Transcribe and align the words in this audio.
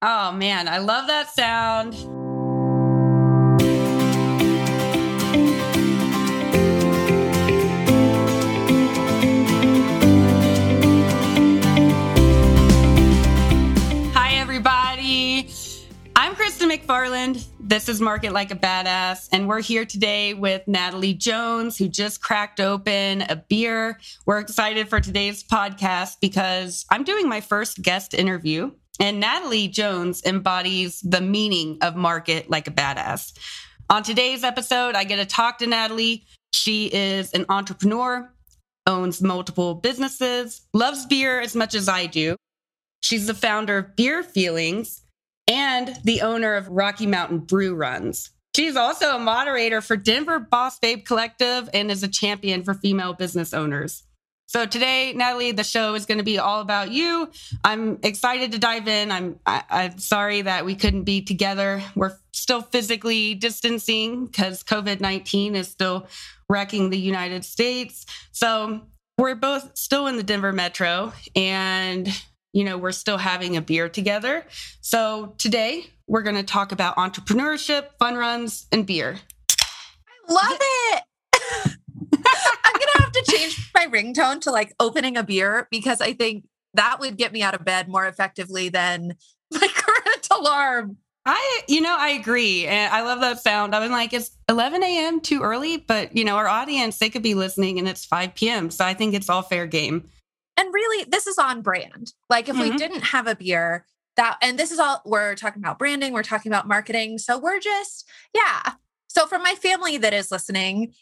Oh 0.00 0.30
man, 0.30 0.68
I 0.68 0.78
love 0.78 1.08
that 1.08 1.28
sound. 1.28 1.92
Hi, 14.14 14.34
everybody. 14.36 15.50
I'm 16.14 16.36
Kristen 16.36 16.70
McFarland. 16.70 17.44
This 17.58 17.88
is 17.88 18.00
Market 18.00 18.32
Like 18.32 18.52
a 18.52 18.54
Badass, 18.54 19.28
and 19.32 19.48
we're 19.48 19.60
here 19.60 19.84
today 19.84 20.32
with 20.32 20.62
Natalie 20.68 21.14
Jones, 21.14 21.76
who 21.76 21.88
just 21.88 22.22
cracked 22.22 22.60
open 22.60 23.22
a 23.22 23.34
beer. 23.34 23.98
We're 24.26 24.38
excited 24.38 24.88
for 24.88 25.00
today's 25.00 25.42
podcast 25.42 26.18
because 26.20 26.86
I'm 26.88 27.02
doing 27.02 27.28
my 27.28 27.40
first 27.40 27.82
guest 27.82 28.14
interview, 28.14 28.70
and 28.98 29.20
Natalie 29.20 29.68
Jones 29.68 30.22
embodies 30.24 31.00
the 31.00 31.20
meaning 31.20 31.78
of 31.82 31.96
Market 31.96 32.50
Like 32.50 32.68
a 32.68 32.70
Badass. 32.70 33.32
On 33.90 34.02
today's 34.02 34.44
episode, 34.44 34.94
I 34.94 35.04
get 35.04 35.16
to 35.16 35.24
talk 35.24 35.58
to 35.58 35.66
Natalie. 35.66 36.24
She 36.52 36.86
is 36.86 37.32
an 37.32 37.46
entrepreneur, 37.48 38.32
owns 38.86 39.22
multiple 39.22 39.74
businesses, 39.74 40.62
loves 40.74 41.06
beer 41.06 41.40
as 41.40 41.54
much 41.54 41.74
as 41.74 41.88
I 41.88 42.06
do. 42.06 42.36
She's 43.02 43.26
the 43.26 43.34
founder 43.34 43.78
of 43.78 43.96
Beer 43.96 44.22
Feelings 44.22 45.02
and 45.46 45.96
the 46.04 46.22
owner 46.22 46.54
of 46.54 46.68
Rocky 46.68 47.06
Mountain 47.06 47.40
Brew 47.40 47.74
Runs. 47.74 48.30
She's 48.54 48.76
also 48.76 49.14
a 49.14 49.20
moderator 49.20 49.80
for 49.80 49.96
Denver 49.96 50.38
Boss 50.40 50.78
Babe 50.78 51.04
Collective 51.04 51.70
and 51.72 51.90
is 51.90 52.02
a 52.02 52.08
champion 52.08 52.64
for 52.64 52.74
female 52.74 53.14
business 53.14 53.54
owners. 53.54 54.02
So 54.48 54.64
today, 54.64 55.12
Natalie, 55.12 55.52
the 55.52 55.62
show 55.62 55.94
is 55.94 56.06
going 56.06 56.16
to 56.16 56.24
be 56.24 56.38
all 56.38 56.62
about 56.62 56.90
you. 56.90 57.30
I'm 57.64 57.98
excited 58.02 58.52
to 58.52 58.58
dive 58.58 58.88
in. 58.88 59.12
I'm 59.12 59.38
I, 59.44 59.56
am 59.58 59.64
i 59.68 59.82
am 59.84 59.98
sorry 59.98 60.40
that 60.40 60.64
we 60.64 60.74
couldn't 60.74 61.04
be 61.04 61.20
together. 61.20 61.82
We're 61.94 62.16
still 62.32 62.62
physically 62.62 63.34
distancing 63.34 64.24
because 64.24 64.64
COVID 64.64 65.02
19 65.02 65.54
is 65.54 65.68
still 65.68 66.08
wrecking 66.48 66.88
the 66.88 66.98
United 66.98 67.44
States. 67.44 68.06
So 68.32 68.80
we're 69.18 69.34
both 69.34 69.76
still 69.76 70.06
in 70.06 70.16
the 70.16 70.22
Denver 70.22 70.54
metro, 70.54 71.12
and 71.36 72.08
you 72.54 72.64
know, 72.64 72.78
we're 72.78 72.92
still 72.92 73.18
having 73.18 73.58
a 73.58 73.60
beer 73.60 73.90
together. 73.90 74.46
So 74.80 75.34
today 75.36 75.84
we're 76.06 76.22
going 76.22 76.36
to 76.36 76.42
talk 76.42 76.72
about 76.72 76.96
entrepreneurship, 76.96 77.88
fun 77.98 78.16
runs, 78.16 78.66
and 78.72 78.86
beer. 78.86 79.18
I 80.26 80.32
love 80.32 80.58
it. 80.60 81.74
I'm 83.08 83.14
have 83.14 83.24
to 83.24 83.32
change 83.32 83.70
my 83.74 83.86
ringtone 83.86 84.40
to 84.42 84.50
like 84.50 84.74
opening 84.80 85.16
a 85.16 85.22
beer 85.22 85.68
because 85.70 86.00
I 86.00 86.12
think 86.12 86.44
that 86.74 87.00
would 87.00 87.16
get 87.16 87.32
me 87.32 87.42
out 87.42 87.54
of 87.54 87.64
bed 87.64 87.88
more 87.88 88.06
effectively 88.06 88.68
than 88.68 89.16
my 89.50 89.68
current 89.74 90.28
alarm. 90.30 90.96
I, 91.26 91.60
you 91.68 91.82
know, 91.82 91.94
I 91.98 92.10
agree. 92.10 92.66
And 92.66 92.92
I 92.92 93.02
love 93.02 93.20
that 93.20 93.40
sound. 93.40 93.74
I 93.74 93.80
was 93.80 93.90
like, 93.90 94.14
it's 94.14 94.30
11 94.48 94.82
a.m. 94.82 95.20
too 95.20 95.42
early, 95.42 95.76
but, 95.76 96.16
you 96.16 96.24
know, 96.24 96.36
our 96.36 96.48
audience, 96.48 96.98
they 96.98 97.10
could 97.10 97.22
be 97.22 97.34
listening 97.34 97.78
and 97.78 97.86
it's 97.86 98.06
5 98.06 98.34
p.m. 98.34 98.70
So 98.70 98.84
I 98.84 98.94
think 98.94 99.14
it's 99.14 99.28
all 99.28 99.42
fair 99.42 99.66
game. 99.66 100.08
And 100.56 100.72
really, 100.72 101.04
this 101.04 101.26
is 101.26 101.36
on 101.36 101.60
brand. 101.60 102.14
Like 102.30 102.48
if 102.48 102.56
mm-hmm. 102.56 102.70
we 102.70 102.76
didn't 102.76 103.02
have 103.02 103.26
a 103.26 103.36
beer, 103.36 103.84
that 104.16 104.38
and 104.42 104.58
this 104.58 104.72
is 104.72 104.78
all 104.78 105.02
we're 105.04 105.34
talking 105.34 105.62
about 105.62 105.78
branding, 105.78 106.12
we're 106.12 106.22
talking 106.22 106.50
about 106.50 106.66
marketing. 106.66 107.18
So 107.18 107.38
we're 107.38 107.60
just, 107.60 108.08
yeah. 108.34 108.72
So 109.08 109.26
for 109.26 109.38
my 109.38 109.54
family 109.54 109.98
that 109.98 110.14
is 110.14 110.30
listening, 110.30 110.94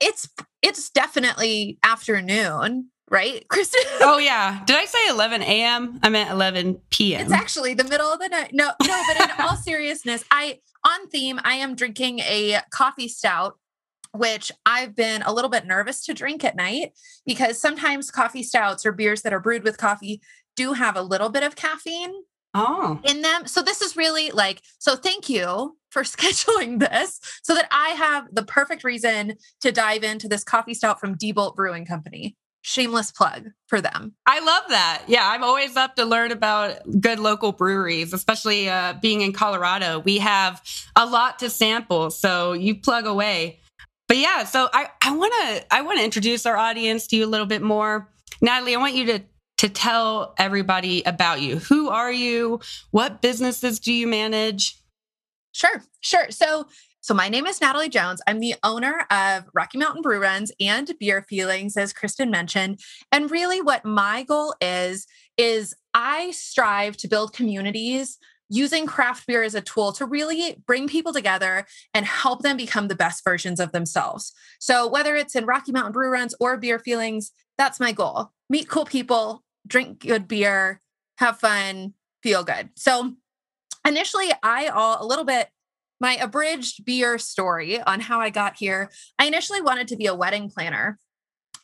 it's 0.00 0.28
it's 0.62 0.90
definitely 0.90 1.78
afternoon, 1.82 2.90
right? 3.10 3.46
Kristen. 3.48 3.82
oh 4.00 4.18
yeah. 4.22 4.62
Did 4.66 4.76
I 4.76 4.84
say 4.84 5.08
11 5.08 5.42
a.m.? 5.42 6.00
I 6.02 6.08
meant 6.08 6.30
11 6.30 6.80
p.m. 6.90 7.22
It's 7.22 7.32
actually 7.32 7.74
the 7.74 7.84
middle 7.84 8.12
of 8.12 8.20
the 8.20 8.28
night. 8.28 8.50
No, 8.52 8.72
no, 8.86 9.02
but 9.08 9.20
in 9.20 9.30
all 9.40 9.56
seriousness, 9.56 10.24
I 10.30 10.58
on 10.84 11.08
theme, 11.08 11.38
I 11.44 11.54
am 11.54 11.74
drinking 11.74 12.20
a 12.20 12.60
coffee 12.70 13.08
stout 13.08 13.56
which 14.12 14.50
I've 14.66 14.96
been 14.96 15.22
a 15.22 15.32
little 15.32 15.50
bit 15.50 15.66
nervous 15.66 16.04
to 16.06 16.14
drink 16.14 16.44
at 16.44 16.56
night 16.56 16.92
because 17.24 17.60
sometimes 17.60 18.10
coffee 18.10 18.42
stouts 18.42 18.84
or 18.84 18.90
beers 18.90 19.22
that 19.22 19.32
are 19.32 19.38
brewed 19.40 19.62
with 19.62 19.78
coffee 19.78 20.20
do 20.56 20.72
have 20.72 20.96
a 20.96 21.02
little 21.02 21.28
bit 21.28 21.44
of 21.44 21.54
caffeine 21.54 22.12
oh. 22.54 23.00
in 23.04 23.22
them. 23.22 23.46
So 23.46 23.62
this 23.62 23.82
is 23.82 23.96
really 23.96 24.30
like, 24.30 24.62
so 24.78 24.96
thank 24.96 25.28
you 25.28 25.76
for 25.90 26.02
scheduling 26.04 26.78
this 26.78 27.20
so 27.42 27.54
that 27.54 27.68
I 27.70 27.90
have 27.90 28.34
the 28.34 28.44
perfect 28.44 28.84
reason 28.84 29.36
to 29.60 29.72
dive 29.72 30.02
into 30.02 30.28
this 30.28 30.44
coffee 30.44 30.74
stout 30.74 31.00
from 31.00 31.16
Diebolt 31.16 31.56
Brewing 31.56 31.86
Company. 31.86 32.36
Shameless 32.62 33.10
plug 33.10 33.48
for 33.68 33.80
them. 33.80 34.14
I 34.26 34.40
love 34.40 34.64
that. 34.68 35.04
Yeah, 35.06 35.26
I'm 35.26 35.42
always 35.42 35.78
up 35.78 35.96
to 35.96 36.04
learn 36.04 36.30
about 36.30 36.78
good 37.00 37.18
local 37.18 37.52
breweries, 37.52 38.12
especially 38.12 38.68
uh, 38.68 38.94
being 39.00 39.22
in 39.22 39.32
Colorado. 39.32 40.00
We 40.00 40.18
have 40.18 40.62
a 40.94 41.06
lot 41.06 41.38
to 41.38 41.48
sample, 41.48 42.10
so 42.10 42.52
you 42.52 42.74
plug 42.74 43.06
away. 43.06 43.60
But 44.08 44.18
yeah, 44.18 44.44
so 44.44 44.68
I 44.74 44.88
I 45.02 45.16
want 45.16 45.32
to 45.40 45.74
I 45.74 45.80
want 45.80 46.00
to 46.00 46.04
introduce 46.04 46.44
our 46.44 46.56
audience 46.56 47.06
to 47.06 47.16
you 47.16 47.24
a 47.24 47.30
little 47.30 47.46
bit 47.46 47.62
more. 47.62 48.10
Natalie, 48.42 48.74
I 48.74 48.78
want 48.78 48.94
you 48.94 49.06
to 49.06 49.22
to 49.60 49.68
tell 49.68 50.32
everybody 50.38 51.02
about 51.02 51.42
you. 51.42 51.58
Who 51.58 51.90
are 51.90 52.10
you? 52.10 52.60
What 52.92 53.20
businesses 53.20 53.78
do 53.78 53.92
you 53.92 54.06
manage? 54.06 54.74
Sure, 55.52 55.82
sure. 56.00 56.30
So 56.30 56.66
so 57.02 57.12
my 57.12 57.28
name 57.28 57.46
is 57.46 57.60
Natalie 57.60 57.90
Jones. 57.90 58.22
I'm 58.26 58.40
the 58.40 58.54
owner 58.62 59.06
of 59.10 59.44
Rocky 59.54 59.76
Mountain 59.76 60.00
Brew 60.00 60.18
Runs 60.18 60.50
and 60.60 60.90
Beer 60.98 61.22
Feelings, 61.28 61.76
as 61.76 61.92
Kristen 61.92 62.30
mentioned. 62.30 62.80
And 63.12 63.30
really, 63.30 63.60
what 63.60 63.84
my 63.84 64.22
goal 64.22 64.54
is 64.62 65.06
is 65.36 65.74
I 65.92 66.30
strive 66.30 66.96
to 66.98 67.08
build 67.08 67.34
communities 67.34 68.16
using 68.48 68.86
craft 68.86 69.26
beer 69.26 69.42
as 69.42 69.54
a 69.54 69.60
tool 69.60 69.92
to 69.92 70.06
really 70.06 70.56
bring 70.66 70.88
people 70.88 71.12
together 71.12 71.66
and 71.92 72.06
help 72.06 72.40
them 72.40 72.56
become 72.56 72.88
the 72.88 72.94
best 72.94 73.24
versions 73.24 73.60
of 73.60 73.72
themselves. 73.72 74.32
So, 74.58 74.88
whether 74.88 75.16
it's 75.16 75.36
in 75.36 75.44
Rocky 75.44 75.72
Mountain 75.72 75.92
Brew 75.92 76.10
Runs 76.10 76.34
or 76.40 76.56
Beer 76.56 76.78
Feelings, 76.78 77.32
that's 77.58 77.78
my 77.78 77.92
goal. 77.92 78.32
Meet 78.48 78.68
cool 78.68 78.86
people, 78.86 79.42
drink 79.66 80.00
good 80.00 80.28
beer, 80.28 80.80
have 81.18 81.38
fun, 81.38 81.94
feel 82.22 82.44
good. 82.44 82.70
So, 82.76 83.14
initially, 83.86 84.30
I 84.42 84.68
all 84.68 85.04
a 85.04 85.06
little 85.06 85.24
bit 85.24 85.48
my 86.00 86.16
abridged 86.16 86.84
beer 86.84 87.18
story 87.18 87.80
on 87.82 88.00
how 88.00 88.20
I 88.20 88.30
got 88.30 88.56
here. 88.56 88.90
I 89.18 89.26
initially 89.26 89.60
wanted 89.60 89.88
to 89.88 89.96
be 89.96 90.06
a 90.06 90.14
wedding 90.14 90.50
planner 90.50 90.98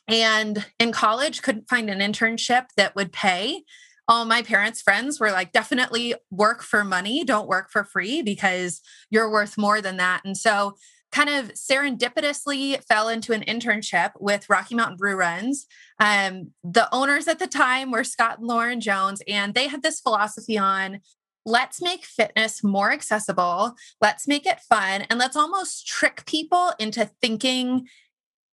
and 0.07 0.65
in 0.79 0.91
college 0.91 1.41
couldn't 1.41 1.69
find 1.69 1.89
an 1.89 1.99
internship 1.99 2.67
that 2.77 2.95
would 2.95 3.11
pay 3.11 3.63
all 4.07 4.23
my 4.23 4.41
parents' 4.41 4.81
friends 4.81 5.19
were 5.19 5.31
like, 5.31 5.51
definitely 5.51 6.15
work 6.31 6.63
for 6.63 6.83
money, 6.83 7.25
don't 7.25 7.47
work 7.47 7.69
for 7.69 7.83
free 7.83 8.21
because 8.21 8.81
you're 9.09 9.29
worth 9.29 9.57
more 9.57 9.81
than 9.81 9.97
that. 9.97 10.21
And 10.23 10.37
so, 10.37 10.75
kind 11.11 11.29
of 11.29 11.53
serendipitously 11.53 12.83
fell 12.83 13.09
into 13.09 13.33
an 13.33 13.43
internship 13.43 14.11
with 14.19 14.49
Rocky 14.49 14.75
Mountain 14.75 14.97
Brew 14.97 15.15
Runs. 15.15 15.65
Um, 15.99 16.51
the 16.63 16.93
owners 16.93 17.27
at 17.27 17.39
the 17.39 17.47
time 17.47 17.91
were 17.91 18.03
Scott 18.03 18.39
and 18.39 18.47
Lauren 18.47 18.81
Jones, 18.81 19.21
and 19.27 19.53
they 19.53 19.67
had 19.67 19.83
this 19.83 19.99
philosophy 19.99 20.57
on 20.57 20.99
let's 21.45 21.81
make 21.81 22.03
fitness 22.03 22.61
more 22.61 22.91
accessible, 22.91 23.73
let's 24.01 24.27
make 24.27 24.45
it 24.45 24.59
fun, 24.69 25.03
and 25.09 25.17
let's 25.17 25.37
almost 25.37 25.87
trick 25.87 26.25
people 26.25 26.73
into 26.77 27.09
thinking 27.21 27.87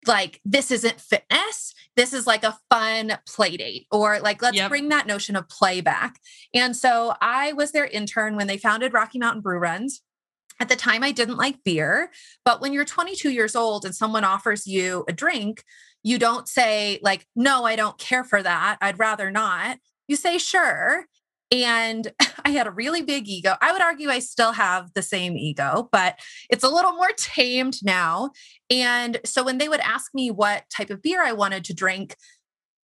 like 0.07 0.39
this 0.45 0.71
isn't 0.71 0.99
fitness 0.99 1.73
this 1.95 2.13
is 2.13 2.25
like 2.25 2.43
a 2.43 2.57
fun 2.69 3.17
play 3.27 3.57
date 3.57 3.85
or 3.91 4.19
like 4.19 4.41
let's 4.41 4.55
yep. 4.55 4.69
bring 4.69 4.89
that 4.89 5.07
notion 5.07 5.35
of 5.35 5.49
play 5.49 5.81
back 5.81 6.19
and 6.53 6.75
so 6.75 7.13
i 7.21 7.51
was 7.53 7.71
their 7.71 7.85
intern 7.85 8.35
when 8.35 8.47
they 8.47 8.57
founded 8.57 8.93
rocky 8.93 9.19
mountain 9.19 9.41
brew 9.41 9.59
runs 9.59 10.01
at 10.59 10.69
the 10.69 10.75
time 10.75 11.03
i 11.03 11.11
didn't 11.11 11.37
like 11.37 11.63
beer 11.63 12.11
but 12.45 12.61
when 12.61 12.73
you're 12.73 12.85
22 12.85 13.29
years 13.29 13.55
old 13.55 13.85
and 13.85 13.95
someone 13.95 14.23
offers 14.23 14.67
you 14.67 15.05
a 15.07 15.13
drink 15.13 15.63
you 16.03 16.17
don't 16.17 16.47
say 16.47 16.99
like 17.01 17.25
no 17.35 17.65
i 17.65 17.75
don't 17.75 17.97
care 17.97 18.23
for 18.23 18.41
that 18.41 18.77
i'd 18.81 18.99
rather 18.99 19.31
not 19.31 19.77
you 20.07 20.15
say 20.15 20.37
sure 20.37 21.05
and 21.51 22.11
I 22.45 22.51
had 22.51 22.67
a 22.67 22.71
really 22.71 23.01
big 23.01 23.27
ego. 23.27 23.55
I 23.61 23.71
would 23.71 23.81
argue 23.81 24.09
I 24.09 24.19
still 24.19 24.53
have 24.53 24.93
the 24.93 25.01
same 25.01 25.37
ego, 25.37 25.89
but 25.91 26.19
it's 26.49 26.63
a 26.63 26.69
little 26.69 26.93
more 26.93 27.11
tamed 27.17 27.77
now. 27.83 28.31
And 28.69 29.19
so 29.25 29.43
when 29.43 29.57
they 29.57 29.69
would 29.69 29.81
ask 29.81 30.13
me 30.13 30.31
what 30.31 30.63
type 30.75 30.89
of 30.89 31.01
beer 31.01 31.23
I 31.23 31.31
wanted 31.31 31.63
to 31.65 31.73
drink, 31.73 32.15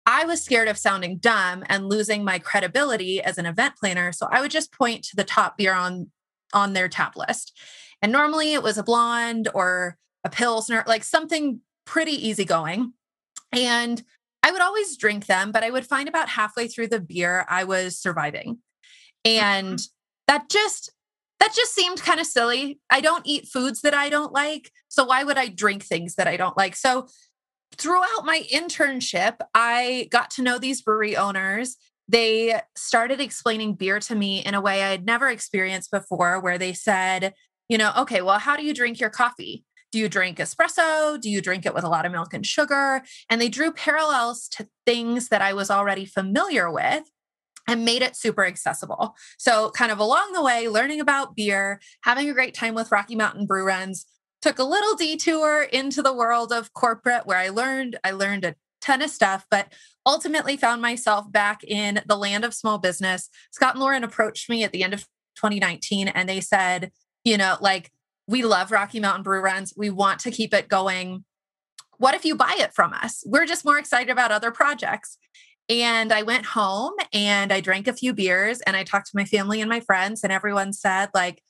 I 0.06 0.24
was 0.24 0.42
scared 0.42 0.68
of 0.68 0.78
sounding 0.78 1.18
dumb 1.18 1.64
and 1.68 1.88
losing 1.88 2.24
my 2.24 2.38
credibility 2.38 3.22
as 3.22 3.38
an 3.38 3.46
event 3.46 3.76
planner. 3.76 4.12
So 4.12 4.26
I 4.30 4.40
would 4.40 4.50
just 4.50 4.72
point 4.72 5.04
to 5.04 5.16
the 5.16 5.24
top 5.24 5.56
beer 5.56 5.74
on 5.74 6.10
on 6.52 6.72
their 6.72 6.88
tap 6.88 7.16
list. 7.16 7.58
And 8.02 8.12
normally 8.12 8.54
it 8.54 8.62
was 8.62 8.78
a 8.78 8.82
blonde 8.82 9.48
or 9.54 9.96
a 10.24 10.30
pilsner, 10.30 10.84
like 10.86 11.04
something 11.04 11.60
pretty 11.86 12.12
easygoing. 12.28 12.92
And 13.52 14.02
I 14.42 14.52
would 14.52 14.60
always 14.60 14.96
drink 14.96 15.26
them, 15.26 15.52
but 15.52 15.64
I 15.64 15.70
would 15.70 15.86
find 15.86 16.08
about 16.08 16.28
halfway 16.28 16.68
through 16.68 16.88
the 16.88 17.00
beer 17.00 17.44
I 17.48 17.64
was 17.64 17.98
surviving. 17.98 18.58
And 19.24 19.78
mm-hmm. 19.78 19.84
that 20.28 20.48
just 20.48 20.92
that 21.40 21.54
just 21.54 21.74
seemed 21.74 22.02
kind 22.02 22.20
of 22.20 22.26
silly. 22.26 22.80
I 22.90 23.00
don't 23.00 23.26
eat 23.26 23.48
foods 23.48 23.80
that 23.80 23.94
I 23.94 24.10
don't 24.10 24.32
like, 24.32 24.70
so 24.88 25.04
why 25.04 25.24
would 25.24 25.38
I 25.38 25.48
drink 25.48 25.82
things 25.82 26.16
that 26.16 26.28
I 26.28 26.36
don't 26.36 26.56
like? 26.56 26.76
So 26.76 27.08
throughout 27.78 28.24
my 28.24 28.44
internship, 28.52 29.36
I 29.54 30.08
got 30.10 30.30
to 30.32 30.42
know 30.42 30.58
these 30.58 30.82
brewery 30.82 31.16
owners. 31.16 31.76
They 32.10 32.60
started 32.76 33.20
explaining 33.20 33.74
beer 33.74 34.00
to 34.00 34.14
me 34.14 34.44
in 34.44 34.54
a 34.54 34.60
way 34.60 34.82
I 34.82 34.90
had 34.90 35.06
never 35.06 35.28
experienced 35.28 35.90
before, 35.90 36.40
where 36.40 36.58
they 36.58 36.72
said, 36.72 37.34
you 37.68 37.78
know, 37.78 37.92
okay, 37.98 38.20
well, 38.20 38.40
how 38.40 38.56
do 38.56 38.64
you 38.64 38.74
drink 38.74 38.98
your 38.98 39.10
coffee? 39.10 39.64
Do 39.92 39.98
you 39.98 40.08
drink 40.08 40.38
espresso? 40.38 41.20
Do 41.20 41.30
you 41.30 41.40
drink 41.40 41.66
it 41.66 41.74
with 41.74 41.84
a 41.84 41.88
lot 41.88 42.06
of 42.06 42.12
milk 42.12 42.34
and 42.34 42.44
sugar? 42.44 43.02
And 43.28 43.40
they 43.40 43.48
drew 43.48 43.72
parallels 43.72 44.48
to 44.50 44.68
things 44.86 45.28
that 45.28 45.42
I 45.42 45.52
was 45.52 45.70
already 45.70 46.04
familiar 46.04 46.70
with 46.70 47.04
and 47.68 47.84
made 47.84 48.02
it 48.02 48.16
super 48.16 48.44
accessible. 48.44 49.14
So, 49.38 49.70
kind 49.70 49.92
of 49.92 50.00
along 50.00 50.32
the 50.32 50.42
way, 50.42 50.68
learning 50.68 51.00
about 51.00 51.36
beer, 51.36 51.80
having 52.02 52.28
a 52.28 52.34
great 52.34 52.54
time 52.54 52.74
with 52.74 52.90
Rocky 52.90 53.14
Mountain 53.14 53.46
Brew 53.46 53.64
Runs, 53.64 54.06
took 54.42 54.58
a 54.58 54.64
little 54.64 54.96
detour 54.96 55.62
into 55.62 56.02
the 56.02 56.14
world 56.14 56.52
of 56.52 56.72
corporate 56.72 57.26
where 57.26 57.38
I 57.38 57.50
learned 57.50 57.98
I 58.02 58.10
learned 58.12 58.44
a 58.44 58.56
ton 58.80 59.02
of 59.02 59.10
stuff, 59.10 59.46
but 59.50 59.72
ultimately 60.06 60.56
found 60.56 60.80
myself 60.80 61.30
back 61.30 61.62
in 61.64 62.00
the 62.06 62.16
land 62.16 62.44
of 62.44 62.54
small 62.54 62.78
business. 62.78 63.28
Scott 63.50 63.74
and 63.74 63.80
Lauren 63.80 64.04
approached 64.04 64.48
me 64.48 64.64
at 64.64 64.72
the 64.72 64.82
end 64.82 64.94
of 64.94 65.06
2019 65.36 66.08
and 66.08 66.28
they 66.28 66.40
said, 66.40 66.90
you 67.24 67.36
know, 67.36 67.56
like 67.60 67.90
we 68.26 68.42
love 68.42 68.70
Rocky 68.70 69.00
Mountain 69.00 69.24
Brew 69.24 69.40
Runs. 69.40 69.74
We 69.76 69.90
want 69.90 70.20
to 70.20 70.30
keep 70.30 70.54
it 70.54 70.68
going. 70.68 71.24
What 71.98 72.14
if 72.14 72.24
you 72.24 72.34
buy 72.34 72.56
it 72.58 72.72
from 72.72 72.92
us? 72.92 73.22
We're 73.26 73.46
just 73.46 73.64
more 73.64 73.78
excited 73.78 74.10
about 74.10 74.32
other 74.32 74.50
projects. 74.50 75.18
And 75.68 76.12
I 76.12 76.22
went 76.22 76.46
home 76.46 76.94
and 77.12 77.52
I 77.52 77.60
drank 77.60 77.86
a 77.86 77.92
few 77.92 78.12
beers 78.12 78.60
and 78.62 78.76
I 78.76 78.84
talked 78.84 79.06
to 79.10 79.16
my 79.16 79.24
family 79.24 79.60
and 79.60 79.68
my 79.68 79.80
friends, 79.80 80.24
and 80.24 80.32
everyone 80.32 80.72
said, 80.72 81.10
like, 81.14 81.42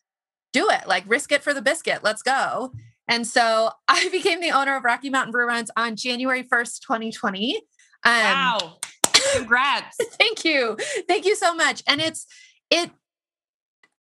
do 0.53 0.69
it, 0.69 0.87
like, 0.87 1.05
risk 1.07 1.33
it 1.33 1.43
for 1.43 1.55
the 1.55 1.63
biscuit. 1.63 2.01
Let's 2.03 2.23
go. 2.23 2.73
And 3.11 3.27
so 3.27 3.71
I 3.89 4.09
became 4.09 4.41
the 4.41 4.53
owner 4.53 4.77
of 4.77 4.85
Rocky 4.85 5.11
Mountain 5.11 5.33
Brew 5.33 5.47
Runs 5.47 5.71
on 5.77 5.97
January 5.97 6.45
1st, 6.45 6.81
2020. 6.81 7.57
Um, 7.57 7.63
wow. 8.05 8.79
Congrats. 9.35 9.97
thank 10.13 10.45
you. 10.45 10.79
Thank 11.07 11.27
you 11.27 11.37
so 11.37 11.55
much. 11.55 11.83
And 11.87 12.01
it's, 12.01 12.27
it, 12.71 12.91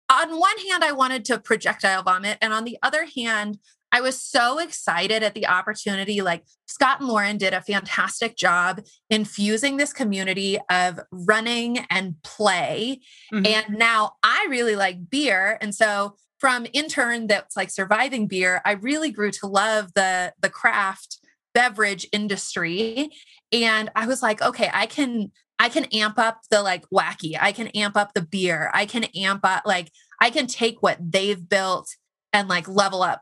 on 0.09 0.39
one 0.39 0.57
hand, 0.69 0.83
I 0.83 0.91
wanted 0.91 1.23
to 1.25 1.39
projectile 1.39 2.03
vomit. 2.03 2.37
And 2.41 2.51
on 2.51 2.65
the 2.65 2.77
other 2.83 3.07
hand, 3.15 3.59
I 3.91 4.01
was 4.01 4.21
so 4.21 4.59
excited 4.59 5.23
at 5.23 5.35
the 5.35 5.47
opportunity. 5.47 6.21
Like 6.21 6.43
Scott 6.65 6.99
and 6.99 7.07
Lauren 7.07 7.37
did 7.37 7.53
a 7.53 7.61
fantastic 7.61 8.35
job 8.35 8.81
infusing 9.09 9.77
this 9.77 9.93
community 9.93 10.59
of 10.69 10.99
running 11.11 11.79
and 11.89 12.21
play. 12.21 12.99
Mm-hmm. 13.33 13.45
And 13.45 13.79
now 13.79 14.13
I 14.21 14.47
really 14.49 14.75
like 14.75 15.09
beer. 15.09 15.57
And 15.61 15.73
so 15.73 16.17
from 16.39 16.67
intern 16.73 17.27
that's 17.27 17.55
like 17.55 17.69
surviving 17.69 18.27
beer, 18.27 18.61
I 18.65 18.73
really 18.73 19.11
grew 19.11 19.31
to 19.31 19.47
love 19.47 19.93
the 19.93 20.33
the 20.41 20.49
craft 20.49 21.19
beverage 21.53 22.07
industry. 22.11 23.09
And 23.51 23.89
I 23.95 24.05
was 24.07 24.21
like, 24.21 24.41
okay, 24.41 24.69
I 24.73 24.85
can 24.85 25.31
I 25.57 25.69
can 25.69 25.85
amp 25.85 26.19
up 26.19 26.41
the 26.51 26.61
like 26.61 26.83
wacky. 26.93 27.37
I 27.39 27.51
can 27.51 27.67
amp 27.69 27.95
up 27.95 28.13
the 28.13 28.21
beer. 28.21 28.69
I 28.73 28.85
can 28.85 29.05
amp 29.15 29.41
up 29.43 29.63
like 29.65 29.89
I 30.21 30.29
can 30.29 30.47
take 30.47 30.81
what 30.81 30.97
they've 30.99 31.47
built 31.49 31.87
and 32.33 32.47
like 32.47 32.67
level 32.67 33.01
up. 33.01 33.21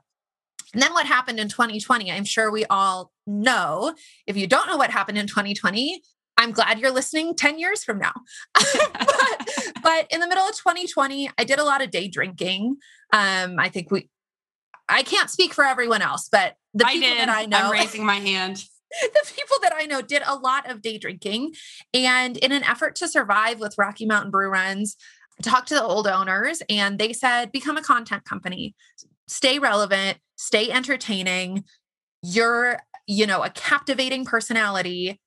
And 0.74 0.82
then 0.82 0.94
what 0.94 1.06
happened 1.06 1.40
in 1.40 1.50
2020, 1.50 2.12
I'm 2.12 2.26
sure 2.26 2.52
we 2.52 2.66
all 2.66 3.12
know. 3.28 3.94
If 4.26 4.36
you 4.36 4.48
don't 4.48 4.68
know 4.68 4.78
what 4.78 4.90
happened 4.90 5.20
in 5.20 5.28
2020, 5.28 6.02
I'm 6.38 6.52
glad 6.52 6.80
you're 6.80 6.92
listening 6.92 7.36
10 7.36 7.60
years 7.60 7.84
from 7.84 8.00
now. 8.00 8.14
but, 8.54 9.74
but, 9.84 10.08
in 10.10 10.20
the 10.20 10.28
middle 10.28 10.44
of 10.44 10.56
2020, 10.58 11.30
I 11.38 11.44
did 11.44 11.60
a 11.60 11.64
lot 11.64 11.84
of 11.84 11.92
day 11.92 12.08
drinking. 12.08 12.78
Um, 13.14 13.60
I 13.60 13.70
think 13.70 13.92
we, 13.92 14.10
I 14.90 15.04
can't 15.04 15.30
speak 15.30 15.54
for 15.54 15.64
everyone 15.64 16.02
else, 16.02 16.28
but 16.30 16.56
the 16.74 16.86
people 16.86 17.10
I 17.10 17.26
that 17.26 17.30
I 17.30 17.46
know, 17.46 17.58
I'm 17.58 17.72
raising 17.80 18.06
my 18.06 18.16
hand. 18.16 18.66
the 19.02 19.32
people 19.36 19.58
that 19.62 19.74
I 19.76 19.86
know 19.86 20.02
did 20.02 20.24
a 20.26 20.36
lot 20.36 20.70
of 20.70 20.82
day 20.82 20.98
drinking. 20.98 21.54
And 21.94 22.38
in 22.38 22.52
an 22.52 22.64
effort 22.64 22.96
to 22.96 23.08
survive 23.08 23.60
with 23.60 23.78
Rocky 23.78 24.06
Mountain 24.06 24.32
Brew 24.32 24.50
Runs, 24.50 24.98
I 25.40 25.44
talked 25.44 25.70
to 25.70 25.76
the 25.76 25.84
old 25.84 26.08
owners 26.08 26.62
and 26.70 27.00
they 27.00 27.14
said, 27.14 27.52
become 27.52 27.78
a 27.78 27.82
content 27.82 28.26
company, 28.26 28.76
stay 29.28 29.60
relevant, 29.60 30.18
stay 30.36 30.72
entertaining. 30.72 31.64
You're, 32.22 32.80
you 33.08 33.28
know, 33.28 33.44
a 33.44 33.50
captivating 33.50 34.26
personality. 34.26 35.20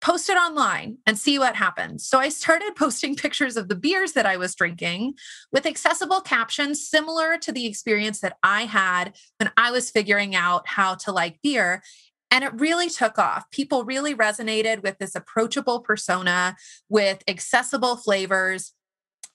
Post 0.00 0.28
it 0.28 0.36
online 0.36 0.98
and 1.06 1.18
see 1.18 1.38
what 1.38 1.56
happens. 1.56 2.06
So 2.06 2.18
I 2.18 2.28
started 2.28 2.72
posting 2.76 3.16
pictures 3.16 3.56
of 3.56 3.68
the 3.68 3.74
beers 3.74 4.12
that 4.12 4.26
I 4.26 4.36
was 4.36 4.54
drinking 4.54 5.14
with 5.52 5.66
accessible 5.66 6.20
captions 6.20 6.86
similar 6.86 7.38
to 7.38 7.52
the 7.52 7.66
experience 7.66 8.20
that 8.20 8.36
I 8.42 8.62
had 8.62 9.16
when 9.38 9.50
I 9.56 9.70
was 9.70 9.90
figuring 9.90 10.34
out 10.34 10.66
how 10.66 10.94
to 10.96 11.12
like 11.12 11.38
beer. 11.42 11.82
And 12.30 12.44
it 12.44 12.52
really 12.54 12.90
took 12.90 13.18
off. 13.18 13.50
People 13.50 13.84
really 13.84 14.14
resonated 14.14 14.82
with 14.82 14.98
this 14.98 15.14
approachable 15.14 15.80
persona 15.80 16.56
with 16.88 17.22
accessible 17.28 17.96
flavors. 17.96 18.72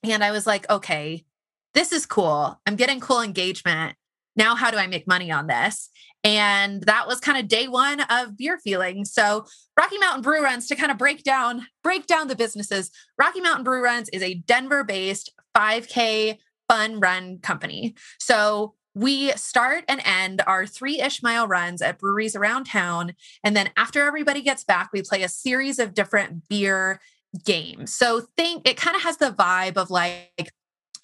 And 0.03 0.23
I 0.23 0.31
was 0.31 0.45
like, 0.45 0.69
okay, 0.69 1.25
this 1.73 1.91
is 1.91 2.05
cool. 2.05 2.59
I'm 2.65 2.75
getting 2.75 2.99
cool 2.99 3.21
engagement. 3.21 3.95
Now, 4.35 4.55
how 4.55 4.71
do 4.71 4.77
I 4.77 4.87
make 4.87 5.07
money 5.07 5.31
on 5.31 5.47
this? 5.47 5.89
And 6.23 6.83
that 6.83 7.07
was 7.07 7.19
kind 7.19 7.37
of 7.37 7.47
day 7.47 7.67
one 7.67 8.01
of 8.01 8.37
beer 8.37 8.59
feelings. 8.59 9.11
So 9.13 9.45
Rocky 9.77 9.97
Mountain 9.97 10.21
Brew 10.21 10.43
Runs 10.43 10.67
to 10.67 10.75
kind 10.75 10.91
of 10.91 10.97
break 10.97 11.23
down, 11.23 11.65
break 11.83 12.05
down 12.05 12.27
the 12.27 12.35
businesses. 12.35 12.91
Rocky 13.17 13.41
Mountain 13.41 13.63
Brew 13.63 13.83
Runs 13.83 14.09
is 14.09 14.21
a 14.21 14.35
Denver-based 14.35 15.31
5K 15.55 16.37
fun 16.67 16.99
run 16.99 17.39
company. 17.39 17.95
So 18.19 18.75
we 18.93 19.31
start 19.31 19.83
and 19.87 20.01
end 20.05 20.41
our 20.45 20.65
three 20.65 21.01
ish 21.01 21.23
mile 21.23 21.47
runs 21.47 21.81
at 21.81 21.97
breweries 21.97 22.35
around 22.35 22.65
town. 22.65 23.13
And 23.43 23.55
then 23.55 23.69
after 23.77 24.05
everybody 24.05 24.41
gets 24.41 24.63
back, 24.63 24.89
we 24.93 25.01
play 25.01 25.23
a 25.23 25.29
series 25.29 25.79
of 25.79 25.93
different 25.93 26.47
beer 26.49 26.99
games. 27.45 27.93
So 27.93 28.21
think 28.37 28.67
it 28.67 28.77
kind 28.77 28.95
of 28.95 29.03
has 29.03 29.17
the 29.17 29.31
vibe 29.31 29.77
of 29.77 29.89
like 29.89 30.51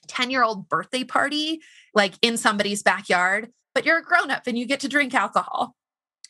10 0.08 0.30
year 0.30 0.44
old 0.44 0.70
birthday 0.70 1.04
party, 1.04 1.62
like 1.94 2.14
in 2.22 2.38
somebody's 2.38 2.84
backyard, 2.84 3.50
but 3.74 3.86
you're 3.86 4.00
a 4.00 4.04
grown 4.04 4.32
up 4.32 4.44
and 4.48 4.58
you 4.58 4.66
get 4.66 4.80
to 4.82 4.88
drink 4.88 5.14
alcohol. 5.14 5.76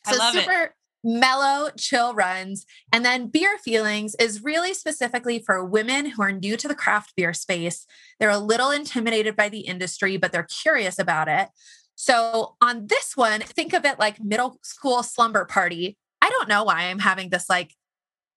So 0.06 0.14
I 0.14 0.18
love 0.18 0.34
super, 0.34 0.62
it 0.64 0.72
mellow, 1.04 1.70
chill 1.76 2.14
runs. 2.14 2.66
And 2.92 3.04
then 3.04 3.28
beer 3.28 3.58
feelings 3.58 4.14
is 4.16 4.42
really 4.42 4.74
specifically 4.74 5.38
for 5.38 5.64
women 5.64 6.06
who 6.10 6.22
are 6.22 6.32
new 6.32 6.56
to 6.56 6.68
the 6.68 6.74
craft 6.74 7.14
beer 7.16 7.32
space. 7.32 7.86
They're 8.18 8.30
a 8.30 8.38
little 8.38 8.70
intimidated 8.70 9.36
by 9.36 9.48
the 9.48 9.60
industry, 9.60 10.16
but 10.16 10.32
they're 10.32 10.48
curious 10.62 10.98
about 10.98 11.28
it. 11.28 11.48
So 11.94 12.56
on 12.60 12.86
this 12.86 13.16
one, 13.16 13.40
think 13.40 13.72
of 13.72 13.84
it 13.84 13.98
like 13.98 14.22
middle 14.22 14.58
school 14.62 15.02
slumber 15.02 15.44
party. 15.44 15.96
I 16.22 16.30
don't 16.30 16.48
know 16.48 16.64
why 16.64 16.82
I'm 16.84 17.00
having 17.00 17.30
this 17.30 17.48
like 17.48 17.74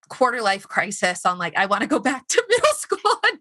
quarter 0.10 0.42
life 0.42 0.68
crisis 0.68 1.26
on 1.26 1.38
like 1.38 1.56
I 1.56 1.68
want 1.68 1.82
to 1.82 1.88
go 1.88 2.00
back 2.00 2.28
to 2.28 2.44
middle 2.50 2.74
school 2.74 3.12
and, 3.26 3.41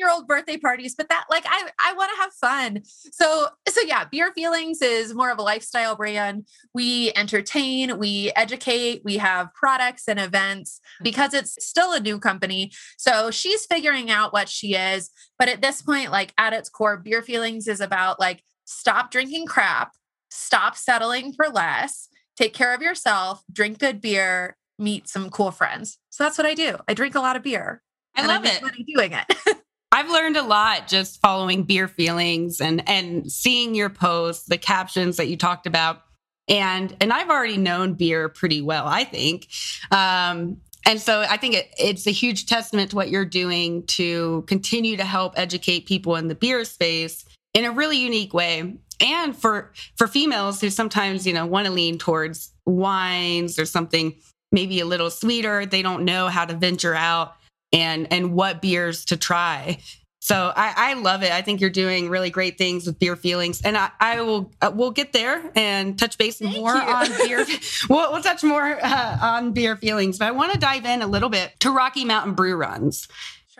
year 0.00 0.10
old 0.10 0.26
birthday 0.26 0.56
parties 0.56 0.94
but 0.96 1.08
that 1.08 1.24
like 1.30 1.44
I 1.46 1.68
I 1.84 1.92
want 1.92 2.10
to 2.14 2.22
have 2.22 2.32
fun 2.32 2.82
so 2.84 3.48
so 3.68 3.80
yeah 3.82 4.04
beer 4.10 4.32
feelings 4.34 4.82
is 4.82 5.14
more 5.14 5.30
of 5.30 5.38
a 5.38 5.42
lifestyle 5.42 5.94
brand 5.94 6.46
we 6.74 7.12
entertain 7.14 7.98
we 7.98 8.32
educate 8.34 9.02
we 9.04 9.18
have 9.18 9.54
products 9.54 10.08
and 10.08 10.18
events 10.18 10.80
because 11.02 11.34
it's 11.34 11.64
still 11.64 11.92
a 11.92 12.00
new 12.00 12.18
company 12.18 12.72
so 12.98 13.30
she's 13.30 13.66
figuring 13.66 14.10
out 14.10 14.32
what 14.32 14.48
she 14.48 14.74
is 14.74 15.10
but 15.38 15.48
at 15.48 15.62
this 15.62 15.82
point 15.82 16.10
like 16.10 16.32
at 16.38 16.52
its 16.52 16.68
core 16.68 16.96
beer 16.96 17.22
feelings 17.22 17.68
is 17.68 17.80
about 17.80 18.18
like 18.18 18.42
stop 18.64 19.10
drinking 19.10 19.46
crap 19.46 19.92
stop 20.30 20.76
settling 20.76 21.32
for 21.32 21.48
less 21.48 22.08
take 22.36 22.54
care 22.54 22.74
of 22.74 22.82
yourself 22.82 23.42
drink 23.52 23.78
good 23.78 24.00
beer 24.00 24.56
meet 24.80 25.08
some 25.08 25.30
cool 25.30 25.50
friends. 25.50 25.98
So 26.08 26.24
that's 26.24 26.38
what 26.38 26.46
I 26.46 26.54
do. 26.54 26.78
I 26.88 26.94
drink 26.94 27.14
a 27.14 27.20
lot 27.20 27.36
of 27.36 27.42
beer. 27.42 27.82
I 28.16 28.26
love 28.26 28.44
it. 28.44 28.60
Doing 28.94 29.12
it. 29.12 29.58
I've 29.92 30.10
learned 30.10 30.36
a 30.36 30.42
lot 30.42 30.86
just 30.86 31.20
following 31.20 31.64
beer 31.64 31.88
feelings 31.88 32.60
and 32.60 32.88
and 32.88 33.30
seeing 33.30 33.74
your 33.74 33.90
posts, 33.90 34.46
the 34.46 34.58
captions 34.58 35.16
that 35.16 35.28
you 35.28 35.36
talked 35.36 35.66
about. 35.66 36.02
And 36.48 36.96
and 37.00 37.12
I've 37.12 37.30
already 37.30 37.56
known 37.56 37.94
beer 37.94 38.28
pretty 38.28 38.60
well, 38.60 38.86
I 38.86 39.04
think. 39.04 39.48
Um, 39.90 40.58
and 40.86 41.00
so 41.00 41.20
I 41.20 41.36
think 41.36 41.54
it, 41.54 41.74
it's 41.78 42.06
a 42.06 42.12
huge 42.12 42.46
testament 42.46 42.90
to 42.90 42.96
what 42.96 43.10
you're 43.10 43.24
doing 43.24 43.84
to 43.88 44.44
continue 44.46 44.96
to 44.96 45.04
help 45.04 45.34
educate 45.36 45.86
people 45.86 46.16
in 46.16 46.28
the 46.28 46.34
beer 46.34 46.64
space 46.64 47.24
in 47.52 47.64
a 47.64 47.72
really 47.72 47.98
unique 47.98 48.32
way. 48.32 48.76
And 49.00 49.36
for 49.36 49.72
for 49.96 50.06
females 50.06 50.60
who 50.60 50.70
sometimes, 50.70 51.26
you 51.26 51.32
know, 51.32 51.46
want 51.46 51.66
to 51.66 51.72
lean 51.72 51.98
towards 51.98 52.52
wines 52.64 53.58
or 53.58 53.66
something 53.66 54.14
maybe 54.52 54.80
a 54.80 54.84
little 54.84 55.10
sweeter. 55.10 55.66
They 55.66 55.82
don't 55.82 56.04
know 56.04 56.28
how 56.28 56.44
to 56.44 56.54
venture 56.54 56.94
out 56.94 57.34
and 57.72 58.12
and 58.12 58.32
what 58.32 58.60
beers 58.60 59.04
to 59.06 59.16
try. 59.16 59.78
So 60.22 60.52
I, 60.54 60.74
I 60.76 60.94
love 60.94 61.22
it. 61.22 61.32
I 61.32 61.40
think 61.40 61.62
you're 61.62 61.70
doing 61.70 62.10
really 62.10 62.28
great 62.28 62.58
things 62.58 62.86
with 62.86 62.98
beer 62.98 63.16
feelings, 63.16 63.62
and 63.62 63.76
I, 63.76 63.90
I 63.98 64.20
will 64.20 64.52
uh, 64.60 64.70
we'll 64.74 64.90
get 64.90 65.12
there 65.14 65.50
and 65.56 65.98
touch 65.98 66.18
base 66.18 66.38
Thank 66.38 66.56
more 66.56 66.74
you. 66.74 66.80
on 66.80 67.08
beer. 67.26 67.46
we'll, 67.88 68.12
we'll 68.12 68.22
touch 68.22 68.44
more 68.44 68.78
uh, 68.84 69.18
on 69.20 69.52
beer 69.52 69.76
feelings, 69.76 70.18
but 70.18 70.28
I 70.28 70.30
want 70.32 70.52
to 70.52 70.58
dive 70.58 70.84
in 70.84 71.00
a 71.00 71.06
little 71.06 71.30
bit 71.30 71.52
to 71.60 71.70
Rocky 71.70 72.04
Mountain 72.04 72.34
Brew 72.34 72.54
Runs, 72.54 73.08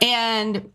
sure. 0.03 0.11
and 0.11 0.71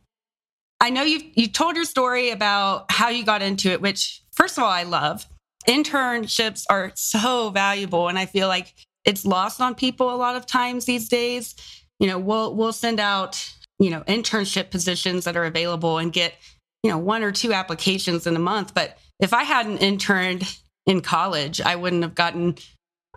I 0.81 0.89
know 0.89 1.03
you 1.03 1.19
you 1.35 1.47
told 1.47 1.75
your 1.75 1.85
story 1.85 2.31
about 2.31 2.91
how 2.91 3.09
you 3.09 3.23
got 3.23 3.43
into 3.43 3.71
it, 3.71 3.79
which 3.79 4.23
first 4.31 4.57
of 4.57 4.63
all 4.63 4.71
I 4.71 4.83
love. 4.83 5.27
Internships 5.67 6.63
are 6.69 6.91
so 6.93 7.49
valuable, 7.49 8.07
and 8.07 8.19
I 8.19 8.27
feel 8.27 8.47
like 8.47 8.75
it's 9.03 9.25
lost 9.25 9.61
on 9.61 9.73
people 9.73 10.13
a 10.13 10.17
lot 10.17 10.35
of 10.35 10.45
times 10.45 10.85
these 10.85 11.09
days. 11.09 11.55
You 11.99 12.07
know, 12.07 12.19
we'll 12.19 12.55
we'll 12.55 12.73
send 12.73 12.99
out 12.99 13.55
you 13.79 13.89
know, 13.89 14.01
internship 14.01 14.69
positions 14.69 15.25
that 15.25 15.35
are 15.35 15.45
available 15.45 15.97
and 15.97 16.13
get, 16.13 16.33
you 16.83 16.89
know, 16.89 16.97
one 16.97 17.23
or 17.23 17.31
two 17.31 17.53
applications 17.53 18.25
in 18.25 18.35
a 18.35 18.39
month. 18.39 18.73
But 18.73 18.97
if 19.19 19.33
I 19.33 19.43
hadn't 19.43 19.79
interned 19.79 20.43
in 20.85 21.01
college, 21.01 21.59
I 21.61 21.75
wouldn't 21.75 22.03
have 22.03 22.15
gotten 22.15 22.55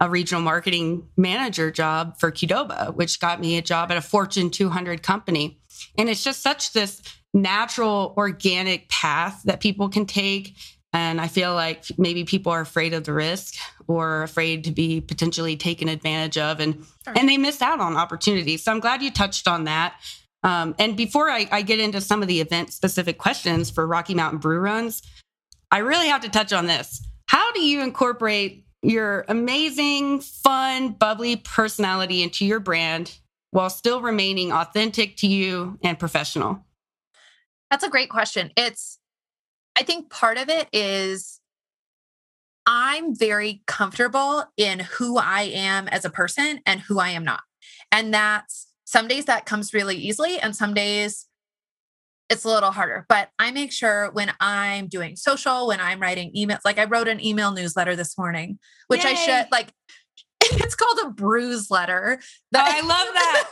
a 0.00 0.08
regional 0.08 0.42
marketing 0.42 1.08
manager 1.16 1.70
job 1.70 2.18
for 2.18 2.30
Qdoba, 2.30 2.94
which 2.94 3.20
got 3.20 3.40
me 3.40 3.56
a 3.56 3.62
job 3.62 3.90
at 3.90 3.97
a 3.97 4.02
Fortune 4.02 4.50
200 4.50 5.02
company. 5.02 5.58
And 5.97 6.08
it's 6.08 6.25
just 6.25 6.42
such 6.42 6.73
this 6.73 7.02
natural, 7.35 8.14
organic 8.16 8.88
path 8.88 9.42
that 9.44 9.61
people 9.61 9.88
can 9.88 10.06
take. 10.06 10.56
And 10.92 11.21
I 11.21 11.28
feel 11.28 11.54
like 11.54 11.85
maybe 11.99 12.25
people 12.25 12.50
are 12.50 12.62
afraid 12.62 12.95
of 12.95 13.04
the 13.04 13.12
risk 13.12 13.54
or 13.87 14.23
afraid 14.23 14.64
to 14.64 14.71
be 14.71 15.00
potentially 15.00 15.57
taken 15.57 15.88
advantage 15.88 16.38
of 16.38 16.61
and 16.61 16.85
sure. 17.04 17.14
and 17.16 17.28
they 17.28 17.37
miss 17.37 17.61
out 17.61 17.80
on 17.80 17.97
opportunities. 17.97 18.62
So 18.62 18.73
I'm 18.73 18.80
glad 18.80 19.02
you 19.02 19.11
touched 19.11 19.47
on 19.47 19.64
that. 19.64 19.95
Um, 20.42 20.75
and 20.78 20.97
before 20.97 21.28
I, 21.28 21.47
I 21.50 21.62
get 21.62 21.80
into 21.80 22.00
some 22.00 22.23
of 22.23 22.28
the 22.28 22.40
event 22.40 22.73
specific 22.73 23.18
questions 23.18 23.71
for 23.71 23.87
Rocky 23.87 24.14
Mountain 24.14 24.38
Brew 24.38 24.61
Runs, 24.61 25.02
I 25.71 25.78
really 25.78 26.07
have 26.07 26.23
to 26.23 26.28
touch 26.28 26.52
on 26.52 26.66
this. 26.66 27.04
How 27.26 27.52
do 27.52 27.61
you 27.61 27.83
incorporate 27.83 28.64
your 28.83 29.25
amazing, 29.28 30.21
fun, 30.21 30.90
bubbly 30.90 31.37
personality 31.37 32.23
into 32.23 32.47
your 32.47 32.61
brand 32.61 33.18
while 33.50 33.68
still 33.68 34.00
remaining 34.00 34.52
authentic 34.52 35.16
to 35.18 35.26
you 35.26 35.78
and 35.83 35.99
professional? 35.99 36.64
That's 37.71 37.85
a 37.85 37.90
great 37.90 38.09
question. 38.09 38.50
It's, 38.57 38.98
I 39.78 39.85
think 39.85 40.11
part 40.11 40.38
of 40.38 40.49
it 40.49 40.68
is 40.73 41.38
I'm 42.66 43.14
very 43.14 43.62
comfortable 43.66 44.44
in 44.56 44.80
who 44.80 45.18
I 45.18 45.42
am 45.42 45.87
as 45.87 46.04
a 46.04 46.11
person 46.11 46.61
and 46.66 46.80
who 46.80 46.99
I 46.99 47.11
am 47.11 47.25
not. 47.25 47.40
And 47.92 48.12
that's 48.12 48.66
some 48.85 49.06
days 49.06 49.26
that 49.26 49.47
comes 49.47 49.73
really 49.73 49.97
easily, 49.97 50.40
and 50.40 50.56
some 50.56 50.75
days 50.75 51.26
it's 52.28 52.44
a 52.44 52.49
little 52.49 52.73
harder. 52.73 53.06
But 53.08 53.30
I 53.38 53.52
make 53.52 53.70
sure 53.70 54.11
when 54.12 54.32
I'm 54.40 54.88
doing 54.88 55.14
social, 55.14 55.68
when 55.68 55.80
I'm 55.80 56.00
writing 56.00 56.32
emails, 56.37 56.61
like 56.64 56.78
I 56.78 56.85
wrote 56.85 57.06
an 57.06 57.25
email 57.25 57.52
newsletter 57.52 57.94
this 57.94 58.18
morning, 58.18 58.58
which 58.88 59.04
Yay. 59.04 59.11
I 59.11 59.14
should 59.14 59.47
like. 59.52 59.73
It's 60.50 60.76
called 60.76 60.99
a 61.04 61.11
bruise 61.11 61.70
letter. 61.70 62.20
That, 62.52 62.66
oh, 62.66 62.76
I 62.76 62.80
love 62.80 63.08
that. 63.12 63.50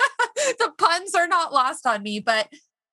the 0.59 0.73
puns 0.79 1.15
are 1.15 1.27
not 1.27 1.53
lost 1.53 1.85
on 1.85 2.03
me, 2.03 2.21
but 2.21 2.49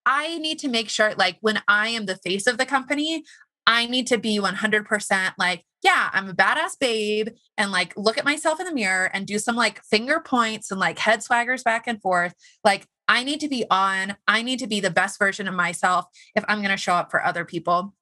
I 0.06 0.38
need 0.40 0.60
to 0.60 0.68
make 0.68 0.90
sure, 0.90 1.14
like, 1.16 1.38
when 1.42 1.62
I 1.68 1.90
am 1.90 2.06
the 2.06 2.18
face 2.18 2.48
of 2.48 2.58
the 2.58 2.66
company, 2.66 3.24
I 3.66 3.86
need 3.86 4.08
to 4.08 4.18
be 4.18 4.40
100% 4.40 5.34
like, 5.38 5.64
yeah, 5.84 6.10
I'm 6.14 6.30
a 6.30 6.34
badass 6.34 6.78
babe 6.80 7.30
and 7.58 7.72
like 7.72 7.94
look 7.96 8.18
at 8.18 8.26
myself 8.26 8.60
in 8.60 8.66
the 8.66 8.74
mirror 8.74 9.10
and 9.14 9.26
do 9.26 9.40
some 9.40 9.56
like 9.56 9.84
finger 9.84 10.20
points 10.20 10.72
and 10.72 10.80
like 10.80 11.00
head 11.00 11.20
swaggers 11.20 11.64
back 11.64 11.88
and 11.88 12.02
forth. 12.02 12.34
Like, 12.64 12.88
I 13.08 13.24
need 13.24 13.42
to 13.42 13.50
be 13.50 13.66
on, 13.70 14.16
I 14.28 14.42
need 14.44 14.60
to 14.60 14.68
be 14.68 14.80
the 14.80 14.90
best 14.90 15.20
version 15.20 15.48
of 15.48 15.54
myself 15.54 16.06
if 16.36 16.44
I'm 16.48 16.60
going 16.60 16.72
to 16.72 16.78
show 16.78 16.94
up 16.94 17.12
for 17.12 17.24
other 17.24 17.44
people. 17.44 17.94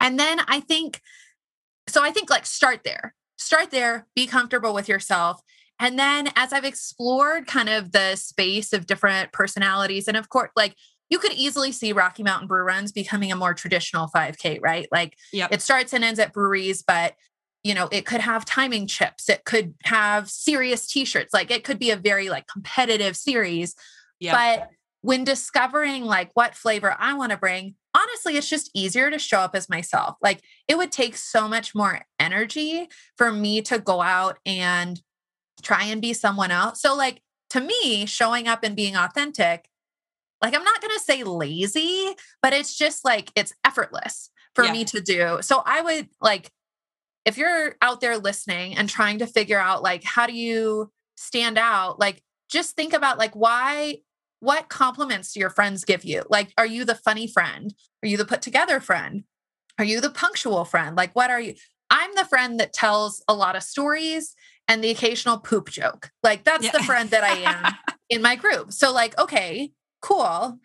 And 0.00 0.18
then 0.18 0.40
I 0.46 0.60
think, 0.60 1.00
so 1.88 2.02
I 2.02 2.10
think 2.10 2.28
like 2.28 2.44
start 2.44 2.80
there, 2.84 3.14
start 3.38 3.70
there, 3.70 4.06
be 4.14 4.26
comfortable 4.26 4.74
with 4.74 4.88
yourself. 4.88 5.40
And 5.78 5.98
then 5.98 6.28
as 6.36 6.52
I've 6.52 6.64
explored 6.64 7.46
kind 7.46 7.68
of 7.68 7.92
the 7.92 8.16
space 8.16 8.72
of 8.72 8.86
different 8.86 9.32
personalities, 9.32 10.06
and 10.06 10.16
of 10.16 10.28
course, 10.28 10.50
like 10.54 10.76
you 11.12 11.18
could 11.18 11.32
easily 11.32 11.72
see 11.72 11.92
Rocky 11.92 12.22
Mountain 12.22 12.48
Brew 12.48 12.62
Runs 12.62 12.90
becoming 12.90 13.30
a 13.30 13.36
more 13.36 13.54
traditional 13.54 14.08
5K, 14.08 14.60
right? 14.62 14.88
Like 14.90 15.16
yep. 15.32 15.52
it 15.52 15.60
starts 15.60 15.92
and 15.92 16.02
ends 16.02 16.18
at 16.18 16.32
breweries, 16.32 16.82
but 16.82 17.14
you 17.62 17.74
know, 17.74 17.88
it 17.92 18.06
could 18.06 18.20
have 18.20 18.44
timing 18.44 18.86
chips, 18.88 19.28
it 19.28 19.44
could 19.44 19.74
have 19.84 20.28
serious 20.28 20.90
t-shirts, 20.90 21.32
like 21.32 21.50
it 21.50 21.62
could 21.62 21.78
be 21.78 21.90
a 21.90 21.96
very 21.96 22.28
like 22.28 22.46
competitive 22.48 23.16
series 23.16 23.76
but 24.30 24.68
when 25.00 25.24
discovering 25.24 26.04
like 26.04 26.30
what 26.34 26.54
flavor 26.54 26.94
I 26.96 27.14
want 27.14 27.32
to 27.32 27.36
bring, 27.36 27.74
honestly, 27.94 28.36
it's 28.36 28.48
just 28.48 28.70
easier 28.72 29.10
to 29.10 29.18
show 29.18 29.40
up 29.40 29.56
as 29.56 29.68
myself. 29.68 30.16
Like 30.22 30.40
it 30.68 30.78
would 30.78 30.92
take 30.92 31.16
so 31.16 31.48
much 31.48 31.74
more 31.74 32.02
energy 32.20 32.88
for 33.16 33.32
me 33.32 33.62
to 33.62 33.80
go 33.80 34.00
out 34.00 34.38
and 34.46 35.00
try 35.62 35.84
and 35.84 36.00
be 36.00 36.12
someone 36.12 36.52
else. 36.52 36.80
So, 36.80 36.94
like, 36.94 37.20
to 37.50 37.60
me, 37.60 38.06
showing 38.06 38.48
up 38.48 38.62
and 38.62 38.76
being 38.76 38.96
authentic, 38.96 39.68
like, 40.42 40.54
I'm 40.54 40.64
not 40.64 40.80
going 40.80 40.94
to 40.94 41.04
say 41.04 41.24
lazy, 41.24 42.14
but 42.42 42.52
it's 42.52 42.76
just 42.76 43.04
like 43.04 43.30
it's 43.36 43.54
effortless 43.64 44.30
for 44.54 44.64
yeah. 44.64 44.72
me 44.72 44.84
to 44.86 45.00
do. 45.00 45.38
So, 45.40 45.62
I 45.64 45.80
would 45.80 46.08
like, 46.20 46.50
if 47.24 47.38
you're 47.38 47.76
out 47.80 48.00
there 48.00 48.18
listening 48.18 48.76
and 48.76 48.88
trying 48.88 49.20
to 49.20 49.26
figure 49.26 49.58
out, 49.58 49.82
like, 49.82 50.02
how 50.04 50.26
do 50.26 50.34
you 50.34 50.90
stand 51.16 51.56
out, 51.56 51.98
like, 51.98 52.22
just 52.50 52.76
think 52.76 52.92
about 52.92 53.16
like 53.16 53.34
why 53.34 53.96
what 54.40 54.68
compliments 54.68 55.32
do 55.32 55.40
your 55.40 55.50
friends 55.50 55.84
give 55.84 56.04
you? 56.04 56.24
Like, 56.28 56.52
are 56.58 56.66
you 56.66 56.84
the 56.84 56.96
funny 56.96 57.28
friend? 57.28 57.72
Are 58.02 58.08
you 58.08 58.16
the 58.16 58.24
put 58.24 58.42
together 58.42 58.80
friend? 58.80 59.22
Are 59.78 59.84
you 59.84 60.00
the 60.00 60.10
punctual 60.10 60.64
friend? 60.64 60.96
Like, 60.96 61.14
what 61.14 61.30
are 61.30 61.40
you? 61.40 61.54
I'm 61.90 62.12
the 62.16 62.24
friend 62.24 62.58
that 62.58 62.72
tells 62.72 63.22
a 63.28 63.34
lot 63.34 63.54
of 63.54 63.62
stories 63.62 64.34
and 64.66 64.82
the 64.82 64.90
occasional 64.90 65.38
poop 65.38 65.70
joke. 65.70 66.10
Like, 66.24 66.42
that's 66.42 66.64
yeah. 66.64 66.72
the 66.72 66.82
friend 66.82 67.10
that 67.10 67.22
I 67.22 67.36
am 67.36 67.72
in 68.10 68.20
my 68.20 68.34
group. 68.34 68.72
So, 68.72 68.92
like, 68.92 69.16
okay, 69.16 69.70
cool. 70.02 70.58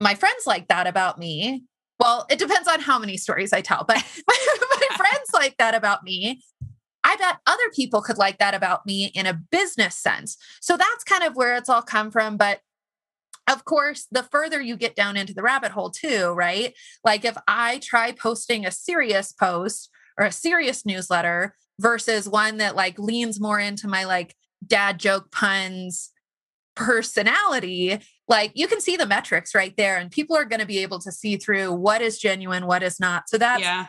My 0.00 0.14
friends 0.14 0.46
like 0.46 0.68
that 0.68 0.86
about 0.86 1.18
me. 1.18 1.64
Well, 1.98 2.26
it 2.28 2.38
depends 2.38 2.68
on 2.68 2.80
how 2.80 2.98
many 2.98 3.16
stories 3.16 3.52
I 3.52 3.60
tell, 3.60 3.84
but 3.86 3.96
my, 4.28 4.56
my 4.80 4.88
friends 4.96 5.30
like 5.32 5.56
that 5.58 5.74
about 5.74 6.02
me. 6.02 6.42
I 7.04 7.16
bet 7.16 7.36
other 7.46 7.70
people 7.74 8.02
could 8.02 8.18
like 8.18 8.38
that 8.38 8.54
about 8.54 8.86
me 8.86 9.10
in 9.14 9.26
a 9.26 9.34
business 9.34 9.94
sense. 9.94 10.36
So 10.60 10.76
that's 10.76 11.04
kind 11.04 11.22
of 11.22 11.36
where 11.36 11.54
it's 11.54 11.68
all 11.68 11.82
come 11.82 12.10
from. 12.10 12.36
But 12.36 12.60
of 13.46 13.64
course, 13.66 14.06
the 14.10 14.22
further 14.22 14.60
you 14.60 14.76
get 14.76 14.96
down 14.96 15.16
into 15.16 15.34
the 15.34 15.42
rabbit 15.42 15.70
hole, 15.70 15.90
too, 15.90 16.28
right? 16.28 16.74
Like 17.04 17.24
if 17.24 17.36
I 17.46 17.78
try 17.78 18.12
posting 18.12 18.64
a 18.64 18.70
serious 18.70 19.32
post 19.32 19.90
or 20.18 20.24
a 20.24 20.32
serious 20.32 20.86
newsletter 20.86 21.54
versus 21.78 22.28
one 22.28 22.56
that 22.58 22.74
like 22.74 22.98
leans 22.98 23.38
more 23.40 23.60
into 23.60 23.86
my 23.86 24.04
like 24.04 24.34
dad 24.66 24.98
joke 24.98 25.30
puns 25.30 26.10
personality, 26.74 28.00
like 28.28 28.52
you 28.54 28.66
can 28.66 28.80
see 28.80 28.96
the 28.96 29.06
metrics 29.06 29.54
right 29.54 29.74
there, 29.76 29.96
and 29.96 30.10
people 30.10 30.36
are 30.36 30.44
going 30.44 30.60
to 30.60 30.66
be 30.66 30.78
able 30.78 30.98
to 31.00 31.12
see 31.12 31.36
through 31.36 31.72
what 31.72 32.02
is 32.02 32.18
genuine, 32.18 32.66
what 32.66 32.82
is 32.82 32.98
not. 32.98 33.28
So 33.28 33.38
that's 33.38 33.62
yeah. 33.62 33.86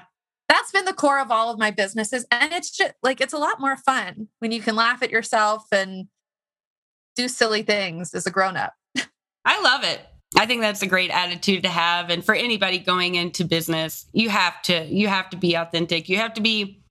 That's 0.47 0.71
been 0.71 0.85
the 0.85 0.93
core 0.93 1.19
of 1.19 1.31
all 1.31 1.51
of 1.51 1.57
my 1.57 1.71
businesses. 1.71 2.25
And 2.29 2.53
it's 2.53 2.69
just 2.69 2.93
like, 3.01 3.19
it's 3.19 3.33
a 3.33 3.37
lot 3.37 3.59
more 3.59 3.77
fun 3.77 4.27
when 4.39 4.51
you 4.51 4.61
can 4.61 4.75
laugh 4.75 5.01
at 5.01 5.09
yourself 5.09 5.65
and 5.71 6.07
do 7.15 7.27
silly 7.27 7.63
things 7.63 8.13
as 8.13 8.27
a 8.27 8.31
grown 8.31 8.55
up. 8.55 8.73
I 9.45 9.61
love 9.61 9.83
it. 9.83 10.01
I 10.37 10.45
think 10.45 10.61
that's 10.61 10.81
a 10.81 10.87
great 10.87 11.11
attitude 11.11 11.63
to 11.63 11.69
have. 11.69 12.09
And 12.09 12.23
for 12.23 12.35
anybody 12.35 12.77
going 12.77 13.15
into 13.15 13.45
business, 13.45 14.05
you 14.11 14.29
have 14.29 14.61
to 14.63 14.85
you 14.85 15.07
have 15.07 15.29
to 15.29 15.37
be 15.37 15.55
authentic. 15.55 16.09
You 16.09 16.17
have 16.17 16.33
to 16.33 16.41
be 16.41 16.83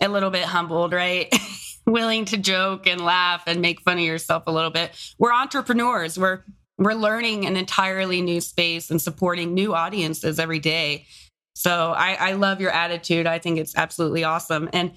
a 0.00 0.08
little 0.08 0.30
bit 0.30 0.44
humbled, 0.44 0.92
right? 0.92 1.32
Willing 1.86 2.24
to 2.26 2.36
joke 2.36 2.86
and 2.86 3.00
laugh 3.00 3.44
and 3.46 3.62
make 3.62 3.80
fun 3.80 3.98
of 3.98 4.04
yourself 4.04 4.42
a 4.46 4.52
little 4.52 4.70
bit. 4.70 4.90
We're 5.18 5.32
entrepreneurs. 5.32 6.18
We're 6.18 6.42
we're 6.78 6.94
learning 6.94 7.46
an 7.46 7.56
entirely 7.56 8.20
new 8.20 8.40
space 8.40 8.90
and 8.90 9.00
supporting 9.00 9.54
new 9.54 9.74
audiences 9.74 10.38
every 10.38 10.58
day. 10.58 11.06
So 11.54 11.94
I, 11.96 12.14
I 12.14 12.32
love 12.32 12.60
your 12.60 12.70
attitude. 12.70 13.26
I 13.26 13.38
think 13.38 13.58
it's 13.58 13.76
absolutely 13.76 14.24
awesome. 14.24 14.68
And 14.72 14.92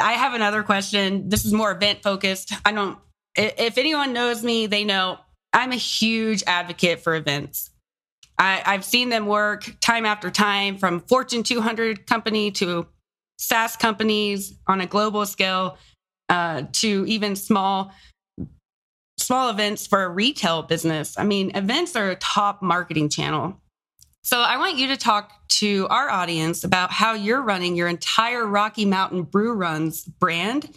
I 0.00 0.12
have 0.12 0.34
another 0.34 0.62
question. 0.62 1.28
This 1.28 1.44
is 1.44 1.52
more 1.52 1.70
event 1.70 2.02
focused. 2.02 2.52
I 2.64 2.72
don't 2.72 2.98
if 3.36 3.78
anyone 3.78 4.12
knows 4.12 4.42
me, 4.42 4.66
they 4.66 4.84
know 4.84 5.18
I'm 5.52 5.72
a 5.72 5.76
huge 5.76 6.42
advocate 6.46 7.00
for 7.00 7.14
events. 7.14 7.70
I, 8.38 8.62
I've 8.64 8.84
seen 8.84 9.10
them 9.10 9.26
work 9.26 9.76
time 9.80 10.06
after 10.06 10.30
time 10.30 10.78
from 10.78 11.00
Fortune 11.00 11.42
200 11.42 12.06
company 12.06 12.50
to 12.52 12.86
SaaS 13.38 13.76
companies 13.76 14.54
on 14.66 14.80
a 14.80 14.86
global 14.86 15.26
scale 15.26 15.76
uh, 16.28 16.62
to 16.72 17.04
even 17.06 17.36
small 17.36 17.92
small 19.30 19.48
events 19.48 19.86
for 19.86 20.02
a 20.02 20.08
retail 20.08 20.60
business. 20.60 21.16
I 21.16 21.22
mean, 21.22 21.52
events 21.54 21.94
are 21.94 22.10
a 22.10 22.16
top 22.16 22.62
marketing 22.62 23.08
channel. 23.08 23.60
So 24.24 24.40
I 24.40 24.56
want 24.56 24.76
you 24.76 24.88
to 24.88 24.96
talk 24.96 25.30
to 25.60 25.86
our 25.88 26.10
audience 26.10 26.64
about 26.64 26.90
how 26.90 27.12
you're 27.12 27.40
running 27.40 27.76
your 27.76 27.86
entire 27.86 28.44
Rocky 28.44 28.84
Mountain 28.84 29.22
Brew 29.22 29.52
Runs 29.52 30.02
brand 30.02 30.76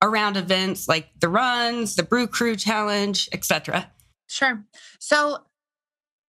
around 0.00 0.38
events 0.38 0.88
like 0.88 1.10
the 1.20 1.28
runs, 1.28 1.94
the 1.96 2.02
Brew 2.02 2.26
Crew 2.26 2.56
Challenge, 2.56 3.28
etc. 3.32 3.92
Sure. 4.30 4.64
So 4.98 5.40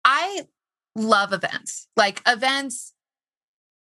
I 0.02 0.46
love 0.96 1.34
events. 1.34 1.88
Like 1.94 2.22
events 2.26 2.94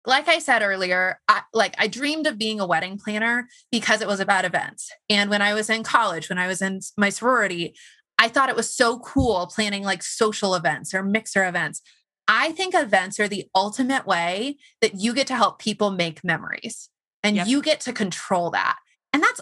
like 0.09 0.27
I 0.27 0.39
said 0.39 0.61
earlier, 0.61 1.19
I, 1.27 1.41
like 1.53 1.75
I 1.77 1.87
dreamed 1.87 2.27
of 2.27 2.37
being 2.37 2.59
a 2.59 2.67
wedding 2.67 2.97
planner 2.97 3.47
because 3.71 4.01
it 4.01 4.07
was 4.07 4.19
about 4.19 4.45
events. 4.45 4.91
And 5.09 5.29
when 5.29 5.41
I 5.41 5.53
was 5.53 5.69
in 5.69 5.83
college, 5.83 6.27
when 6.27 6.37
I 6.37 6.47
was 6.47 6.61
in 6.61 6.81
my 6.97 7.09
sorority, 7.09 7.75
I 8.17 8.27
thought 8.27 8.49
it 8.49 8.55
was 8.55 8.75
so 8.75 8.99
cool 8.99 9.47
planning 9.47 9.83
like 9.83 10.03
social 10.03 10.55
events 10.55 10.93
or 10.93 11.03
mixer 11.03 11.47
events. 11.47 11.81
I 12.27 12.51
think 12.51 12.75
events 12.75 13.19
are 13.19 13.27
the 13.27 13.45
ultimate 13.55 14.05
way 14.05 14.57
that 14.81 14.95
you 14.95 15.13
get 15.13 15.27
to 15.27 15.35
help 15.35 15.59
people 15.59 15.89
make 15.89 16.23
memories 16.23 16.89
and 17.23 17.35
yep. 17.35 17.47
you 17.47 17.61
get 17.61 17.79
to 17.81 17.93
control 17.93 18.51
that. 18.51 18.77
And 19.13 19.23
that's 19.23 19.41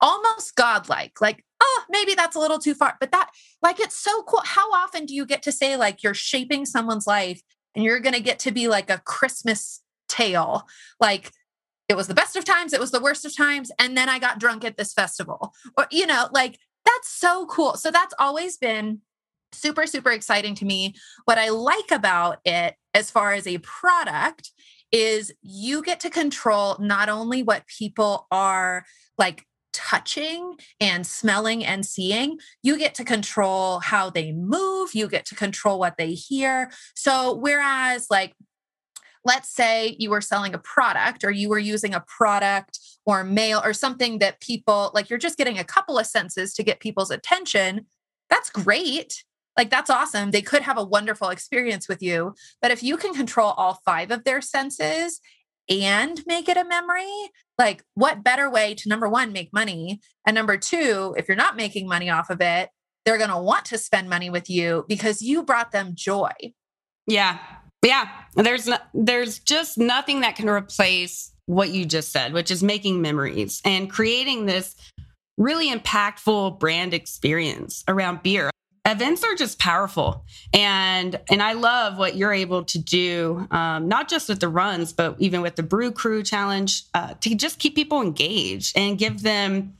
almost 0.00 0.56
godlike. 0.56 1.20
Like, 1.20 1.44
oh, 1.60 1.84
maybe 1.88 2.14
that's 2.14 2.36
a 2.36 2.40
little 2.40 2.58
too 2.58 2.74
far. 2.74 2.96
But 3.00 3.12
that, 3.12 3.30
like, 3.62 3.80
it's 3.80 3.96
so 3.96 4.22
cool. 4.24 4.42
How 4.44 4.70
often 4.72 5.06
do 5.06 5.14
you 5.14 5.24
get 5.24 5.42
to 5.44 5.52
say, 5.52 5.76
like, 5.76 6.02
you're 6.02 6.14
shaping 6.14 6.66
someone's 6.66 7.06
life 7.06 7.40
and 7.74 7.84
you're 7.84 8.00
going 8.00 8.14
to 8.14 8.20
get 8.20 8.38
to 8.40 8.50
be 8.50 8.68
like 8.68 8.90
a 8.90 8.98
Christmas 8.98 9.80
tale? 10.08 10.66
Like, 11.00 11.32
it 11.88 11.96
was 11.96 12.06
the 12.06 12.14
best 12.14 12.36
of 12.36 12.44
times, 12.44 12.72
it 12.72 12.80
was 12.80 12.90
the 12.90 13.00
worst 13.00 13.24
of 13.24 13.36
times. 13.36 13.70
And 13.78 13.96
then 13.96 14.08
I 14.08 14.18
got 14.18 14.38
drunk 14.38 14.64
at 14.64 14.76
this 14.76 14.92
festival. 14.92 15.54
Or, 15.76 15.86
you 15.90 16.06
know, 16.06 16.28
like, 16.32 16.58
that's 16.84 17.10
so 17.10 17.46
cool. 17.46 17.74
So 17.74 17.90
that's 17.90 18.14
always 18.18 18.56
been 18.58 19.00
super, 19.52 19.86
super 19.86 20.10
exciting 20.10 20.54
to 20.56 20.64
me. 20.64 20.94
What 21.24 21.38
I 21.38 21.48
like 21.48 21.90
about 21.90 22.38
it 22.44 22.74
as 22.94 23.10
far 23.10 23.32
as 23.32 23.46
a 23.46 23.58
product 23.58 24.50
is 24.92 25.32
you 25.42 25.82
get 25.82 26.00
to 26.00 26.10
control 26.10 26.76
not 26.78 27.08
only 27.08 27.42
what 27.42 27.66
people 27.66 28.26
are 28.30 28.84
like 29.18 29.44
touching 29.72 30.56
and 30.80 31.06
smelling 31.06 31.64
and 31.64 31.84
seeing, 31.84 32.38
you 32.62 32.78
get 32.78 32.94
to 32.94 33.04
control 33.04 33.80
how 33.80 34.10
they 34.10 34.32
move, 34.32 34.94
you 34.94 35.08
get 35.08 35.24
to 35.26 35.34
control 35.34 35.78
what 35.78 35.96
they 35.98 36.12
hear. 36.12 36.70
So, 36.94 37.34
whereas, 37.34 38.06
like, 38.10 38.34
let's 39.28 39.50
say 39.50 39.94
you 39.98 40.08
were 40.08 40.22
selling 40.22 40.54
a 40.54 40.58
product 40.58 41.22
or 41.22 41.30
you 41.30 41.50
were 41.50 41.58
using 41.58 41.92
a 41.92 42.04
product 42.08 42.80
or 43.04 43.22
mail 43.22 43.60
or 43.62 43.74
something 43.74 44.18
that 44.20 44.40
people 44.40 44.90
like, 44.94 45.10
you're 45.10 45.18
just 45.18 45.36
getting 45.36 45.58
a 45.58 45.64
couple 45.64 45.98
of 45.98 46.06
senses 46.06 46.54
to 46.54 46.62
get 46.62 46.80
people's 46.80 47.10
attention. 47.10 47.86
That's 48.30 48.48
great. 48.48 49.22
Like, 49.54 49.68
that's 49.68 49.90
awesome. 49.90 50.30
They 50.30 50.40
could 50.40 50.62
have 50.62 50.78
a 50.78 50.84
wonderful 50.84 51.28
experience 51.28 51.88
with 51.88 52.02
you. 52.02 52.34
But 52.62 52.70
if 52.70 52.82
you 52.82 52.96
can 52.96 53.12
control 53.12 53.50
all 53.50 53.82
five 53.84 54.10
of 54.10 54.24
their 54.24 54.40
senses 54.40 55.20
and 55.68 56.22
make 56.26 56.48
it 56.48 56.56
a 56.56 56.64
memory, 56.64 57.12
like, 57.58 57.84
what 57.94 58.24
better 58.24 58.48
way 58.48 58.74
to 58.76 58.88
number 58.88 59.08
one, 59.08 59.32
make 59.32 59.52
money? 59.52 60.00
And 60.26 60.34
number 60.34 60.56
two, 60.56 61.14
if 61.18 61.28
you're 61.28 61.36
not 61.36 61.56
making 61.56 61.86
money 61.86 62.08
off 62.08 62.30
of 62.30 62.40
it, 62.40 62.70
they're 63.04 63.18
going 63.18 63.30
to 63.30 63.38
want 63.38 63.66
to 63.66 63.78
spend 63.78 64.08
money 64.08 64.30
with 64.30 64.48
you 64.48 64.86
because 64.88 65.20
you 65.20 65.42
brought 65.42 65.72
them 65.72 65.92
joy. 65.94 66.32
Yeah. 67.06 67.38
Yeah. 67.82 68.08
There's 68.34 68.66
no, 68.66 68.78
there's 68.94 69.38
just 69.38 69.78
nothing 69.78 70.20
that 70.20 70.36
can 70.36 70.48
replace 70.48 71.32
what 71.46 71.70
you 71.70 71.84
just 71.86 72.12
said, 72.12 72.32
which 72.32 72.50
is 72.50 72.62
making 72.62 73.00
memories 73.00 73.62
and 73.64 73.90
creating 73.90 74.46
this 74.46 74.76
really 75.38 75.72
impactful 75.72 76.58
brand 76.58 76.92
experience 76.92 77.84
around 77.88 78.22
beer. 78.22 78.50
Events 78.84 79.22
are 79.22 79.34
just 79.34 79.58
powerful. 79.58 80.24
And 80.52 81.20
and 81.30 81.42
i 81.42 81.52
love 81.52 81.98
what 81.98 82.16
you're 82.16 82.32
able 82.32 82.64
to 82.64 82.78
do 82.78 83.46
um, 83.50 83.88
not 83.88 84.08
just 84.08 84.28
with 84.28 84.40
the 84.40 84.48
runs 84.48 84.92
but 84.92 85.16
even 85.18 85.42
with 85.42 85.56
the 85.56 85.62
brew 85.62 85.92
crew 85.92 86.22
challenge 86.22 86.84
uh, 86.94 87.14
to 87.20 87.34
just 87.34 87.58
keep 87.58 87.74
people 87.74 88.00
engaged 88.00 88.76
and 88.76 88.98
give 88.98 89.22
them 89.22 89.74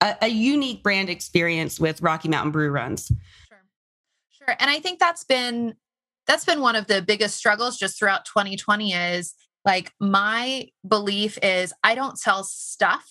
a, 0.00 0.16
a, 0.22 0.28
unique 0.28 0.82
brand 0.82 1.08
experience 1.08 1.80
with 1.80 2.02
rocky 2.02 2.28
mountain 2.28 2.52
brew 2.52 2.70
runs. 2.70 3.08
Sure. 3.48 3.58
Sure. 4.30 4.56
And 4.58 4.70
i 4.70 4.78
think 4.78 4.98
that's 4.98 5.24
been 5.24 5.74
that's 6.26 6.44
been 6.44 6.60
one 6.60 6.76
of 6.76 6.86
the 6.86 7.02
biggest 7.02 7.36
struggles 7.36 7.76
just 7.76 7.98
throughout 7.98 8.24
2020 8.24 8.92
is 8.92 9.34
like 9.64 9.92
my 10.00 10.66
belief 10.86 11.38
is 11.42 11.72
i 11.82 11.94
don't 11.94 12.18
sell 12.18 12.44
stuff 12.44 13.04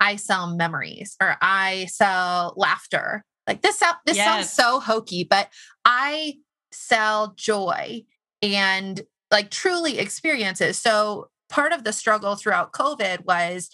i 0.00 0.16
sell 0.16 0.54
memories 0.54 1.16
or 1.20 1.36
i 1.40 1.86
sell 1.86 2.54
laughter 2.56 3.24
like 3.48 3.62
this 3.62 3.82
this 4.04 4.16
yes. 4.18 4.26
sounds 4.26 4.50
so 4.50 4.78
hokey, 4.78 5.24
but 5.24 5.48
I 5.84 6.34
sell 6.70 7.34
joy 7.34 8.02
and 8.42 9.00
like 9.32 9.50
truly 9.50 9.98
experiences. 9.98 10.78
So 10.78 11.30
part 11.48 11.72
of 11.72 11.82
the 11.82 11.94
struggle 11.94 12.36
throughout 12.36 12.72
COVID 12.72 13.24
was 13.24 13.70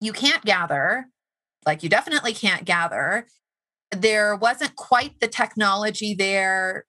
you 0.00 0.12
can't 0.12 0.44
gather, 0.44 1.06
like 1.64 1.84
you 1.84 1.88
definitely 1.88 2.34
can't 2.34 2.64
gather. 2.64 3.28
There 3.92 4.34
wasn't 4.34 4.74
quite 4.74 5.20
the 5.20 5.28
technology 5.28 6.14
there 6.14 6.84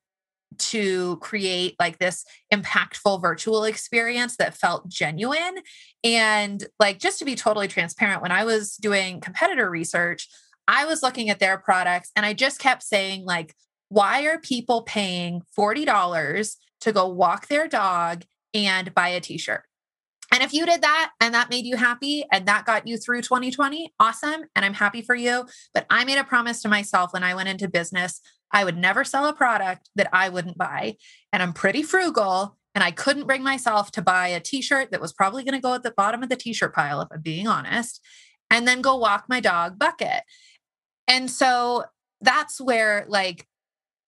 to 0.57 1.17
create 1.17 1.75
like 1.79 1.97
this 1.97 2.25
impactful 2.53 3.21
virtual 3.21 3.63
experience 3.63 4.37
that 4.37 4.57
felt 4.57 4.87
genuine. 4.87 5.57
And 6.03 6.65
like 6.79 6.99
just 6.99 7.19
to 7.19 7.25
be 7.25 7.35
totally 7.35 7.67
transparent, 7.67 8.21
when 8.21 8.31
I 8.31 8.43
was 8.43 8.75
doing 8.75 9.21
competitor 9.21 9.69
research, 9.69 10.27
I 10.67 10.85
was 10.85 11.03
looking 11.03 11.29
at 11.29 11.39
their 11.39 11.57
products 11.57 12.11
and 12.15 12.25
I 12.25 12.33
just 12.33 12.59
kept 12.59 12.83
saying, 12.83 13.25
like, 13.25 13.55
why 13.89 14.25
are 14.25 14.39
people 14.39 14.83
paying 14.83 15.41
$40 15.57 16.55
to 16.81 16.91
go 16.91 17.07
walk 17.07 17.47
their 17.47 17.67
dog 17.67 18.23
and 18.53 18.93
buy 18.93 19.09
a 19.09 19.19
t 19.19 19.37
shirt? 19.37 19.63
And 20.31 20.41
if 20.41 20.53
you 20.53 20.65
did 20.65 20.81
that 20.81 21.11
and 21.19 21.33
that 21.33 21.49
made 21.49 21.65
you 21.65 21.75
happy 21.75 22.25
and 22.31 22.47
that 22.47 22.65
got 22.65 22.87
you 22.87 22.97
through 22.97 23.21
2020, 23.21 23.93
awesome. 23.99 24.45
And 24.55 24.63
I'm 24.63 24.73
happy 24.73 25.01
for 25.01 25.13
you. 25.13 25.45
But 25.73 25.85
I 25.89 26.05
made 26.05 26.17
a 26.17 26.23
promise 26.23 26.61
to 26.61 26.69
myself 26.69 27.11
when 27.11 27.23
I 27.23 27.35
went 27.35 27.49
into 27.49 27.67
business, 27.67 28.21
I 28.53 28.63
would 28.63 28.77
never 28.77 29.03
sell 29.03 29.25
a 29.25 29.33
product 29.33 29.89
that 29.95 30.09
I 30.13 30.29
wouldn't 30.29 30.57
buy. 30.57 30.95
And 31.33 31.43
I'm 31.43 31.53
pretty 31.53 31.83
frugal. 31.83 32.57
And 32.73 32.83
I 32.83 32.91
couldn't 32.91 33.27
bring 33.27 33.43
myself 33.43 33.91
to 33.91 34.01
buy 34.01 34.29
a 34.29 34.39
t 34.39 34.61
shirt 34.61 34.91
that 34.91 35.01
was 35.01 35.11
probably 35.11 35.43
going 35.43 35.55
to 35.55 35.61
go 35.61 35.73
at 35.73 35.83
the 35.83 35.93
bottom 35.95 36.23
of 36.23 36.29
the 36.29 36.37
t 36.37 36.53
shirt 36.53 36.73
pile, 36.73 37.01
if 37.01 37.09
I'm 37.11 37.21
being 37.21 37.47
honest, 37.47 37.99
and 38.49 38.65
then 38.65 38.81
go 38.81 38.95
walk 38.95 39.25
my 39.27 39.41
dog 39.41 39.77
bucket. 39.77 40.23
And 41.07 41.29
so 41.29 41.83
that's 42.21 42.61
where 42.61 43.05
like 43.09 43.45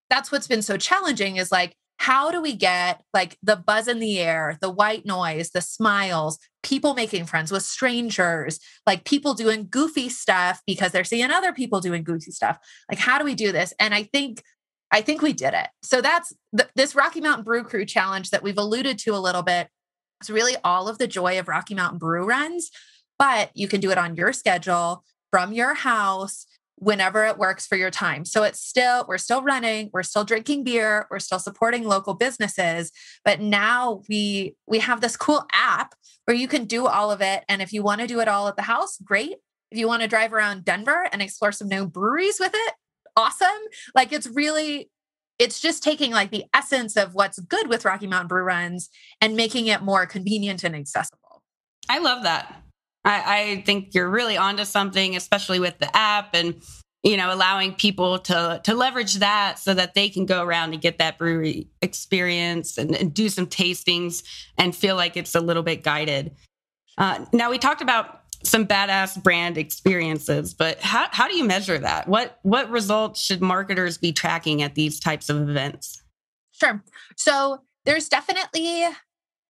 that's 0.08 0.32
what's 0.32 0.46
been 0.46 0.62
so 0.62 0.78
challenging 0.78 1.36
is 1.36 1.52
like 1.52 1.76
how 1.98 2.30
do 2.30 2.42
we 2.42 2.54
get 2.54 3.02
like 3.12 3.38
the 3.42 3.56
buzz 3.56 3.88
in 3.88 3.98
the 3.98 4.18
air, 4.18 4.58
the 4.60 4.70
white 4.70 5.06
noise, 5.06 5.50
the 5.50 5.60
smiles, 5.60 6.38
people 6.62 6.94
making 6.94 7.26
friends 7.26 7.52
with 7.52 7.62
strangers, 7.62 8.58
like 8.86 9.04
people 9.04 9.34
doing 9.34 9.68
goofy 9.70 10.08
stuff 10.08 10.60
because 10.66 10.92
they're 10.92 11.04
seeing 11.04 11.30
other 11.30 11.52
people 11.52 11.80
doing 11.80 12.02
goofy 12.02 12.30
stuff. 12.30 12.58
Like 12.90 12.98
how 12.98 13.18
do 13.18 13.24
we 13.24 13.34
do 13.34 13.52
this? 13.52 13.72
And 13.78 13.94
I 13.94 14.04
think 14.04 14.42
I 14.90 15.00
think 15.00 15.22
we 15.22 15.32
did 15.32 15.54
it. 15.54 15.68
So 15.82 16.00
that's 16.00 16.32
the, 16.52 16.68
this 16.76 16.94
Rocky 16.94 17.20
Mountain 17.20 17.44
Brew 17.44 17.64
Crew 17.64 17.84
challenge 17.84 18.30
that 18.30 18.42
we've 18.42 18.58
alluded 18.58 18.98
to 19.00 19.10
a 19.10 19.18
little 19.18 19.42
bit. 19.42 19.68
It's 20.20 20.30
really 20.30 20.56
all 20.62 20.88
of 20.88 20.98
the 20.98 21.08
joy 21.08 21.38
of 21.38 21.48
Rocky 21.48 21.74
Mountain 21.74 21.98
Brew 21.98 22.24
runs, 22.24 22.70
but 23.18 23.50
you 23.54 23.66
can 23.66 23.80
do 23.80 23.90
it 23.90 23.98
on 23.98 24.14
your 24.14 24.32
schedule 24.32 25.04
from 25.30 25.52
your 25.52 25.74
house 25.74 26.46
whenever 26.76 27.24
it 27.24 27.38
works 27.38 27.66
for 27.66 27.76
your 27.76 27.90
time. 27.90 28.24
So 28.24 28.42
it's 28.42 28.60
still, 28.60 29.04
we're 29.08 29.18
still 29.18 29.42
running, 29.42 29.90
we're 29.92 30.02
still 30.02 30.24
drinking 30.24 30.64
beer, 30.64 31.06
we're 31.10 31.18
still 31.18 31.38
supporting 31.38 31.84
local 31.84 32.14
businesses, 32.14 32.90
but 33.24 33.40
now 33.40 34.02
we 34.08 34.56
we 34.66 34.80
have 34.80 35.00
this 35.00 35.16
cool 35.16 35.46
app 35.52 35.94
where 36.24 36.36
you 36.36 36.48
can 36.48 36.64
do 36.64 36.86
all 36.86 37.10
of 37.10 37.20
it. 37.20 37.44
And 37.48 37.62
if 37.62 37.72
you 37.72 37.82
want 37.82 38.00
to 38.00 38.06
do 38.06 38.20
it 38.20 38.28
all 38.28 38.48
at 38.48 38.56
the 38.56 38.62
house, 38.62 38.98
great. 38.98 39.36
If 39.70 39.78
you 39.78 39.86
want 39.86 40.02
to 40.02 40.08
drive 40.08 40.32
around 40.32 40.64
Denver 40.64 41.08
and 41.12 41.20
explore 41.20 41.52
some 41.52 41.68
new 41.68 41.86
breweries 41.86 42.38
with 42.40 42.52
it, 42.54 42.74
awesome. 43.16 43.48
Like 43.94 44.12
it's 44.12 44.26
really 44.26 44.90
it's 45.38 45.60
just 45.60 45.82
taking 45.82 46.12
like 46.12 46.30
the 46.30 46.44
essence 46.54 46.96
of 46.96 47.14
what's 47.14 47.38
good 47.40 47.68
with 47.68 47.84
Rocky 47.84 48.06
Mountain 48.06 48.28
Brew 48.28 48.42
Runs 48.42 48.88
and 49.20 49.36
making 49.36 49.66
it 49.66 49.82
more 49.82 50.06
convenient 50.06 50.62
and 50.62 50.76
accessible. 50.76 51.42
I 51.88 51.98
love 51.98 52.22
that. 52.22 52.63
I, 53.04 53.38
I 53.38 53.62
think 53.66 53.94
you're 53.94 54.08
really 54.08 54.36
onto 54.36 54.64
something, 54.64 55.16
especially 55.16 55.60
with 55.60 55.78
the 55.78 55.94
app 55.96 56.34
and 56.34 56.60
you 57.02 57.16
know 57.16 57.32
allowing 57.32 57.74
people 57.74 58.18
to 58.18 58.60
to 58.64 58.74
leverage 58.74 59.14
that 59.16 59.58
so 59.58 59.74
that 59.74 59.94
they 59.94 60.08
can 60.08 60.26
go 60.26 60.42
around 60.42 60.72
and 60.72 60.80
get 60.80 60.98
that 60.98 61.18
brewery 61.18 61.68
experience 61.82 62.78
and, 62.78 62.94
and 62.94 63.12
do 63.12 63.28
some 63.28 63.46
tastings 63.46 64.22
and 64.56 64.74
feel 64.74 64.96
like 64.96 65.16
it's 65.16 65.34
a 65.34 65.40
little 65.40 65.62
bit 65.62 65.82
guided. 65.82 66.34
Uh, 66.96 67.24
now 67.32 67.50
we 67.50 67.58
talked 67.58 67.82
about 67.82 68.20
some 68.42 68.66
badass 68.66 69.22
brand 69.22 69.58
experiences, 69.58 70.54
but 70.54 70.80
how 70.80 71.06
how 71.10 71.28
do 71.28 71.36
you 71.36 71.44
measure 71.44 71.78
that? 71.78 72.08
What 72.08 72.38
what 72.42 72.70
results 72.70 73.20
should 73.20 73.42
marketers 73.42 73.98
be 73.98 74.12
tracking 74.12 74.62
at 74.62 74.74
these 74.74 74.98
types 74.98 75.28
of 75.28 75.48
events? 75.48 76.02
Sure. 76.52 76.82
So 77.16 77.62
there's 77.84 78.08
definitely 78.08 78.84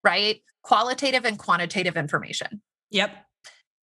right 0.03 0.43
qualitative 0.63 1.25
and 1.25 1.39
quantitative 1.39 1.97
information. 1.97 2.63
Yep. 2.95 3.11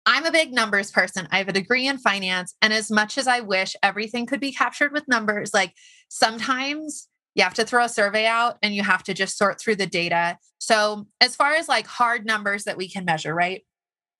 I'm 0.05 0.25
a 0.25 0.31
big 0.31 0.53
numbers 0.53 0.91
person. 0.91 1.27
I 1.29 1.37
have 1.37 1.49
a 1.49 1.53
degree 1.53 1.87
in 1.87 1.97
finance. 1.97 2.55
And 2.61 2.71
as 2.71 2.89
much 2.89 3.17
as 3.17 3.27
I 3.27 3.41
wish 3.41 3.75
everything 3.83 4.25
could 4.25 4.39
be 4.39 4.53
captured 4.53 4.93
with 4.93 5.07
numbers, 5.09 5.53
like 5.53 5.73
sometimes 6.07 7.09
you 7.35 7.43
have 7.43 7.53
to 7.55 7.65
throw 7.65 7.83
a 7.83 7.89
survey 7.89 8.25
out 8.25 8.57
and 8.63 8.73
you 8.73 8.81
have 8.81 9.03
to 9.03 9.13
just 9.13 9.37
sort 9.37 9.59
through 9.59 9.75
the 9.75 9.87
data. 9.87 10.37
So, 10.57 11.07
as 11.19 11.35
far 11.35 11.53
as 11.53 11.67
like 11.67 11.85
hard 11.85 12.25
numbers 12.25 12.63
that 12.63 12.77
we 12.77 12.89
can 12.89 13.03
measure, 13.03 13.35
right? 13.35 13.63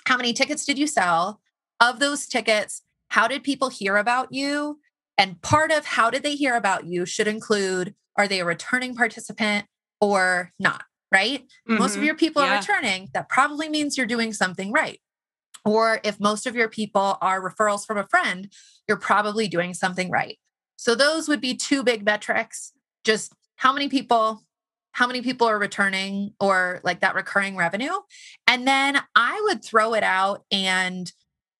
How 0.05 0.17
many 0.17 0.33
tickets 0.33 0.65
did 0.65 0.77
you 0.77 0.87
sell? 0.87 1.39
Of 1.79 1.99
those 1.99 2.25
tickets, 2.25 2.81
how 3.09 3.27
did 3.27 3.43
people 3.43 3.69
hear 3.69 3.95
about 3.97 4.29
you? 4.31 4.79
And 5.17 5.41
part 5.41 5.71
of 5.71 5.85
how 5.85 6.09
did 6.09 6.23
they 6.23 6.35
hear 6.35 6.55
about 6.55 6.87
you 6.87 7.05
should 7.05 7.27
include 7.27 7.95
are 8.17 8.27
they 8.27 8.41
a 8.41 8.45
returning 8.45 8.95
participant 8.95 9.65
or 10.01 10.51
not, 10.59 10.83
right? 11.13 11.41
Mm-hmm. 11.41 11.77
Most 11.77 11.91
of 11.91 11.97
mm-hmm. 11.97 12.05
your 12.07 12.15
people 12.15 12.41
yeah. 12.41 12.55
are 12.55 12.59
returning. 12.59 13.09
That 13.13 13.29
probably 13.29 13.69
means 13.69 13.97
you're 13.97 14.07
doing 14.07 14.33
something 14.33 14.71
right. 14.71 14.99
Or 15.63 16.01
if 16.03 16.19
most 16.19 16.45
of 16.45 16.55
your 16.55 16.67
people 16.67 17.17
are 17.21 17.41
referrals 17.41 17.85
from 17.85 17.97
a 17.97 18.07
friend, 18.07 18.51
you're 18.87 18.97
probably 18.97 19.47
doing 19.47 19.73
something 19.73 20.09
right. 20.09 20.37
So 20.75 20.95
those 20.95 21.29
would 21.29 21.39
be 21.39 21.55
two 21.55 21.83
big 21.83 22.03
metrics. 22.03 22.73
Just 23.05 23.33
how 23.55 23.71
many 23.71 23.87
people 23.87 24.43
how 24.93 25.07
many 25.07 25.21
people 25.23 25.47
are 25.47 25.57
returning 25.57 26.33
or 26.39 26.79
like 26.83 26.99
that 26.99 27.15
recurring 27.15 27.57
revenue. 27.57 27.93
And 28.47 28.67
then 28.67 28.99
I 29.15 29.41
would 29.45 29.65
throw 29.65 29.95
it 29.95 30.03
out 30.03 30.43
and 30.51 31.11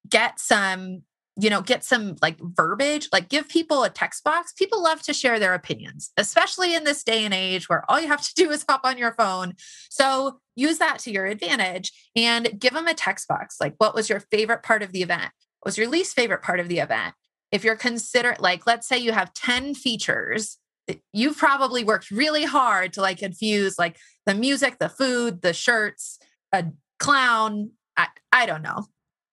get 0.08 0.39
some 0.39 1.02
you 1.36 1.50
know, 1.50 1.62
get 1.62 1.84
some 1.84 2.15
like 2.22 2.38
verbiage, 2.39 3.10
like 3.12 3.28
give 3.28 3.48
people 3.50 3.84
a 3.84 3.89
text 3.89 4.24
box. 4.24 4.54
People 4.54 4.84
love 4.84 5.02
to 5.02 5.13
share 5.13 5.39
their 5.39 5.56
opinions, 5.56 6.12
especially 6.17 6.76
in 6.76 6.84
this 6.84 7.04
day 7.04 7.26
and 7.26 7.34
age 7.34 7.67
where 7.67 7.89
all 7.89 8.00
you 8.00 8.08
have 8.08 8.22
to 8.22 8.34
do 8.36 8.52
is 8.52 8.65
hop 8.69 8.82
on 8.84 8.98
your 8.98 9.13
phone. 9.13 9.54
So 9.89 10.39
use 10.56 10.78
that 10.78 11.00
to 11.00 11.12
your 11.12 11.26
advantage 11.26 11.91
and 12.15 12.60
give 12.60 12.74
them 12.74 12.88
a 12.88 12.93
text 12.93 13.28
box. 13.28 13.58
Like, 13.60 13.74
what 13.80 13.96
was 13.96 14.10
your 14.10 14.19
favorite 14.19 14.62
part 14.62 14.84
of 14.84 14.91
the 14.91 15.02
event? 15.02 15.32
What 15.62 15.69
was 15.69 15.78
your 15.78 15.88
least 15.88 16.15
favorite 16.15 16.43
part 16.43 16.60
of 16.60 16.67
the 16.67 16.80
event? 16.80 17.15
If 17.52 17.63
you're 17.63 17.76
consider 17.76 18.36
like, 18.39 18.67
let's 18.67 18.88
say 18.88 18.98
you 18.98 19.12
have 19.12 19.34
10 19.34 19.74
features, 19.74 20.58
that 20.88 21.00
you've 21.13 21.38
probably 21.38 21.84
worked 21.84 22.12
really 22.12 22.43
hard 22.43 22.93
to 22.93 23.02
like 23.02 23.24
infuse 23.24 23.80
like 23.80 23.98
the 24.26 24.34
music, 24.34 24.80
the 24.80 24.89
food, 24.89 25.41
the 25.41 25.54
shirts, 25.54 26.19
a 26.52 26.65
clown. 27.00 27.72
I, 27.96 28.08
I 28.32 28.46
don't 28.46 28.63
know, 28.63 28.86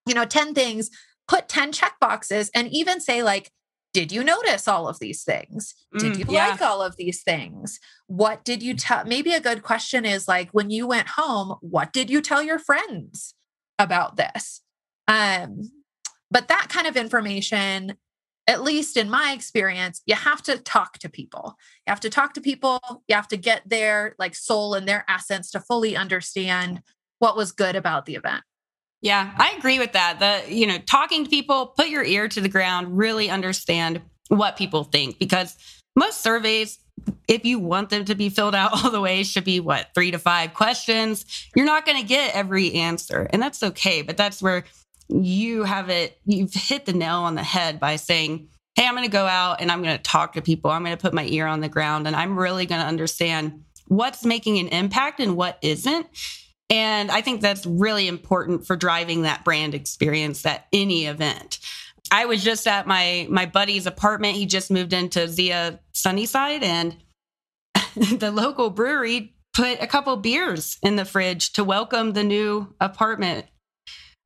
you 0.06 0.14
know, 0.14 0.24
10 0.24 0.54
things 0.54 0.90
put 1.30 1.48
10 1.48 1.70
check 1.70 1.94
boxes 2.00 2.50
and 2.56 2.68
even 2.72 3.00
say 3.00 3.22
like 3.22 3.52
did 3.92 4.12
you 4.12 4.22
notice 4.22 4.68
all 4.68 4.86
of 4.86 5.00
these 5.00 5.24
things? 5.24 5.74
Did 5.98 6.12
mm, 6.12 6.18
you 6.20 6.24
yeah. 6.28 6.50
like 6.50 6.62
all 6.62 6.80
of 6.80 6.94
these 6.96 7.24
things? 7.24 7.80
What 8.06 8.44
did 8.44 8.62
you 8.62 8.74
tell 8.74 9.04
maybe 9.04 9.32
a 9.32 9.40
good 9.40 9.64
question 9.64 10.04
is 10.04 10.28
like 10.28 10.48
when 10.52 10.70
you 10.70 10.86
went 10.86 11.08
home 11.08 11.56
what 11.60 11.92
did 11.92 12.08
you 12.08 12.20
tell 12.20 12.42
your 12.42 12.58
friends 12.58 13.34
about 13.78 14.16
this? 14.16 14.62
Um 15.08 15.70
but 16.30 16.48
that 16.48 16.66
kind 16.68 16.86
of 16.86 16.96
information 16.96 17.96
at 18.46 18.62
least 18.62 18.96
in 18.96 19.08
my 19.08 19.32
experience 19.32 20.02
you 20.06 20.16
have 20.16 20.42
to 20.42 20.58
talk 20.58 20.98
to 20.98 21.08
people. 21.08 21.56
You 21.86 21.90
have 21.90 22.00
to 22.00 22.10
talk 22.10 22.34
to 22.34 22.40
people. 22.40 22.80
You 23.08 23.14
have 23.14 23.28
to 23.28 23.36
get 23.36 23.68
their 23.68 24.16
like 24.18 24.34
soul 24.34 24.74
and 24.74 24.86
their 24.86 25.04
essence 25.08 25.50
to 25.52 25.60
fully 25.60 25.96
understand 25.96 26.82
what 27.20 27.36
was 27.36 27.52
good 27.52 27.76
about 27.76 28.06
the 28.06 28.16
event 28.16 28.42
yeah, 29.02 29.32
I 29.38 29.54
agree 29.58 29.78
with 29.78 29.92
that. 29.92 30.18
The, 30.18 30.54
you 30.54 30.66
know, 30.66 30.78
talking 30.78 31.24
to 31.24 31.30
people, 31.30 31.66
put 31.66 31.88
your 31.88 32.04
ear 32.04 32.28
to 32.28 32.40
the 32.40 32.48
ground, 32.48 32.98
really 32.98 33.30
understand 33.30 34.02
what 34.28 34.56
people 34.56 34.84
think 34.84 35.18
because 35.18 35.56
most 35.96 36.20
surveys, 36.20 36.78
if 37.26 37.44
you 37.44 37.58
want 37.58 37.90
them 37.90 38.04
to 38.04 38.14
be 38.14 38.28
filled 38.28 38.54
out 38.54 38.72
all 38.84 38.90
the 38.90 39.00
way, 39.00 39.22
should 39.22 39.44
be 39.44 39.60
what, 39.60 39.88
three 39.94 40.10
to 40.10 40.18
five 40.18 40.54
questions. 40.54 41.24
You're 41.56 41.66
not 41.66 41.86
going 41.86 42.00
to 42.00 42.06
get 42.06 42.34
every 42.34 42.74
answer, 42.74 43.26
and 43.30 43.42
that's 43.42 43.62
okay. 43.62 44.02
But 44.02 44.16
that's 44.16 44.42
where 44.42 44.64
you 45.08 45.64
have 45.64 45.88
it, 45.88 46.18
you've 46.24 46.54
hit 46.54 46.86
the 46.86 46.92
nail 46.92 47.16
on 47.16 47.34
the 47.34 47.42
head 47.42 47.80
by 47.80 47.96
saying, 47.96 48.48
Hey, 48.76 48.86
I'm 48.86 48.94
going 48.94 49.04
to 49.04 49.10
go 49.10 49.26
out 49.26 49.60
and 49.60 49.70
I'm 49.70 49.82
going 49.82 49.96
to 49.96 50.02
talk 50.02 50.34
to 50.34 50.42
people. 50.42 50.70
I'm 50.70 50.84
going 50.84 50.96
to 50.96 51.02
put 51.02 51.12
my 51.12 51.24
ear 51.24 51.46
on 51.46 51.60
the 51.60 51.68
ground 51.68 52.06
and 52.06 52.14
I'm 52.14 52.38
really 52.38 52.66
going 52.66 52.80
to 52.80 52.86
understand 52.86 53.64
what's 53.88 54.24
making 54.24 54.58
an 54.58 54.68
impact 54.68 55.18
and 55.18 55.36
what 55.36 55.58
isn't. 55.60 56.06
And 56.70 57.11
I 57.11 57.20
think 57.20 57.40
that's 57.40 57.66
really 57.66 58.06
important 58.06 58.66
for 58.66 58.76
driving 58.76 59.22
that 59.22 59.44
brand 59.44 59.74
experience 59.74 60.46
at 60.46 60.66
any 60.72 61.06
event. 61.06 61.59
I 62.12 62.26
was 62.26 62.42
just 62.42 62.66
at 62.66 62.87
my 62.87 63.26
my 63.28 63.46
buddy's 63.46 63.87
apartment. 63.87 64.37
He 64.37 64.46
just 64.46 64.70
moved 64.70 64.92
into 64.92 65.28
Zia 65.28 65.80
Sunnyside 65.92 66.62
and 66.62 66.96
the 67.96 68.30
local 68.30 68.70
brewery 68.70 69.35
put 69.52 69.80
a 69.80 69.87
couple 69.87 70.16
beers 70.16 70.78
in 70.83 70.96
the 70.96 71.04
fridge 71.04 71.52
to 71.54 71.64
welcome 71.64 72.12
the 72.12 72.24
new 72.24 72.72
apartment 72.80 73.46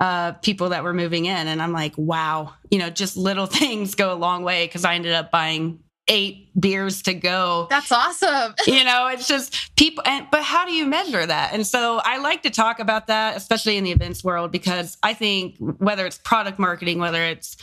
uh, 0.01 0.33
people 0.33 0.71
that 0.71 0.85
were 0.85 0.93
moving 0.93 1.27
in. 1.27 1.49
And 1.49 1.63
I'm 1.63 1.73
like, 1.73 1.95
wow, 1.97 2.55
you 2.71 2.79
know, 2.79 2.91
just 2.91 3.17
little 3.17 3.47
things 3.61 3.95
go 3.95 4.13
a 4.13 4.17
long 4.17 4.43
way 4.43 4.67
because 4.67 4.85
I 4.85 4.95
ended 4.95 5.13
up 5.13 5.31
buying 5.31 5.81
eight 6.09 6.51
beers 6.59 7.03
to 7.03 7.15
go. 7.15 7.67
That's 7.71 7.91
awesome. 7.91 8.55
you 8.67 8.85
know, 8.85 9.09
it's 9.09 9.27
just 9.27 9.75
people 9.77 10.03
and 10.07 10.27
but 10.31 10.43
how 10.43 10.67
do 10.67 10.73
you 10.73 10.87
measure 10.87 11.25
that? 11.25 11.53
And 11.55 11.67
so 11.67 12.01
I 12.05 12.19
like 12.19 12.43
to 12.43 12.51
talk 12.51 12.79
about 12.79 13.07
that 13.07 13.37
especially 13.37 13.77
in 13.77 13.85
the 13.85 13.93
events 13.93 14.23
world 14.23 14.53
because 14.53 14.99
I 15.03 15.15
think 15.15 15.57
whether 15.59 16.05
it's 16.07 16.19
product 16.19 16.59
marketing, 16.59 16.99
whether 16.99 17.23
it's 17.23 17.57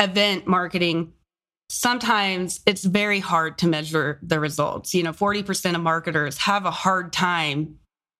event 0.00 0.46
marketing, 0.46 1.12
sometimes 1.68 2.60
it's 2.66 2.84
very 2.84 3.20
hard 3.20 3.58
to 3.58 3.66
measure 3.66 4.18
the 4.22 4.40
results. 4.40 4.94
You 4.94 5.02
know, 5.02 5.12
40% 5.12 5.74
of 5.74 5.80
marketers 5.80 6.38
have 6.38 6.64
a 6.66 6.70
hard 6.70 7.12
time 7.12 7.78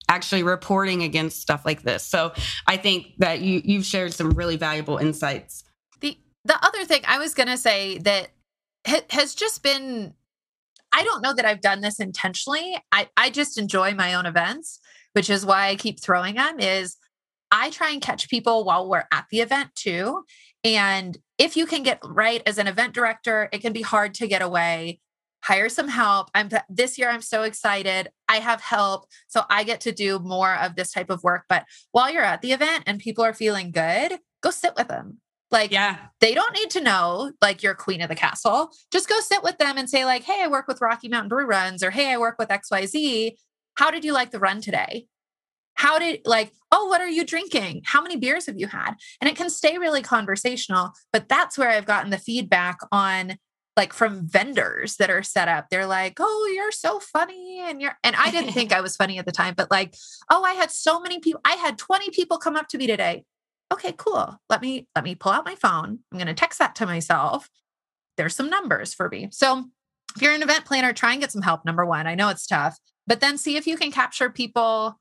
actually 0.09 0.43
reporting 0.43 1.03
against 1.03 1.41
stuff 1.41 1.65
like 1.65 1.83
this. 1.83 2.05
So 2.05 2.33
I 2.67 2.77
think 2.77 3.15
that 3.19 3.41
you 3.41 3.63
you've 3.65 3.87
shared 3.87 4.13
some 4.13 4.31
really 4.33 4.57
valuable 4.57 4.99
insights. 4.99 5.65
The 6.01 6.19
the 6.45 6.63
other 6.65 6.85
thing 6.85 7.03
I 7.07 7.19
was 7.19 7.35
going 7.35 7.49
to 7.49 7.57
say 7.57 7.99
that 7.99 8.29
has 8.85 9.35
just 9.35 9.63
been 9.63 10.15
I 10.95 11.03
don't 11.03 11.23
know 11.23 11.35
that 11.35 11.45
I've 11.45 11.61
done 11.61 11.81
this 11.81 11.99
intentionally. 11.99 12.79
I, 12.93 13.09
I 13.17 13.31
just 13.31 13.59
enjoy 13.59 13.95
my 13.95 14.15
own 14.15 14.27
events, 14.27 14.79
which 15.13 15.29
is 15.29 15.45
why 15.45 15.67
I 15.67 15.75
keep 15.75 16.01
throwing 16.01 16.37
them 16.37 16.61
is 16.61 16.97
I 17.51 17.71
try 17.71 17.91
and 17.91 18.01
catch 18.01 18.29
people 18.29 18.65
while 18.65 18.89
we're 18.89 19.05
at 19.13 19.27
the 19.31 19.41
event 19.41 19.75
too. 19.75 20.25
And 20.63 21.19
if 21.37 21.57
you 21.57 21.67
can 21.67 21.83
get 21.83 21.99
right 22.05 22.43
as 22.47 22.59
an 22.59 22.69
event 22.69 22.95
director, 22.95 23.49
it 23.53 23.59
can 23.59 23.73
be 23.73 23.83
hard 23.83 24.15
to 24.15 24.29
get 24.29 24.41
away. 24.41 25.01
Hire 25.43 25.69
some 25.69 25.89
help. 25.89 26.31
I'm 26.33 26.49
this 26.69 26.97
year 26.97 27.11
I'm 27.11 27.21
so 27.21 27.43
excited. 27.43 28.09
I 28.29 28.37
have 28.37 28.61
help. 28.61 29.07
So 29.27 29.43
I 29.51 29.65
get 29.65 29.81
to 29.83 29.93
do 29.93 30.21
more 30.21 30.55
of 30.55 30.77
this 30.77 30.93
type 30.93 31.11
of 31.11 31.25
work. 31.25 31.43
But 31.49 31.65
while 31.91 32.11
you're 32.11 32.23
at 32.23 32.41
the 32.41 32.53
event 32.53 32.85
and 32.87 33.01
people 33.01 33.25
are 33.25 33.35
feeling 33.35 33.73
good, 33.73 34.19
go 34.43 34.51
sit 34.51 34.75
with 34.77 34.87
them. 34.87 35.19
Like, 35.55 35.71
yeah, 35.71 35.99
they 36.21 36.35
don't 36.35 36.53
need 36.53 36.71
to 36.71 36.81
know 36.81 37.31
like 37.41 37.63
you're 37.63 37.77
queen 37.77 38.01
of 38.01 38.09
the 38.09 38.17
castle. 38.17 38.73
Just 38.91 39.09
go 39.09 39.21
sit 39.21 39.45
with 39.45 39.57
them 39.59 39.79
and 39.79 39.89
say, 39.89 40.05
like, 40.05 40.25
hey, 40.25 40.43
I 40.43 40.49
work 40.49 40.67
with 40.67 40.81
Rocky 40.81 41.09
Mountain 41.09 41.29
Brew 41.29 41.47
Runs, 41.47 41.85
or 41.85 41.93
hey, 41.93 42.13
I 42.13 42.19
work 42.19 42.41
with 42.41 42.49
XYZ. 42.49 43.35
How 43.77 43.93
did 43.93 44.05
you 44.05 44.13
like 44.13 44.33
the 44.33 44.41
run 44.41 44.61
today? 44.61 45.07
How 45.75 46.01
did 46.01 46.23
like, 46.25 46.53
oh, 46.73 46.87
what 46.87 47.01
are 47.01 47.09
you 47.09 47.25
drinking? 47.25 47.83
How 47.85 48.03
many 48.03 48.17
beers 48.17 48.47
have 48.47 48.59
you 48.59 48.67
had? 48.67 48.95
And 49.21 49.31
it 49.31 49.37
can 49.37 49.49
stay 49.49 49.79
really 49.79 50.03
conversational, 50.03 50.91
but 51.13 51.29
that's 51.29 51.57
where 51.57 51.71
I've 51.71 51.87
gotten 51.87 52.11
the 52.11 52.19
feedback 52.19 52.79
on 52.91 53.37
like 53.77 53.93
from 53.93 54.27
vendors 54.27 54.97
that 54.97 55.11
are 55.11 55.23
set 55.23 55.47
up. 55.47 55.67
They're 55.71 55.87
like, 55.87 56.15
"Oh, 56.19 56.53
you're 56.53 56.73
so 56.73 56.99
funny." 56.99 57.61
And 57.61 57.81
you're 57.81 57.97
and 58.03 58.17
I 58.17 58.33
didn't 58.33 58.53
think 58.55 58.73
I 58.73 58.81
was 58.81 58.97
funny 58.97 59.21
at 59.21 59.25
the 59.25 59.31
time, 59.31 59.55
but 59.57 59.71
like, 59.71 59.95
"Oh, 60.29 60.43
I 60.43 60.55
had 60.55 60.73
so 60.73 60.99
many 60.99 61.21
people. 61.21 61.41
I 61.45 61.53
had 61.53 61.79
20 61.79 62.11
people 62.11 62.39
come 62.39 62.57
up 62.57 62.67
to 62.71 62.79
me 62.79 62.89
today 62.89 63.25
okay, 63.73 63.95
cool. 63.97 64.39
Let 64.49 64.63
me 64.63 64.89
let 64.95 65.05
me 65.05 65.15
pull 65.15 65.33
out 65.33 65.45
my 65.45 65.55
phone. 65.55 65.99
I'm 66.11 66.19
going 66.19 66.27
to 66.27 66.35
text 66.35 66.59
that 66.59 66.75
to 66.77 66.87
myself. 66.87 67.49
There's 68.17 68.37
some 68.37 68.51
numbers 68.51 68.95
for 68.95 69.09
me. 69.09 69.29
So 69.33 69.65
if 70.15 70.23
you're 70.23 70.33
an 70.33 70.43
event 70.43 70.65
planner, 70.65 70.93
try 70.93 71.13
and 71.13 71.21
get 71.21 71.33
some 71.33 71.43
help. 71.43 71.65
Number 71.65 71.85
one, 71.85 72.07
I 72.07 72.15
know 72.15 72.29
it's 72.29 72.47
tough, 72.47 72.79
but 73.07 73.21
then 73.21 73.39
see 73.39 73.57
if 73.57 73.67
you 73.67 73.77
can 73.77 73.91
capture 73.91 74.31
people 74.31 74.99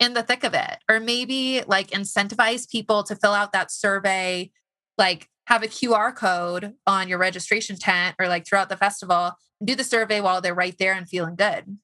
in 0.00 0.14
the 0.14 0.22
thick 0.22 0.44
of 0.44 0.54
it, 0.54 0.78
or 0.88 0.98
maybe 0.98 1.62
like 1.66 1.90
incentivize 1.90 2.68
people 2.68 3.04
to 3.04 3.14
fill 3.16 3.32
out 3.32 3.52
that 3.52 3.70
survey, 3.70 4.50
like 4.98 5.28
have 5.46 5.62
a 5.62 5.68
QR 5.68 6.14
code 6.14 6.74
on 6.86 7.08
your 7.08 7.18
registration 7.18 7.76
tent 7.76 8.16
or 8.18 8.28
like 8.28 8.46
throughout 8.46 8.68
the 8.68 8.76
festival 8.76 9.32
and 9.60 9.68
do 9.68 9.74
the 9.74 9.84
survey 9.84 10.20
while 10.20 10.40
they're 10.40 10.54
right 10.54 10.76
there 10.78 10.94
and 10.94 11.08
feeling 11.08 11.36
good. 11.36 11.78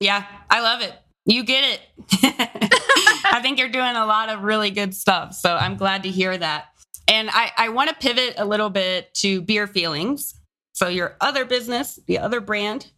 Yeah, 0.00 0.24
I 0.50 0.60
love 0.60 0.82
it. 0.82 0.94
You 1.28 1.44
get 1.44 1.62
it. 1.62 1.80
I 3.24 3.40
think 3.42 3.58
you're 3.58 3.68
doing 3.68 3.96
a 3.96 4.06
lot 4.06 4.30
of 4.30 4.42
really 4.42 4.70
good 4.70 4.94
stuff. 4.94 5.34
So 5.34 5.54
I'm 5.54 5.76
glad 5.76 6.04
to 6.04 6.08
hear 6.08 6.36
that. 6.36 6.68
And 7.06 7.28
I, 7.30 7.52
I 7.56 7.68
want 7.68 7.90
to 7.90 7.94
pivot 7.96 8.34
a 8.38 8.46
little 8.46 8.70
bit 8.70 9.12
to 9.16 9.42
beer 9.42 9.66
feelings. 9.66 10.34
So 10.72 10.88
your 10.88 11.16
other 11.20 11.44
business, 11.44 12.00
the 12.06 12.18
other 12.18 12.40
brand. 12.40 12.90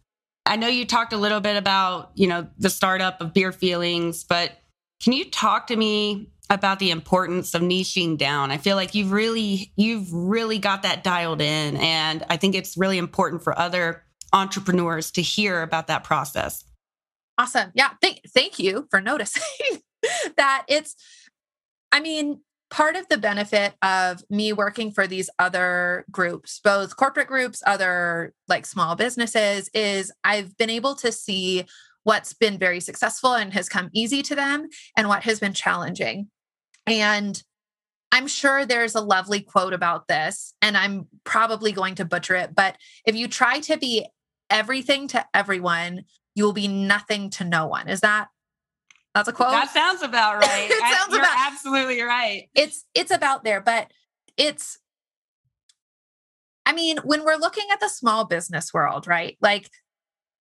I 0.45 0.55
know 0.55 0.67
you 0.67 0.85
talked 0.85 1.11
a 1.11 1.17
little 1.17 1.41
bit 1.41 1.57
about, 1.57 2.11
you 2.15 2.27
know, 2.27 2.47
the 2.57 2.69
startup 2.69 3.19
of 3.19 3.33
beer 3.33 3.51
feelings, 3.51 4.23
but 4.23 4.51
can 5.03 5.11
you 5.11 5.29
talk 5.29 5.67
to 5.67 5.75
me 5.75 6.29
about 6.49 6.79
the 6.79 6.91
importance 6.91 7.53
of 7.53 7.61
niching 7.61 8.17
down? 8.17 8.49
I 8.49 8.57
feel 8.57 8.77
like 8.77 8.95
you've 8.95 9.11
really, 9.11 9.73
you've 9.75 10.11
really 10.13 10.57
got 10.57 10.83
that 10.83 11.03
dialed 11.03 11.41
in. 11.41 11.75
And 11.77 12.23
I 12.29 12.37
think 12.37 12.55
it's 12.55 12.77
really 12.77 12.97
important 12.97 13.43
for 13.43 13.57
other 13.59 14.03
entrepreneurs 14.31 15.11
to 15.11 15.21
hear 15.21 15.61
about 15.61 15.87
that 15.87 16.05
process. 16.05 16.63
Awesome. 17.37 17.71
Yeah. 17.73 17.91
Thank, 18.01 18.21
thank 18.29 18.59
you 18.59 18.87
for 18.89 19.01
noticing 19.01 19.81
that 20.37 20.65
it's, 20.67 20.95
I 21.91 21.99
mean, 21.99 22.41
part 22.69 22.95
of 22.95 23.07
the 23.09 23.17
benefit 23.17 23.73
of 23.81 24.23
me 24.29 24.53
working 24.53 24.91
for 24.91 25.05
these 25.05 25.29
other 25.37 26.05
groups, 26.09 26.59
both 26.63 26.95
corporate 26.95 27.27
groups, 27.27 27.61
other 27.65 28.33
like 28.47 28.65
small 28.65 28.95
businesses, 28.95 29.69
is 29.73 30.11
I've 30.23 30.57
been 30.57 30.69
able 30.69 30.95
to 30.95 31.11
see 31.11 31.65
what's 32.03 32.33
been 32.33 32.57
very 32.57 32.79
successful 32.79 33.33
and 33.33 33.53
has 33.53 33.69
come 33.69 33.89
easy 33.93 34.21
to 34.23 34.35
them 34.35 34.69
and 34.97 35.07
what 35.07 35.23
has 35.23 35.39
been 35.39 35.53
challenging. 35.53 36.29
And 36.87 37.41
I'm 38.11 38.27
sure 38.27 38.65
there's 38.65 38.95
a 38.95 39.01
lovely 39.01 39.41
quote 39.41 39.73
about 39.73 40.07
this, 40.07 40.53
and 40.61 40.75
I'm 40.75 41.07
probably 41.23 41.71
going 41.71 41.95
to 41.95 42.05
butcher 42.05 42.35
it. 42.35 42.53
But 42.55 42.77
if 43.05 43.15
you 43.15 43.27
try 43.27 43.59
to 43.61 43.77
be 43.77 44.07
everything 44.49 45.07
to 45.09 45.25
everyone, 45.33 46.03
you 46.35 46.43
will 46.43 46.53
be 46.53 46.67
nothing 46.67 47.29
to 47.31 47.43
no 47.43 47.67
one. 47.67 47.87
Is 47.87 48.01
that 48.01 48.29
that's 49.13 49.27
a 49.27 49.33
quote? 49.33 49.51
That 49.51 49.69
sounds 49.69 50.01
about 50.01 50.39
right. 50.41 50.67
it 50.71 50.79
sounds 50.79 51.11
You're 51.11 51.19
about, 51.19 51.35
absolutely 51.51 52.01
right. 52.01 52.49
It's 52.55 52.85
it's 52.93 53.11
about 53.11 53.43
there, 53.43 53.61
but 53.61 53.91
it's 54.37 54.77
I 56.65 56.73
mean, 56.73 56.97
when 57.03 57.25
we're 57.25 57.35
looking 57.35 57.65
at 57.71 57.79
the 57.79 57.89
small 57.89 58.25
business 58.25 58.73
world, 58.73 59.07
right? 59.07 59.37
Like 59.41 59.69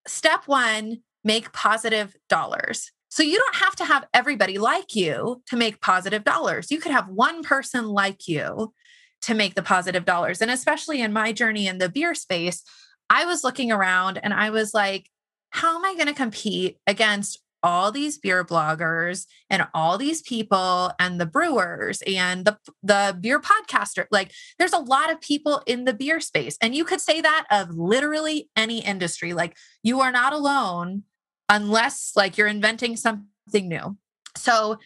step 0.07 0.43
1, 0.47 0.99
make 1.25 1.53
positive 1.53 2.15
dollars. 2.29 2.93
So 3.09 3.23
you 3.23 3.37
don't 3.37 3.57
have 3.57 3.75
to 3.77 3.85
have 3.85 4.07
everybody 4.15 4.59
like 4.59 4.95
you 4.95 5.43
to 5.47 5.57
make 5.57 5.81
positive 5.81 6.23
dollars. 6.23 6.71
You 6.71 6.79
could 6.79 6.93
have 6.93 7.09
one 7.09 7.43
person 7.43 7.89
like 7.89 8.29
you 8.29 8.73
to 9.23 9.35
make 9.35 9.55
the 9.55 9.63
positive 9.63 10.05
dollars. 10.05 10.41
And 10.41 10.51
especially 10.51 11.01
in 11.01 11.13
my 11.13 11.33
journey 11.33 11.67
in 11.67 11.79
the 11.79 11.89
beer 11.89 12.15
space, 12.15 12.63
I 13.09 13.25
was 13.25 13.43
looking 13.43 13.73
around 13.73 14.19
and 14.23 14.33
I 14.33 14.51
was 14.51 14.73
like, 14.73 15.11
how 15.51 15.77
am 15.77 15.85
I 15.85 15.95
going 15.95 16.07
to 16.07 16.15
compete 16.15 16.79
against 16.87 17.43
all 17.63 17.93
these 17.93 18.17
beer 18.17 18.43
bloggers 18.43 19.27
and 19.51 19.67
all 19.75 19.99
these 19.99 20.23
people 20.23 20.93
and 20.99 21.21
the 21.21 21.27
brewers 21.27 22.03
and 22.07 22.45
the 22.45 22.57
the 22.83 23.17
beer 23.21 23.41
podcaster? 23.41 24.07
Like 24.11 24.33
there's 24.59 24.73
a 24.73 24.79
lot 24.79 25.13
of 25.13 25.21
people 25.21 25.63
in 25.67 25.85
the 25.85 25.93
beer 25.93 26.21
space 26.21 26.57
and 26.63 26.75
you 26.75 26.85
could 26.85 27.01
say 27.01 27.21
that 27.21 27.47
of 27.51 27.71
literally 27.77 28.49
any 28.57 28.85
industry 28.85 29.35
like 29.35 29.57
you 29.83 30.01
are 30.01 30.13
not 30.13 30.33
alone 30.33 31.03
unless 31.49 32.13
like 32.17 32.39
you're 32.39 32.47
inventing 32.47 32.97
something 32.97 33.69
new. 33.69 33.97
So 34.37 34.79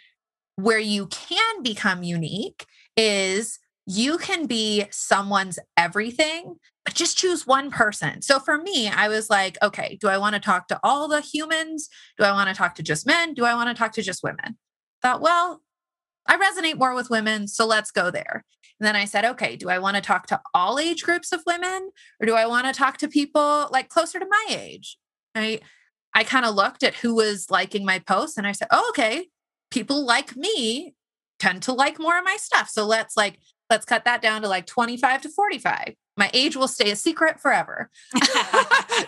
where 0.56 0.78
you 0.78 1.06
can 1.06 1.62
become 1.62 2.02
unique 2.02 2.66
is 2.96 3.58
you 3.86 4.18
can 4.18 4.46
be 4.46 4.86
someone's 4.90 5.58
everything, 5.76 6.56
just 6.92 7.16
choose 7.16 7.46
one 7.46 7.70
person. 7.70 8.20
So 8.20 8.38
for 8.38 8.58
me, 8.58 8.88
I 8.88 9.08
was 9.08 9.30
like, 9.30 9.56
okay, 9.62 9.96
do 10.00 10.08
I 10.08 10.18
want 10.18 10.34
to 10.34 10.40
talk 10.40 10.68
to 10.68 10.78
all 10.84 11.08
the 11.08 11.22
humans? 11.22 11.88
Do 12.18 12.24
I 12.24 12.32
want 12.32 12.48
to 12.50 12.54
talk 12.54 12.74
to 12.74 12.82
just 12.82 13.06
men? 13.06 13.32
Do 13.32 13.44
I 13.44 13.54
want 13.54 13.70
to 13.70 13.74
talk 13.74 13.92
to 13.92 14.02
just 14.02 14.22
women? 14.22 14.58
Thought, 15.00 15.22
well, 15.22 15.62
I 16.26 16.36
resonate 16.36 16.78
more 16.78 16.94
with 16.94 17.10
women, 17.10 17.48
so 17.48 17.66
let's 17.66 17.90
go 17.90 18.10
there. 18.10 18.44
And 18.80 18.86
then 18.86 18.96
I 18.96 19.04
said, 19.04 19.24
okay, 19.24 19.56
do 19.56 19.68
I 19.68 19.78
want 19.78 19.96
to 19.96 20.02
talk 20.02 20.26
to 20.26 20.40
all 20.52 20.78
age 20.78 21.02
groups 21.04 21.32
of 21.32 21.42
women 21.46 21.90
or 22.20 22.26
do 22.26 22.34
I 22.34 22.46
want 22.46 22.66
to 22.66 22.72
talk 22.72 22.98
to 22.98 23.08
people 23.08 23.68
like 23.70 23.88
closer 23.88 24.18
to 24.18 24.26
my 24.28 24.46
age? 24.50 24.98
Right. 25.34 25.62
I 26.12 26.24
kind 26.24 26.44
of 26.44 26.54
looked 26.54 26.82
at 26.82 26.94
who 26.94 27.14
was 27.14 27.50
liking 27.50 27.84
my 27.84 27.98
posts 27.98 28.36
and 28.36 28.46
I 28.46 28.52
said, 28.52 28.68
oh, 28.70 28.86
okay, 28.90 29.28
people 29.70 30.04
like 30.04 30.36
me 30.36 30.94
tend 31.38 31.62
to 31.62 31.72
like 31.72 31.98
more 31.98 32.18
of 32.18 32.24
my 32.24 32.36
stuff. 32.36 32.68
So 32.68 32.84
let's 32.84 33.16
like 33.16 33.38
let's 33.70 33.84
cut 33.84 34.04
that 34.04 34.22
down 34.22 34.42
to 34.42 34.48
like 34.48 34.66
25 34.66 35.22
to 35.22 35.28
45 35.28 35.94
my 36.16 36.30
age 36.32 36.56
will 36.56 36.68
stay 36.68 36.90
a 36.90 36.96
secret 36.96 37.40
forever. 37.40 37.90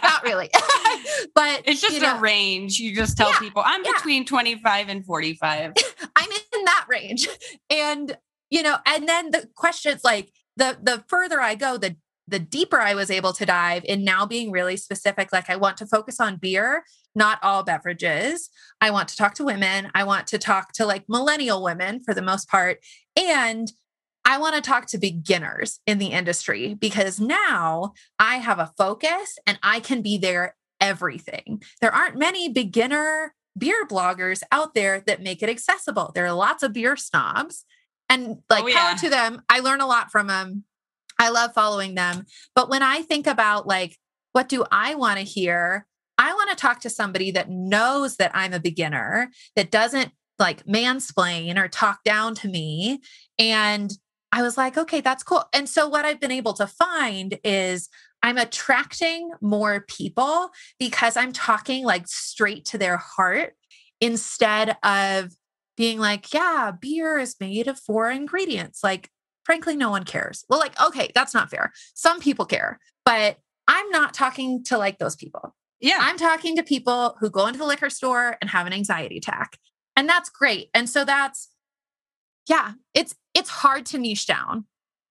Not 0.02 0.22
really. 0.24 0.50
But 1.34 1.62
it's 1.66 1.80
just 1.80 1.94
you 1.94 2.00
know, 2.00 2.16
a 2.16 2.20
range. 2.20 2.78
You 2.78 2.94
just 2.94 3.16
tell 3.16 3.30
yeah, 3.30 3.38
people 3.38 3.62
i'm 3.64 3.84
yeah. 3.84 3.92
between 3.94 4.24
25 4.24 4.88
and 4.88 5.04
45 5.04 5.72
i'm 6.16 6.30
in 6.30 6.64
that 6.64 6.86
range. 6.88 7.28
And 7.70 8.16
you 8.50 8.62
know 8.62 8.76
and 8.86 9.08
then 9.08 9.30
the 9.30 9.48
questions 9.54 10.02
like 10.02 10.30
the 10.56 10.76
the 10.82 11.04
further 11.08 11.40
i 11.40 11.54
go 11.54 11.76
the 11.76 11.96
the 12.28 12.38
deeper 12.38 12.80
i 12.80 12.94
was 12.94 13.10
able 13.10 13.32
to 13.34 13.46
dive 13.46 13.84
in 13.84 14.04
now 14.04 14.26
being 14.26 14.50
really 14.50 14.76
specific 14.76 15.32
like 15.32 15.50
i 15.50 15.56
want 15.56 15.76
to 15.78 15.86
focus 15.86 16.20
on 16.20 16.36
beer 16.36 16.84
not 17.16 17.38
all 17.42 17.64
beverages. 17.64 18.50
I 18.80 18.90
want 18.90 19.08
to 19.08 19.16
talk 19.16 19.34
to 19.36 19.44
women. 19.44 19.90
I 19.94 20.04
want 20.04 20.28
to 20.28 20.38
talk 20.38 20.72
to 20.74 20.86
like 20.86 21.08
millennial 21.08 21.62
women 21.62 22.00
for 22.04 22.14
the 22.14 22.22
most 22.22 22.48
part. 22.48 22.78
And 23.16 23.72
I 24.26 24.38
want 24.38 24.56
to 24.56 24.60
talk 24.60 24.86
to 24.86 24.98
beginners 24.98 25.78
in 25.86 25.98
the 25.98 26.08
industry 26.08 26.74
because 26.74 27.20
now 27.20 27.92
I 28.18 28.36
have 28.36 28.58
a 28.58 28.72
focus 28.76 29.38
and 29.46 29.56
I 29.62 29.78
can 29.78 30.02
be 30.02 30.18
there 30.18 30.56
everything. 30.80 31.62
There 31.80 31.94
aren't 31.94 32.18
many 32.18 32.48
beginner 32.48 33.34
beer 33.56 33.86
bloggers 33.86 34.42
out 34.50 34.74
there 34.74 35.00
that 35.06 35.22
make 35.22 35.42
it 35.42 35.48
accessible. 35.48 36.10
There 36.14 36.26
are 36.26 36.32
lots 36.32 36.64
of 36.64 36.72
beer 36.72 36.96
snobs 36.96 37.64
and 38.10 38.38
like 38.50 38.64
oh, 38.64 38.66
yeah. 38.66 38.88
power 38.88 38.98
to 38.98 39.08
them. 39.08 39.42
I 39.48 39.60
learn 39.60 39.80
a 39.80 39.86
lot 39.86 40.10
from 40.10 40.26
them. 40.26 40.64
I 41.20 41.30
love 41.30 41.54
following 41.54 41.94
them. 41.94 42.26
But 42.54 42.68
when 42.68 42.82
I 42.82 43.02
think 43.02 43.28
about 43.28 43.66
like, 43.66 43.96
what 44.32 44.48
do 44.48 44.64
I 44.72 44.96
want 44.96 45.18
to 45.18 45.24
hear? 45.24 45.86
I 46.18 46.34
want 46.34 46.50
to 46.50 46.56
talk 46.56 46.80
to 46.80 46.90
somebody 46.90 47.30
that 47.30 47.48
knows 47.48 48.16
that 48.16 48.32
I'm 48.34 48.52
a 48.52 48.60
beginner, 48.60 49.30
that 49.54 49.70
doesn't 49.70 50.10
like 50.38 50.66
mansplain 50.66 51.56
or 51.56 51.68
talk 51.68 52.02
down 52.04 52.34
to 52.34 52.48
me 52.48 53.00
and 53.38 53.90
I 54.36 54.42
was 54.42 54.58
like, 54.58 54.76
okay, 54.76 55.00
that's 55.00 55.22
cool. 55.22 55.44
And 55.54 55.66
so 55.66 55.88
what 55.88 56.04
I've 56.04 56.20
been 56.20 56.30
able 56.30 56.52
to 56.54 56.66
find 56.66 57.38
is 57.42 57.88
I'm 58.22 58.36
attracting 58.36 59.30
more 59.40 59.86
people 59.88 60.50
because 60.78 61.16
I'm 61.16 61.32
talking 61.32 61.86
like 61.86 62.06
straight 62.06 62.66
to 62.66 62.78
their 62.78 62.98
heart 62.98 63.54
instead 63.98 64.76
of 64.82 65.32
being 65.78 65.98
like, 65.98 66.34
yeah, 66.34 66.70
beer 66.78 67.18
is 67.18 67.36
made 67.40 67.66
of 67.66 67.80
four 67.80 68.10
ingredients. 68.10 68.84
Like, 68.84 69.08
frankly, 69.44 69.74
no 69.74 69.88
one 69.88 70.04
cares. 70.04 70.44
Well, 70.50 70.60
like, 70.60 70.78
okay, 70.82 71.10
that's 71.14 71.32
not 71.32 71.48
fair. 71.48 71.72
Some 71.94 72.20
people 72.20 72.44
care, 72.44 72.78
but 73.06 73.38
I'm 73.66 73.88
not 73.88 74.12
talking 74.12 74.62
to 74.64 74.76
like 74.76 74.98
those 74.98 75.16
people. 75.16 75.56
Yeah. 75.80 76.00
I'm 76.02 76.18
talking 76.18 76.56
to 76.56 76.62
people 76.62 77.16
who 77.20 77.30
go 77.30 77.46
into 77.46 77.58
the 77.58 77.64
liquor 77.64 77.88
store 77.88 78.36
and 78.42 78.50
have 78.50 78.66
an 78.66 78.74
anxiety 78.74 79.16
attack. 79.16 79.56
And 79.96 80.06
that's 80.06 80.28
great. 80.28 80.68
And 80.74 80.90
so 80.90 81.06
that's, 81.06 81.48
yeah, 82.48 82.72
it's 82.92 83.14
it's 83.36 83.50
hard 83.50 83.84
to 83.86 83.98
niche 83.98 84.26
down. 84.26 84.64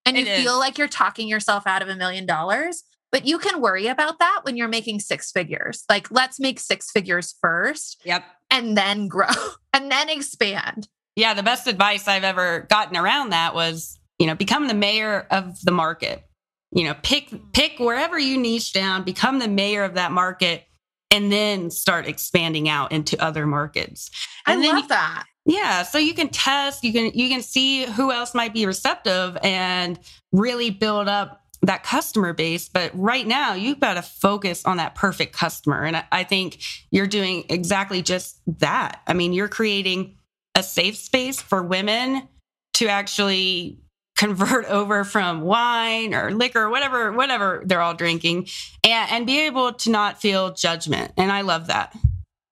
And 0.05 0.17
you 0.17 0.25
feel 0.25 0.59
like 0.59 0.77
you're 0.77 0.88
talking 0.88 1.27
yourself 1.27 1.65
out 1.65 1.81
of 1.81 1.89
a 1.89 1.95
million 1.95 2.25
dollars, 2.25 2.83
but 3.11 3.25
you 3.25 3.39
can 3.39 3.59
worry 3.59 3.88
about 3.88 4.19
that 4.19 4.41
when 4.43 4.55
you're 4.55 4.67
making 4.67 4.99
six 4.99 5.31
figures. 5.31 5.83
Like, 5.89 6.11
let's 6.11 6.39
make 6.39 6.59
six 6.59 6.91
figures 6.91 7.33
first. 7.41 8.01
Yep. 8.05 8.23
And 8.51 8.77
then 8.77 9.07
grow 9.07 9.27
and 9.73 9.91
then 9.91 10.09
expand. 10.09 10.88
Yeah. 11.15 11.33
The 11.33 11.43
best 11.43 11.67
advice 11.67 12.07
I've 12.07 12.23
ever 12.23 12.67
gotten 12.69 12.97
around 12.97 13.29
that 13.29 13.55
was, 13.55 13.99
you 14.19 14.27
know, 14.27 14.35
become 14.35 14.67
the 14.67 14.73
mayor 14.73 15.25
of 15.31 15.59
the 15.61 15.71
market. 15.71 16.23
You 16.71 16.83
know, 16.83 16.95
pick 17.01 17.31
pick 17.53 17.79
wherever 17.79 18.19
you 18.19 18.38
niche 18.38 18.73
down, 18.73 19.03
become 19.03 19.39
the 19.39 19.47
mayor 19.47 19.83
of 19.83 19.93
that 19.93 20.11
market, 20.11 20.65
and 21.09 21.31
then 21.31 21.71
start 21.71 22.05
expanding 22.05 22.67
out 22.67 22.91
into 22.91 23.19
other 23.23 23.47
markets. 23.47 24.11
And 24.45 24.61
I 24.61 24.73
love 24.73 24.83
you, 24.83 24.88
that. 24.89 25.25
Yeah, 25.45 25.84
so 25.84 25.99
you 25.99 26.15
can 26.15 26.29
test, 26.29 26.84
you 26.84 26.91
can 26.91 27.12
you 27.13 27.29
can 27.29 27.41
see 27.41 27.86
who 27.86 28.12
else 28.12 28.34
might 28.34 28.53
be 28.53 28.65
receptive 28.65 29.38
and 29.43 29.99
really 30.31 30.71
build 30.71 31.08
up 31.08 31.45
that 31.62 31.84
customer 31.84 32.34
base. 32.34 32.67
But 32.69 32.91
right 32.93 33.25
now, 33.25 33.53
you've 33.53 33.79
got 33.79 33.95
to 33.95 34.01
focus 34.01 34.65
on 34.65 34.77
that 34.77 34.95
perfect 34.95 35.34
customer. 35.34 35.84
And 35.84 36.03
I, 36.12 36.23
think 36.23 36.60
you're 36.91 37.08
doing 37.08 37.45
exactly 37.49 38.01
just 38.01 38.39
that. 38.60 39.01
I 39.08 39.13
mean, 39.13 39.34
you're 39.34 39.47
creating 39.47 40.17
a 40.55 40.63
safe 40.63 40.95
space 40.95 41.41
for 41.41 41.63
women 41.63 42.27
to 42.75 42.88
actually 42.88 43.79
convert 44.17 44.65
over 44.69 45.03
from 45.03 45.41
wine 45.41 46.13
or 46.13 46.31
liquor, 46.31 46.69
whatever, 46.69 47.12
whatever 47.12 47.63
they're 47.65 47.81
all 47.81 47.93
drinking, 47.93 48.47
and, 48.84 49.12
and 49.12 49.27
be 49.27 49.41
able 49.41 49.73
to 49.73 49.89
not 49.89 50.21
feel 50.21 50.53
judgment. 50.53 51.13
And 51.17 51.31
I 51.31 51.41
love 51.41 51.67
that. 51.67 51.95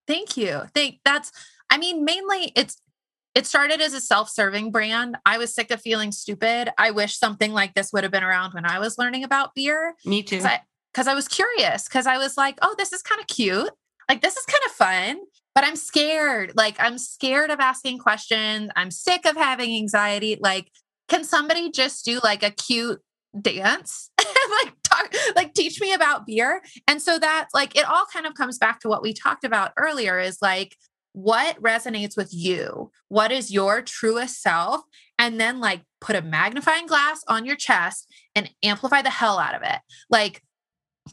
Thank 0.07 0.37
you. 0.37 0.63
Think 0.73 0.99
that's 1.05 1.31
I 1.73 1.77
mean, 1.79 2.05
mainly 2.05 2.51
it's 2.55 2.77
it 3.35 3.47
started 3.47 3.81
as 3.81 3.93
a 3.93 4.01
self-serving 4.01 4.71
brand. 4.71 5.17
I 5.25 5.37
was 5.37 5.53
sick 5.53 5.71
of 5.71 5.81
feeling 5.81 6.11
stupid. 6.11 6.69
I 6.77 6.91
wish 6.91 7.17
something 7.17 7.51
like 7.51 7.73
this 7.73 7.91
would 7.91 8.03
have 8.03 8.11
been 8.11 8.23
around 8.23 8.53
when 8.53 8.65
I 8.65 8.79
was 8.79 8.97
learning 8.97 9.23
about 9.23 9.55
beer. 9.55 9.95
Me 10.05 10.21
too. 10.21 10.37
Because 10.37 11.07
I, 11.07 11.11
I 11.11 11.15
was 11.15 11.27
curious. 11.27 11.87
Because 11.87 12.05
I 12.05 12.17
was 12.17 12.37
like, 12.37 12.59
oh, 12.61 12.75
this 12.77 12.93
is 12.93 13.01
kind 13.01 13.19
of 13.19 13.27
cute. 13.27 13.71
Like 14.07 14.21
this 14.21 14.35
is 14.35 14.45
kind 14.45 14.61
of 14.65 14.71
fun. 14.71 15.25
But 15.55 15.63
I'm 15.63 15.75
scared. 15.75 16.53
Like 16.55 16.75
I'm 16.79 16.97
scared 16.97 17.49
of 17.49 17.59
asking 17.59 17.99
questions. 17.99 18.69
I'm 18.75 18.91
sick 18.91 19.25
of 19.25 19.35
having 19.35 19.75
anxiety. 19.75 20.37
Like, 20.39 20.69
can 21.09 21.23
somebody 21.23 21.71
just 21.71 22.05
do 22.05 22.19
like 22.23 22.43
a 22.43 22.51
cute 22.51 23.01
dance 23.41 24.11
like 24.19 24.73
talk 24.83 25.11
like 25.35 25.55
teach 25.55 25.81
me 25.81 25.91
about 25.91 26.27
beer 26.27 26.61
and 26.87 27.01
so 27.01 27.17
that 27.17 27.47
like 27.51 27.75
it 27.75 27.83
all 27.83 28.05
kind 28.13 28.27
of 28.27 28.35
comes 28.35 28.59
back 28.59 28.79
to 28.79 28.87
what 28.87 29.01
we 29.01 29.11
talked 29.11 29.43
about 29.43 29.71
earlier 29.75 30.19
is 30.19 30.37
like 30.39 30.77
what 31.13 31.61
resonates 31.61 32.17
with 32.17 32.33
you? 32.33 32.91
What 33.07 33.31
is 33.31 33.51
your 33.51 33.81
truest 33.81 34.41
self? 34.41 34.81
And 35.17 35.39
then, 35.39 35.59
like, 35.59 35.81
put 36.01 36.15
a 36.15 36.21
magnifying 36.21 36.87
glass 36.87 37.23
on 37.27 37.45
your 37.45 37.55
chest 37.55 38.11
and 38.35 38.49
amplify 38.63 39.01
the 39.01 39.09
hell 39.09 39.39
out 39.39 39.55
of 39.55 39.61
it. 39.63 39.79
Like, 40.09 40.43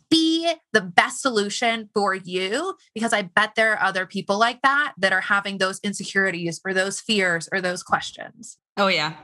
be 0.08 0.52
the 0.72 0.80
best 0.80 1.20
solution 1.20 1.90
for 1.94 2.14
you 2.14 2.74
because 2.94 3.12
I 3.12 3.22
bet 3.22 3.54
there 3.56 3.72
are 3.72 3.82
other 3.82 4.06
people 4.06 4.38
like 4.38 4.62
that 4.62 4.94
that 4.98 5.12
are 5.12 5.20
having 5.20 5.58
those 5.58 5.80
insecurities 5.80 6.60
or 6.64 6.72
those 6.72 7.00
fears 7.00 7.48
or 7.52 7.60
those 7.60 7.82
questions. 7.82 8.58
Oh, 8.76 8.86
yeah 8.86 9.14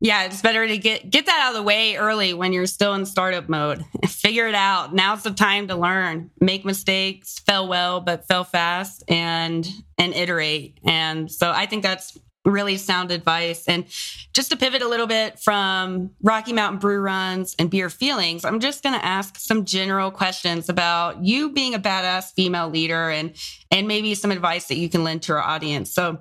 yeah, 0.00 0.24
it's 0.24 0.42
better 0.42 0.66
to 0.66 0.78
get 0.78 1.10
get 1.10 1.26
that 1.26 1.40
out 1.40 1.50
of 1.50 1.56
the 1.56 1.62
way 1.62 1.96
early 1.96 2.32
when 2.32 2.52
you're 2.52 2.66
still 2.66 2.94
in 2.94 3.04
startup 3.04 3.48
mode. 3.48 3.84
Figure 4.06 4.46
it 4.46 4.54
out. 4.54 4.94
Now's 4.94 5.24
the 5.24 5.32
time 5.32 5.68
to 5.68 5.76
learn. 5.76 6.30
Make 6.40 6.64
mistakes, 6.64 7.40
fail 7.40 7.66
well, 7.66 8.00
but 8.00 8.26
fail 8.28 8.44
fast 8.44 9.02
and 9.08 9.68
and 9.98 10.14
iterate. 10.14 10.78
And 10.84 11.30
so 11.30 11.50
I 11.50 11.66
think 11.66 11.82
that's 11.82 12.16
really 12.44 12.76
sound 12.76 13.10
advice. 13.10 13.66
And 13.66 13.84
just 14.32 14.50
to 14.50 14.56
pivot 14.56 14.82
a 14.82 14.88
little 14.88 15.08
bit 15.08 15.38
from 15.38 16.10
Rocky 16.22 16.52
Mountain 16.52 16.78
Brew 16.78 17.00
Runs 17.00 17.54
and 17.58 17.68
beer 17.68 17.90
feelings, 17.90 18.44
I'm 18.44 18.60
just 18.60 18.82
going 18.82 18.98
to 18.98 19.04
ask 19.04 19.36
some 19.36 19.64
general 19.64 20.10
questions 20.10 20.68
about 20.68 21.24
you 21.24 21.50
being 21.50 21.74
a 21.74 21.78
badass 21.78 22.32
female 22.34 22.68
leader 22.68 23.10
and 23.10 23.34
and 23.70 23.88
maybe 23.88 24.14
some 24.14 24.30
advice 24.30 24.68
that 24.68 24.76
you 24.76 24.88
can 24.88 25.02
lend 25.02 25.22
to 25.22 25.32
our 25.32 25.42
audience. 25.42 25.92
So 25.92 26.18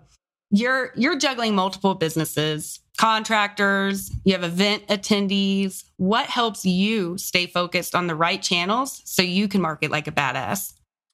you're 0.49 0.91
you're 0.95 1.17
juggling 1.17 1.55
multiple 1.55 1.95
businesses 1.95 2.79
contractors, 2.97 4.11
you 4.25 4.33
have 4.33 4.43
event 4.43 4.87
attendees. 4.87 5.85
What 5.97 6.25
helps 6.25 6.65
you 6.65 7.17
stay 7.17 7.45
focused 7.45 7.95
on 7.95 8.07
the 8.07 8.15
right 8.15 8.41
channels 8.41 9.01
so 9.05 9.21
you 9.21 9.47
can 9.47 9.61
market 9.61 9.91
like 9.91 10.07
a 10.07 10.11
badass? 10.11 10.73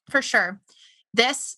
For 0.09 0.21
sure. 0.21 0.61
This, 1.13 1.57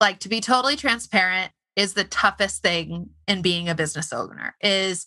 like 0.00 0.18
to 0.20 0.28
be 0.28 0.40
totally 0.40 0.76
transparent, 0.76 1.52
is 1.76 1.94
the 1.94 2.04
toughest 2.04 2.62
thing 2.62 3.10
in 3.28 3.40
being 3.40 3.68
a 3.68 3.74
business 3.74 4.12
owner 4.12 4.56
is 4.60 5.06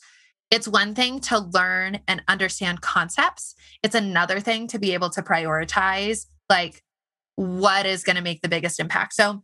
it's 0.50 0.68
one 0.68 0.96
thing 0.96 1.20
to 1.20 1.38
learn 1.38 2.00
and 2.08 2.24
understand 2.28 2.82
concepts. 2.82 3.54
It's 3.84 3.96
another 3.96 4.40
thing 4.40 4.68
to 4.68 4.80
be 4.80 4.94
able 4.94 5.10
to 5.12 5.22
prioritize 5.22 6.26
like 6.50 6.82
what 7.36 7.86
is 7.86 8.04
going 8.04 8.16
to 8.16 8.22
make 8.22 8.42
the 8.42 8.48
biggest 8.48 8.80
impact. 8.80 9.14
So 9.14 9.44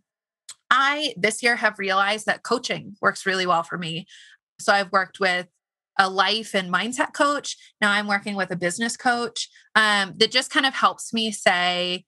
I 0.69 1.13
this 1.17 1.41
year 1.41 1.55
have 1.55 1.79
realized 1.79 2.25
that 2.25 2.43
coaching 2.43 2.95
works 3.01 3.25
really 3.25 3.45
well 3.45 3.63
for 3.63 3.77
me. 3.77 4.05
So 4.59 4.73
I've 4.73 4.91
worked 4.91 5.19
with 5.19 5.47
a 5.97 6.09
life 6.09 6.55
and 6.55 6.71
mindset 6.71 7.13
coach. 7.13 7.57
Now 7.81 7.91
I'm 7.91 8.07
working 8.07 8.35
with 8.35 8.51
a 8.51 8.55
business 8.55 8.95
coach 8.95 9.49
um, 9.75 10.13
that 10.17 10.31
just 10.31 10.49
kind 10.49 10.65
of 10.65 10.73
helps 10.73 11.13
me 11.13 11.31
say, 11.31 12.05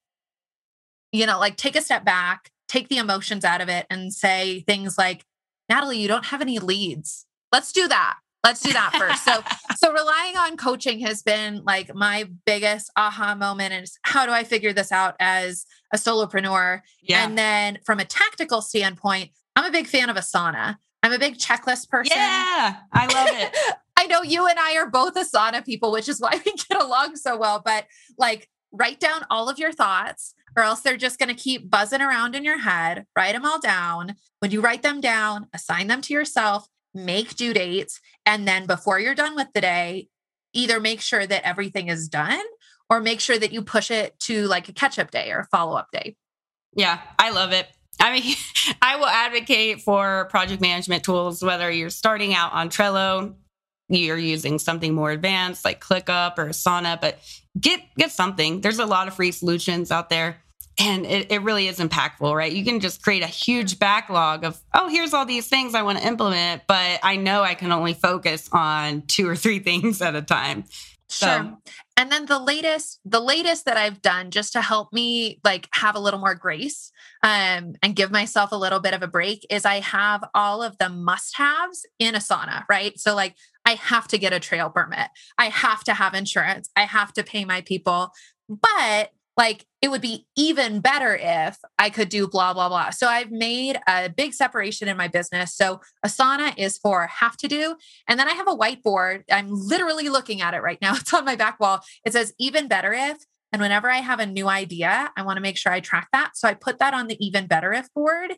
you 1.11 1.25
know, 1.25 1.39
like 1.39 1.57
take 1.57 1.75
a 1.75 1.81
step 1.81 2.05
back, 2.05 2.49
take 2.67 2.87
the 2.87 2.97
emotions 2.97 3.43
out 3.43 3.61
of 3.61 3.67
it, 3.67 3.85
and 3.89 4.13
say 4.13 4.61
things 4.61 4.97
like, 4.97 5.25
Natalie, 5.69 5.99
you 5.99 6.07
don't 6.07 6.25
have 6.25 6.41
any 6.41 6.59
leads. 6.59 7.25
Let's 7.51 7.71
do 7.71 7.87
that. 7.89 8.15
Let's 8.43 8.61
do 8.61 8.73
that 8.73 8.93
first. 8.97 9.23
so, 9.23 9.43
so 9.77 9.93
relying 9.93 10.35
on 10.35 10.57
coaching 10.57 10.99
has 11.01 11.21
been 11.21 11.63
like 11.63 11.93
my 11.93 12.27
biggest 12.45 12.91
aha 12.95 13.35
moment. 13.35 13.73
And 13.73 13.85
how 14.03 14.25
do 14.25 14.31
I 14.31 14.43
figure 14.43 14.73
this 14.73 14.91
out 14.91 15.15
as 15.19 15.65
a 15.93 15.97
solopreneur? 15.97 16.81
Yeah. 17.01 17.25
And 17.25 17.37
then 17.37 17.79
from 17.85 17.99
a 17.99 18.05
tactical 18.05 18.61
standpoint, 18.61 19.29
I'm 19.55 19.65
a 19.65 19.71
big 19.71 19.87
fan 19.87 20.09
of 20.09 20.15
Asana. 20.15 20.77
I'm 21.03 21.13
a 21.13 21.19
big 21.19 21.37
checklist 21.37 21.89
person. 21.89 22.15
Yeah, 22.15 22.77
I 22.91 23.05
love 23.07 23.29
it. 23.31 23.55
I 23.97 24.07
know 24.07 24.23
you 24.23 24.47
and 24.47 24.57
I 24.57 24.77
are 24.77 24.89
both 24.89 25.13
Asana 25.15 25.63
people, 25.63 25.91
which 25.91 26.09
is 26.09 26.19
why 26.19 26.39
we 26.45 26.53
get 26.53 26.81
along 26.81 27.15
so 27.17 27.37
well. 27.37 27.61
But 27.63 27.85
like, 28.17 28.49
write 28.71 28.99
down 28.99 29.25
all 29.29 29.49
of 29.49 29.59
your 29.59 29.71
thoughts, 29.71 30.33
or 30.55 30.63
else 30.63 30.81
they're 30.81 30.97
just 30.97 31.19
going 31.19 31.29
to 31.29 31.35
keep 31.35 31.69
buzzing 31.69 32.01
around 32.01 32.35
in 32.35 32.43
your 32.43 32.59
head. 32.59 33.05
Write 33.15 33.33
them 33.33 33.45
all 33.45 33.59
down. 33.59 34.15
When 34.39 34.51
you 34.51 34.61
write 34.61 34.81
them 34.81 35.01
down, 35.01 35.47
assign 35.53 35.87
them 35.87 36.01
to 36.01 36.13
yourself, 36.13 36.67
make 36.93 37.35
due 37.35 37.53
dates. 37.53 37.99
And 38.25 38.47
then 38.47 38.65
before 38.65 38.99
you're 38.99 39.15
done 39.15 39.35
with 39.35 39.47
the 39.53 39.61
day, 39.61 40.07
either 40.53 40.79
make 40.79 41.01
sure 41.01 41.25
that 41.25 41.45
everything 41.45 41.87
is 41.87 42.07
done 42.07 42.43
or 42.89 42.99
make 42.99 43.19
sure 43.19 43.37
that 43.37 43.53
you 43.53 43.61
push 43.61 43.89
it 43.89 44.19
to 44.19 44.47
like 44.47 44.67
a 44.69 44.73
catch 44.73 44.99
up 44.99 45.11
day 45.11 45.31
or 45.31 45.39
a 45.39 45.45
follow 45.45 45.77
up 45.77 45.87
day. 45.91 46.15
Yeah, 46.73 46.99
I 47.17 47.31
love 47.31 47.51
it. 47.51 47.67
I 47.99 48.19
mean, 48.19 48.35
I 48.81 48.97
will 48.97 49.05
advocate 49.05 49.81
for 49.81 50.25
project 50.29 50.61
management 50.61 51.03
tools, 51.03 51.43
whether 51.43 51.71
you're 51.71 51.89
starting 51.89 52.33
out 52.33 52.53
on 52.53 52.69
Trello, 52.69 53.35
you're 53.89 54.17
using 54.17 54.57
something 54.59 54.93
more 54.93 55.11
advanced 55.11 55.65
like 55.65 55.81
ClickUp 55.81 56.37
or 56.37 56.47
Asana, 56.47 56.99
but 56.99 57.19
get 57.59 57.81
get 57.97 58.11
something. 58.11 58.61
There's 58.61 58.79
a 58.79 58.85
lot 58.85 59.07
of 59.07 59.13
free 59.15 59.31
solutions 59.31 59.91
out 59.91 60.09
there 60.09 60.37
and 60.81 61.05
it, 61.05 61.31
it 61.31 61.41
really 61.43 61.67
is 61.67 61.79
impactful 61.79 62.35
right 62.35 62.51
you 62.51 62.65
can 62.65 62.79
just 62.79 63.03
create 63.03 63.23
a 63.23 63.27
huge 63.27 63.77
backlog 63.79 64.43
of 64.43 64.61
oh 64.73 64.89
here's 64.89 65.13
all 65.13 65.25
these 65.25 65.47
things 65.47 65.75
i 65.75 65.81
want 65.81 65.97
to 65.97 66.05
implement 66.05 66.63
but 66.67 66.99
i 67.03 67.15
know 67.15 67.43
i 67.43 67.53
can 67.53 67.71
only 67.71 67.93
focus 67.93 68.49
on 68.51 69.03
two 69.03 69.27
or 69.27 69.35
three 69.35 69.59
things 69.69 70.01
at 70.01 70.15
a 70.15 70.21
time 70.21 70.63
Sure. 71.11 71.27
So. 71.27 71.57
And 71.97 72.09
then 72.09 72.25
the 72.25 72.39
latest, 72.39 73.01
the 73.03 73.19
latest 73.19 73.65
that 73.65 73.75
I've 73.75 74.01
done 74.01 74.31
just 74.31 74.53
to 74.53 74.61
help 74.61 74.93
me 74.93 75.39
like 75.43 75.67
have 75.73 75.95
a 75.95 75.99
little 75.99 76.21
more 76.21 76.35
grace 76.35 76.89
um, 77.21 77.73
and 77.83 77.95
give 77.95 78.11
myself 78.11 78.53
a 78.53 78.55
little 78.55 78.79
bit 78.79 78.93
of 78.93 79.03
a 79.03 79.07
break 79.07 79.45
is 79.49 79.65
I 79.65 79.81
have 79.81 80.23
all 80.33 80.63
of 80.63 80.77
the 80.77 80.87
must-haves 80.87 81.85
in 81.99 82.15
Asana, 82.15 82.63
right? 82.69 82.97
So 82.97 83.13
like 83.13 83.35
I 83.65 83.73
have 83.73 84.07
to 84.07 84.17
get 84.17 84.31
a 84.31 84.39
trail 84.39 84.69
permit. 84.69 85.09
I 85.37 85.49
have 85.49 85.83
to 85.83 85.93
have 85.93 86.13
insurance. 86.13 86.69
I 86.77 86.85
have 86.85 87.11
to 87.13 87.23
pay 87.23 87.43
my 87.43 87.59
people. 87.61 88.11
But 88.47 89.11
like 89.37 89.65
it 89.81 89.89
would 89.89 90.01
be 90.01 90.25
even 90.35 90.79
better 90.81 91.15
if 91.15 91.57
I 91.79 91.89
could 91.89 92.09
do 92.09 92.27
blah, 92.27 92.53
blah, 92.53 92.69
blah. 92.69 92.89
So 92.91 93.07
I've 93.07 93.31
made 93.31 93.79
a 93.87 94.09
big 94.09 94.33
separation 94.33 94.87
in 94.87 94.97
my 94.97 95.07
business. 95.07 95.55
So 95.55 95.81
Asana 96.05 96.53
is 96.57 96.77
for 96.77 97.07
have 97.07 97.37
to 97.37 97.47
do. 97.47 97.75
And 98.07 98.19
then 98.19 98.27
I 98.27 98.33
have 98.33 98.47
a 98.47 98.55
whiteboard. 98.55 99.23
I'm 99.31 99.47
literally 99.49 100.09
looking 100.09 100.41
at 100.41 100.53
it 100.53 100.61
right 100.61 100.79
now. 100.81 100.93
It's 101.01 101.13
on 101.13 101.25
my 101.25 101.35
back 101.35 101.59
wall. 101.59 101.79
It 102.05 102.13
says 102.13 102.33
even 102.39 102.67
better 102.67 102.93
if. 102.93 103.17
And 103.53 103.61
whenever 103.61 103.89
I 103.89 103.97
have 103.97 104.19
a 104.19 104.25
new 104.25 104.47
idea, 104.47 105.11
I 105.17 105.23
want 105.23 105.37
to 105.37 105.41
make 105.41 105.57
sure 105.57 105.71
I 105.71 105.79
track 105.79 106.07
that. 106.13 106.31
So 106.35 106.47
I 106.47 106.53
put 106.53 106.79
that 106.79 106.93
on 106.93 107.07
the 107.07 107.17
even 107.25 107.47
better 107.47 107.73
if 107.73 107.91
board. 107.93 108.33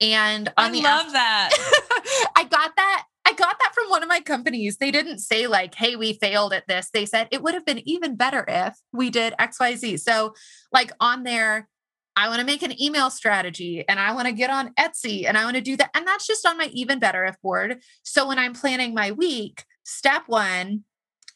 And 0.00 0.48
on 0.56 0.66
I 0.66 0.70
the 0.70 0.82
love 0.82 1.06
after- 1.06 1.12
that. 1.12 2.30
I 2.36 2.44
got 2.44 2.76
that 2.76 3.04
I 3.24 3.32
got 3.34 3.58
that 3.60 3.74
from 3.74 3.88
one 3.88 4.02
of 4.02 4.08
my 4.08 4.20
companies. 4.20 4.78
They 4.78 4.90
didn't 4.90 5.18
say, 5.18 5.46
like, 5.46 5.74
hey, 5.74 5.96
we 5.96 6.14
failed 6.14 6.52
at 6.52 6.66
this. 6.66 6.90
They 6.92 7.06
said 7.06 7.28
it 7.30 7.42
would 7.42 7.54
have 7.54 7.64
been 7.64 7.86
even 7.88 8.16
better 8.16 8.44
if 8.48 8.74
we 8.92 9.10
did 9.10 9.34
XYZ. 9.38 10.00
So, 10.00 10.34
like, 10.72 10.92
on 10.98 11.22
there, 11.22 11.68
I 12.16 12.28
want 12.28 12.40
to 12.40 12.46
make 12.46 12.62
an 12.62 12.80
email 12.80 13.10
strategy 13.10 13.84
and 13.88 13.98
I 13.98 14.12
want 14.12 14.26
to 14.26 14.32
get 14.32 14.50
on 14.50 14.74
Etsy 14.74 15.26
and 15.26 15.38
I 15.38 15.44
want 15.44 15.56
to 15.56 15.62
do 15.62 15.76
that. 15.76 15.90
And 15.94 16.06
that's 16.06 16.26
just 16.26 16.46
on 16.46 16.58
my 16.58 16.66
even 16.72 16.98
better 16.98 17.24
if 17.24 17.40
board. 17.40 17.80
So, 18.02 18.26
when 18.26 18.38
I'm 18.38 18.54
planning 18.54 18.92
my 18.92 19.12
week, 19.12 19.64
step 19.84 20.24
one, 20.26 20.84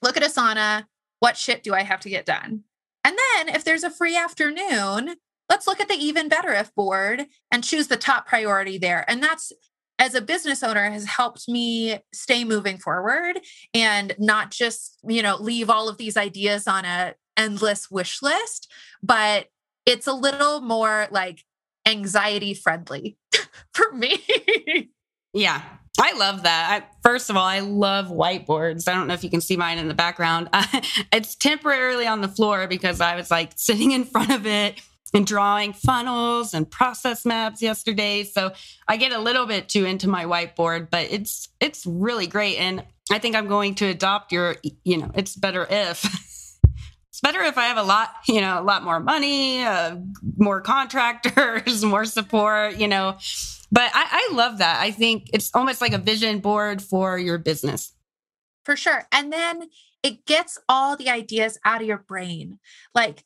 look 0.03 0.17
at 0.17 0.23
Asana. 0.23 0.85
What 1.21 1.37
shit 1.37 1.63
do 1.63 1.73
I 1.73 1.83
have 1.83 2.01
to 2.01 2.11
get 2.11 2.27
done? 2.27 2.65
And 3.05 3.17
then 3.17 3.55
if 3.55 3.63
there's 3.63 3.85
a 3.85 3.91
free 3.91 4.17
afternoon, 4.17 5.15
let's 5.49 5.67
look 5.67 5.81
at 5.81 5.89
the 5.89 5.95
even 5.95 6.29
better 6.29 6.53
if 6.53 6.75
board 6.75 7.27
and 7.51 7.63
choose 7.63 7.87
the 7.87 7.97
top 7.97 8.27
priority 8.27 8.79
there. 8.79 9.05
And 9.09 9.23
that's 9.23 9.53
as 9.99 10.15
a 10.15 10.21
business 10.21 10.63
owner 10.63 10.91
has 10.91 11.05
helped 11.07 11.49
me 11.49 11.99
stay 12.13 12.45
moving 12.45 12.79
forward 12.79 13.39
and 13.75 14.15
not 14.19 14.51
just 14.51 14.99
you 15.07 15.23
know 15.23 15.37
leave 15.37 15.71
all 15.71 15.89
of 15.89 15.99
these 15.99 16.17
ideas 16.17 16.67
on 16.67 16.85
a 16.85 17.15
endless 17.37 17.91
wish 17.91 18.23
list 18.23 18.71
but 19.03 19.49
it's 19.85 20.07
a 20.07 20.13
little 20.13 20.61
more 20.61 21.07
like 21.11 21.45
anxiety 21.87 22.55
friendly 22.55 23.17
for 23.75 23.93
me 23.93 24.91
yeah 25.33 25.63
I 25.99 26.13
love 26.13 26.43
that. 26.43 26.83
I, 26.83 26.87
first 27.03 27.31
of 27.31 27.39
all, 27.39 27.47
I 27.47 27.61
love 27.61 28.09
whiteboards. 28.09 28.87
I 28.87 28.93
don't 28.93 29.07
know 29.07 29.15
if 29.15 29.25
you 29.25 29.31
can 29.31 29.41
see 29.41 29.57
mine 29.57 29.79
in 29.79 29.89
the 29.89 29.95
background. 29.95 30.51
it's 31.11 31.35
temporarily 31.35 32.07
on 32.07 32.21
the 32.21 32.29
floor 32.29 32.67
because 32.67 33.01
I 33.01 33.17
was 33.17 33.31
like 33.31 33.53
sitting 33.57 33.93
in 33.93 34.05
front 34.05 34.31
of 34.31 34.47
it 34.47 34.79
and 35.17 35.27
drawing 35.27 35.73
funnels 35.73 36.53
and 36.53 36.71
process 36.71 37.25
maps 37.25 37.63
yesterday. 37.63 38.23
So 38.23 38.53
I 38.87 38.99
get 38.99 39.13
a 39.13 39.19
little 39.19 39.47
bit 39.47 39.69
too 39.69 39.87
into 39.87 40.09
my 40.09 40.27
whiteboard, 40.27 40.91
but 40.91 41.11
it's 41.11 41.49
it's 41.59 41.87
really 41.87 42.27
great. 42.27 42.59
And 42.59 42.85
I 43.11 43.19
think 43.19 43.35
I'm 43.35 43.49
going 43.49 43.75
to 43.77 43.87
adopt 43.87 44.31
your, 44.31 44.57
you 44.85 44.99
know, 44.99 45.11
it's 45.15 45.35
better 45.35 45.67
if. 45.69 46.05
it's 47.09 47.21
better 47.23 47.41
if 47.41 47.57
I 47.57 47.65
have 47.65 47.79
a 47.79 47.83
lot, 47.83 48.11
you 48.29 48.43
know, 48.43 48.61
a 48.61 48.63
lot 48.63 48.85
more 48.85 49.01
money, 49.01 49.63
uh, 49.63 49.97
more 50.37 50.61
contractors, 50.61 51.83
more 51.85 52.05
support, 52.05 52.77
you 52.77 52.89
know. 52.89 53.17
But 53.73 53.91
I, 53.95 54.29
I 54.31 54.35
love 54.35 54.59
that. 54.59 54.83
I 54.83 54.91
think 54.91 55.31
it's 55.33 55.51
almost 55.55 55.81
like 55.81 55.95
a 55.95 55.99
vision 55.99 56.41
board 56.41 56.83
for 56.83 57.19
your 57.19 57.39
business. 57.39 57.95
For 58.65 58.77
sure. 58.77 59.07
And 59.13 59.33
then 59.33 59.69
it 60.03 60.27
gets 60.27 60.59
all 60.69 60.97
the 60.97 61.09
ideas 61.09 61.59
out 61.65 61.81
of 61.81 61.87
your 61.87 61.99
brain. 61.99 62.59
Like 62.95 63.25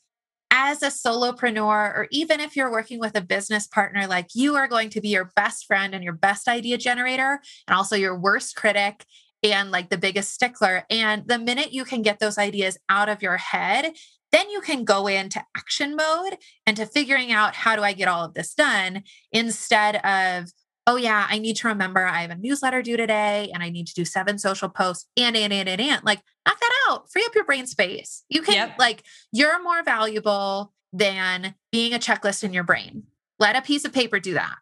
as 0.51 0.83
a 0.83 0.89
solopreneur, 0.89 1.95
or 1.95 2.09
even 2.11 2.41
if 2.41 2.57
you're 2.57 2.71
working 2.71 2.99
with 2.99 3.17
a 3.17 3.21
business 3.21 3.67
partner, 3.67 4.07
like 4.07 4.29
you 4.35 4.57
are 4.57 4.69
going 4.69 4.91
to 4.91 5.01
be 5.01 5.09
your 5.09 5.31
best 5.37 5.67
friend 5.67 5.95
and 5.95 6.03
your 6.03 6.13
best 6.13 6.49
idea 6.49 6.77
generator, 6.77 7.41
and 7.69 7.77
also 7.77 7.97
your 7.97 8.19
worst 8.19 8.57
critic 8.57 9.05
and 9.43 9.71
like 9.71 9.91
the 9.91 9.99
biggest 9.99 10.33
stickler. 10.33 10.85
And 10.91 11.27
the 11.27 11.39
minute 11.39 11.73
you 11.73 11.85
can 11.85 12.03
get 12.03 12.19
those 12.19 12.39
ideas 12.39 12.79
out 12.89 13.09
of 13.09 13.23
your 13.23 13.37
head, 13.37 13.93
then 14.33 14.51
you 14.51 14.61
can 14.61 14.85
go 14.85 15.07
into 15.07 15.43
action 15.57 15.97
mode 15.97 16.37
and 16.67 16.77
to 16.77 16.87
figuring 16.87 17.33
out 17.33 17.55
how 17.55 17.77
do 17.77 17.83
I 17.83 17.93
get 17.93 18.09
all 18.09 18.25
of 18.25 18.35
this 18.35 18.55
done 18.55 19.03
instead 19.33 19.97
of 20.05 20.51
oh 20.91 20.97
yeah, 20.97 21.25
I 21.31 21.39
need 21.39 21.55
to 21.57 21.69
remember 21.69 22.05
I 22.05 22.23
have 22.23 22.33
a 22.33 22.35
newsletter 22.35 22.83
due 22.83 22.97
today 22.97 23.49
and 23.55 23.63
I 23.63 23.71
need 23.71 23.87
to 23.87 23.95
do 23.95 24.05
seven 24.05 24.39
social 24.39 24.69
posts 24.69 25.07
and 25.17 25.37
and 25.37 25.53
and 25.53 25.69
and 25.69 25.81
and 25.81 26.03
like 26.03 26.19
knock 26.45 26.59
that 26.59 26.73
out. 26.89 27.11
Free 27.13 27.25
up 27.25 27.35
your 27.35 27.45
brain 27.45 27.69
space. 27.69 28.25
You 28.29 28.43
can 28.43 28.55
yep. 28.55 28.75
like 28.77 29.05
you're 29.33 29.63
more 29.63 29.85
valuable 29.85 30.73
than 30.93 31.55
being 31.71 31.95
a 31.95 31.99
checklist 32.01 32.43
in 32.43 32.53
your 32.53 32.65
brain. 32.65 33.05
Let 33.39 33.55
a 33.55 33.63
piece 33.63 33.85
of 33.85 33.93
paper 33.93 34.19
do 34.19 34.35
that. 34.35 34.57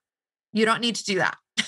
You 0.52 0.66
don't 0.66 0.82
need 0.82 0.96
to 0.96 1.04
do 1.04 1.16
that. 1.16 1.38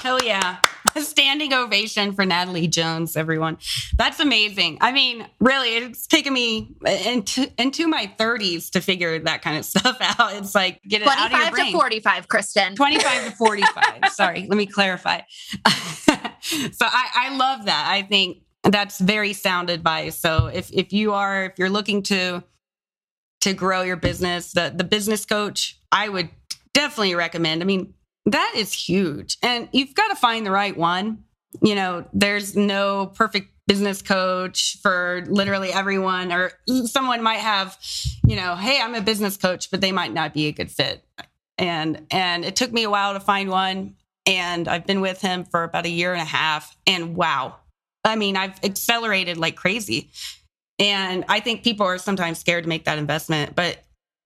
Hell 0.00 0.18
yeah. 0.22 0.58
A 0.96 1.00
standing 1.02 1.52
ovation 1.52 2.12
for 2.12 2.24
Natalie 2.24 2.68
Jones, 2.68 3.16
everyone. 3.16 3.58
That's 3.96 4.20
amazing. 4.20 4.78
I 4.80 4.92
mean, 4.92 5.26
really, 5.40 5.76
it's 5.76 6.06
taken 6.06 6.32
me 6.32 6.76
uh, 6.86 6.90
into, 6.90 7.50
into 7.58 7.88
my 7.88 8.10
30s 8.18 8.70
to 8.70 8.80
figure 8.80 9.18
that 9.18 9.42
kind 9.42 9.58
of 9.58 9.64
stuff 9.66 9.98
out. 10.00 10.34
It's 10.34 10.54
like 10.54 10.80
get 10.84 11.02
it 11.02 11.08
out 11.08 11.32
of 11.32 11.38
your 11.38 11.50
brain. 11.50 11.72
to 11.72 11.78
45, 11.78 12.28
Kristen. 12.28 12.76
25 12.76 13.24
to 13.26 13.30
45. 13.32 14.00
Sorry, 14.12 14.46
let 14.48 14.56
me 14.56 14.66
clarify. 14.66 15.20
so 15.66 16.12
I, 16.86 17.08
I 17.14 17.36
love 17.36 17.66
that. 17.66 17.88
I 17.90 18.02
think 18.02 18.38
that's 18.62 18.98
very 18.98 19.32
sound 19.32 19.68
advice. 19.70 20.18
So 20.18 20.46
if 20.46 20.70
if 20.72 20.92
you 20.92 21.12
are 21.12 21.46
if 21.46 21.58
you're 21.58 21.70
looking 21.70 22.02
to 22.04 22.44
to 23.42 23.52
grow 23.52 23.82
your 23.82 23.96
business, 23.96 24.52
the 24.52 24.72
the 24.74 24.84
business 24.84 25.26
coach, 25.26 25.78
I 25.92 26.08
would 26.08 26.30
definitely 26.72 27.14
recommend. 27.14 27.62
I 27.62 27.66
mean, 27.66 27.94
that 28.32 28.52
is 28.56 28.72
huge. 28.72 29.36
And 29.42 29.68
you've 29.72 29.94
got 29.94 30.08
to 30.08 30.16
find 30.16 30.46
the 30.46 30.50
right 30.50 30.76
one. 30.76 31.24
You 31.62 31.74
know, 31.74 32.04
there's 32.12 32.56
no 32.56 33.06
perfect 33.14 33.52
business 33.66 34.00
coach 34.00 34.78
for 34.82 35.24
literally 35.28 35.72
everyone, 35.72 36.32
or 36.32 36.52
someone 36.86 37.22
might 37.22 37.40
have, 37.40 37.76
you 38.26 38.36
know, 38.36 38.54
hey, 38.56 38.80
I'm 38.80 38.94
a 38.94 39.00
business 39.00 39.36
coach, 39.36 39.70
but 39.70 39.80
they 39.80 39.92
might 39.92 40.12
not 40.12 40.32
be 40.32 40.46
a 40.46 40.52
good 40.52 40.70
fit. 40.70 41.04
And 41.58 42.06
and 42.10 42.44
it 42.44 42.56
took 42.56 42.72
me 42.72 42.84
a 42.84 42.90
while 42.90 43.14
to 43.14 43.20
find 43.20 43.50
one. 43.50 43.96
and 44.28 44.68
I've 44.68 44.86
been 44.86 45.00
with 45.00 45.22
him 45.22 45.44
for 45.44 45.64
about 45.64 45.86
a 45.86 45.88
year 45.88 46.12
and 46.12 46.20
a 46.20 46.24
half. 46.24 46.76
And 46.86 47.16
wow, 47.16 47.56
I 48.04 48.14
mean, 48.14 48.36
I've 48.36 48.62
accelerated 48.62 49.38
like 49.38 49.56
crazy. 49.56 50.10
And 50.78 51.24
I 51.28 51.40
think 51.40 51.64
people 51.64 51.86
are 51.86 51.98
sometimes 51.98 52.38
scared 52.38 52.64
to 52.64 52.68
make 52.68 52.84
that 52.84 52.98
investment, 52.98 53.56
but 53.56 53.78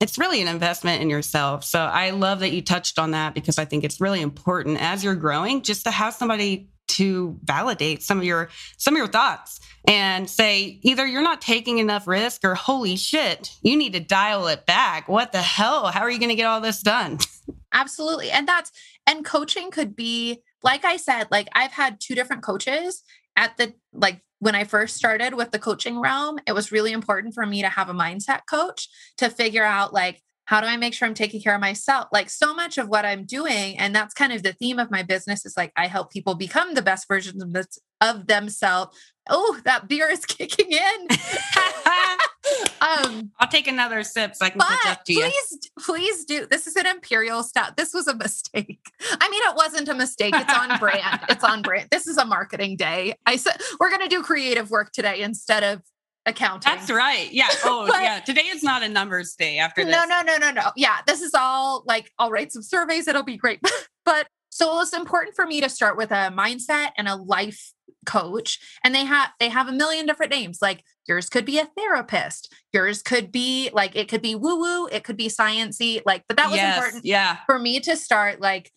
it's 0.03 0.18
really 0.18 0.42
an 0.42 0.48
investment 0.48 1.00
in 1.00 1.09
yourself. 1.09 1.62
So 1.62 1.78
I 1.78 2.11
love 2.11 2.40
that 2.40 2.50
you 2.50 2.61
touched 2.61 2.98
on 2.98 3.12
that 3.12 3.34
because 3.34 3.57
I 3.57 3.64
think 3.64 3.84
it's 3.84 4.00
really 4.00 4.20
important 4.20 4.82
as 4.82 5.05
you're 5.05 5.14
growing 5.14 5.62
just 5.62 5.84
to 5.84 5.92
have 5.92 6.12
somebody 6.12 6.68
to 6.88 7.38
validate 7.44 8.03
some 8.03 8.18
of 8.18 8.24
your 8.24 8.48
some 8.78 8.94
of 8.94 8.98
your 8.98 9.07
thoughts 9.07 9.61
and 9.86 10.28
say 10.28 10.80
either 10.82 11.07
you're 11.07 11.22
not 11.22 11.40
taking 11.40 11.78
enough 11.78 12.09
risk 12.09 12.44
or 12.44 12.57
holy 12.57 12.96
shit, 12.96 13.53
you 13.62 13.76
need 13.76 13.92
to 13.92 14.00
dial 14.00 14.48
it 14.48 14.66
back. 14.66 15.09
What 15.09 15.30
the 15.30 15.40
hell? 15.40 15.86
How 15.86 16.00
are 16.00 16.11
you 16.11 16.18
going 16.18 16.30
to 16.30 16.34
get 16.34 16.46
all 16.46 16.61
this 16.61 16.82
done? 16.82 17.18
Absolutely. 17.72 18.28
And 18.32 18.48
that's 18.48 18.72
and 19.07 19.24
coaching 19.24 19.70
could 19.70 19.94
be 19.94 20.42
like 20.64 20.84
I 20.84 20.96
said, 20.96 21.28
like 21.30 21.48
I've 21.55 21.72
had 21.72 22.00
two 22.00 22.16
different 22.16 22.42
coaches 22.42 23.05
at 23.37 23.57
the 23.57 23.74
like 23.93 24.20
when 24.39 24.55
I 24.55 24.64
first 24.64 24.97
started 24.97 25.35
with 25.35 25.53
the 25.53 25.59
coaching 25.59 26.01
realm, 26.01 26.41
it 26.47 26.53
was 26.53 26.72
really 26.72 26.93
important 26.93 27.35
for 27.35 27.47
me 27.47 27.62
to 27.62 27.68
have 27.68 27.89
a 27.89 27.95
mindset 27.95 28.41
coach 28.51 28.89
to 29.18 29.30
figure 29.30 29.64
out 29.64 29.93
like 29.93 30.20
how 30.47 30.61
do 30.61 30.66
I 30.66 30.76
make 30.76 30.93
sure 30.93 31.07
I'm 31.07 31.14
taking 31.14 31.41
care 31.41 31.55
of 31.55 31.61
myself? 31.61 32.09
Like 32.12 32.28
so 32.28 32.53
much 32.53 32.76
of 32.76 32.89
what 32.89 33.05
I'm 33.05 33.24
doing, 33.24 33.78
and 33.78 33.95
that's 33.95 34.12
kind 34.12 34.33
of 34.33 34.43
the 34.43 34.53
theme 34.53 34.78
of 34.78 34.91
my 34.91 35.03
business 35.03 35.47
is 35.47 35.57
like 35.57 35.72
I 35.76 35.87
help 35.87 36.11
people 36.11 36.35
become 36.35 36.74
the 36.74 36.83
best 36.83 37.07
versions 37.09 37.43
of, 37.43 37.53
this, 37.53 37.78
of 38.01 38.26
themselves. 38.26 38.99
Oh, 39.30 39.61
that 39.64 39.89
beer 39.89 40.11
is 40.11 40.26
kicking 40.26 40.72
in. 40.72 41.09
um, 42.80 43.30
I'll 43.38 43.49
take 43.49 43.68
another 43.68 44.03
sip 44.03 44.34
so 44.34 44.47
I 44.47 44.51
can 44.51 44.61
catch 44.61 44.86
up 44.86 45.05
to 45.05 45.12
you. 45.12 45.20
Please, 45.20 45.70
please 45.78 46.24
do. 46.24 46.47
This 46.47 46.66
is 46.66 46.76
an 46.76 46.86
imperial 46.86 47.43
stout. 47.43 47.76
This 47.76 47.95
was 47.95 48.09
a 48.09 48.14
mistake. 48.14 48.80
I 49.01 49.28
mean, 49.28 49.43
it 49.45 49.57
wasn't 49.57 49.88
a 49.88 49.95
mistake. 49.95 50.34
It's 50.34 50.53
on 50.53 50.78
brand. 50.78 51.20
It's 51.28 51.45
on 51.45 51.62
brand. 51.62 51.88
This 51.90 52.07
is 52.07 52.18
a 52.18 52.24
marketing 52.24 52.76
day. 52.76 53.14
I 53.26 53.36
said 53.36 53.61
we're 53.80 53.90
going 53.90 54.03
to 54.03 54.09
do 54.09 54.22
creative 54.22 54.70
work 54.70 54.93
today 54.93 55.22
instead 55.22 55.62
of 55.62 55.82
accounting. 56.26 56.72
That's 56.72 56.90
right. 56.90 57.32
Yeah. 57.32 57.49
Oh, 57.64 57.86
but, 57.86 58.03
yeah. 58.03 58.20
Today 58.20 58.43
is 58.43 58.62
not 58.62 58.82
a 58.82 58.88
numbers 58.88 59.34
day 59.34 59.59
after 59.59 59.84
this. 59.84 59.93
No, 59.93 60.05
no, 60.05 60.22
no, 60.22 60.36
no, 60.36 60.51
no. 60.51 60.72
Yeah. 60.76 60.99
This 61.07 61.22
is 61.22 61.32
all 61.34 61.84
like, 61.86 62.11
I'll 62.18 62.30
write 62.30 62.53
some 62.53 62.62
surveys. 62.62 63.07
It'll 63.09 63.22
be 63.22 63.36
great. 63.36 63.61
but 64.05 64.26
so 64.51 64.80
it's 64.80 64.93
important 64.93 65.36
for 65.36 65.47
me 65.47 65.61
to 65.61 65.68
start 65.68 65.97
with 65.97 66.11
a 66.11 66.32
mindset 66.36 66.90
and 66.99 67.09
a 67.09 67.16
life 67.16 67.72
coach. 68.07 68.59
And 68.84 68.94
they 68.94 69.05
have 69.05 69.30
they 69.40 69.48
have 69.48 69.68
a 69.68 69.72
million 69.72 70.07
different 70.07 70.32
names. 70.32 70.59
Like 70.61 70.84
yours 71.07 71.28
could 71.28 71.44
be 71.44 71.59
a 71.59 71.68
therapist. 71.76 72.53
Yours 72.72 73.03
could 73.03 73.32
be 73.32 73.70
like 73.72 73.96
it 73.96 74.09
could 74.09 74.22
be 74.22 74.34
woo-woo, 74.34 74.88
it 74.88 75.05
could 75.05 75.16
be 75.16 75.28
sciency. 75.28 76.03
Like, 76.05 76.24
but 76.28 76.36
that 76.36 76.50
was 76.50 76.57
yes, 76.57 76.76
important 76.76 77.05
yeah. 77.05 77.38
for 77.46 77.59
me 77.59 77.80
to 77.80 77.96
start 77.96 78.40
like 78.40 78.72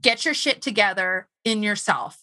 get 0.00 0.24
your 0.24 0.34
shit 0.34 0.60
together 0.60 1.28
in 1.44 1.62
yourself 1.62 2.18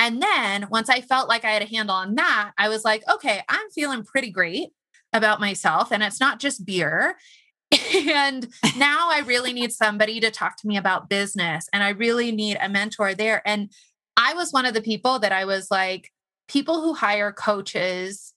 and 0.00 0.22
then 0.22 0.66
once 0.70 0.88
I 0.88 1.02
felt 1.02 1.28
like 1.28 1.44
I 1.44 1.50
had 1.50 1.62
a 1.62 1.66
handle 1.66 1.94
on 1.94 2.14
that, 2.14 2.52
I 2.56 2.70
was 2.70 2.86
like, 2.86 3.04
okay, 3.06 3.42
I'm 3.50 3.70
feeling 3.70 4.02
pretty 4.02 4.30
great 4.30 4.70
about 5.12 5.40
myself. 5.40 5.92
And 5.92 6.02
it's 6.02 6.18
not 6.18 6.40
just 6.40 6.64
beer. 6.64 7.16
and 7.94 8.48
now 8.78 9.10
I 9.10 9.22
really 9.26 9.52
need 9.52 9.72
somebody 9.72 10.18
to 10.20 10.30
talk 10.30 10.56
to 10.56 10.66
me 10.66 10.78
about 10.78 11.10
business. 11.10 11.68
And 11.74 11.82
I 11.82 11.90
really 11.90 12.32
need 12.32 12.56
a 12.62 12.68
mentor 12.70 13.14
there. 13.14 13.42
And 13.44 13.70
I 14.20 14.34
was 14.34 14.52
one 14.52 14.66
of 14.66 14.74
the 14.74 14.82
people 14.82 15.18
that 15.20 15.32
I 15.32 15.46
was 15.46 15.70
like, 15.70 16.10
people 16.46 16.82
who 16.82 16.92
hire 16.92 17.32
coaches 17.32 18.34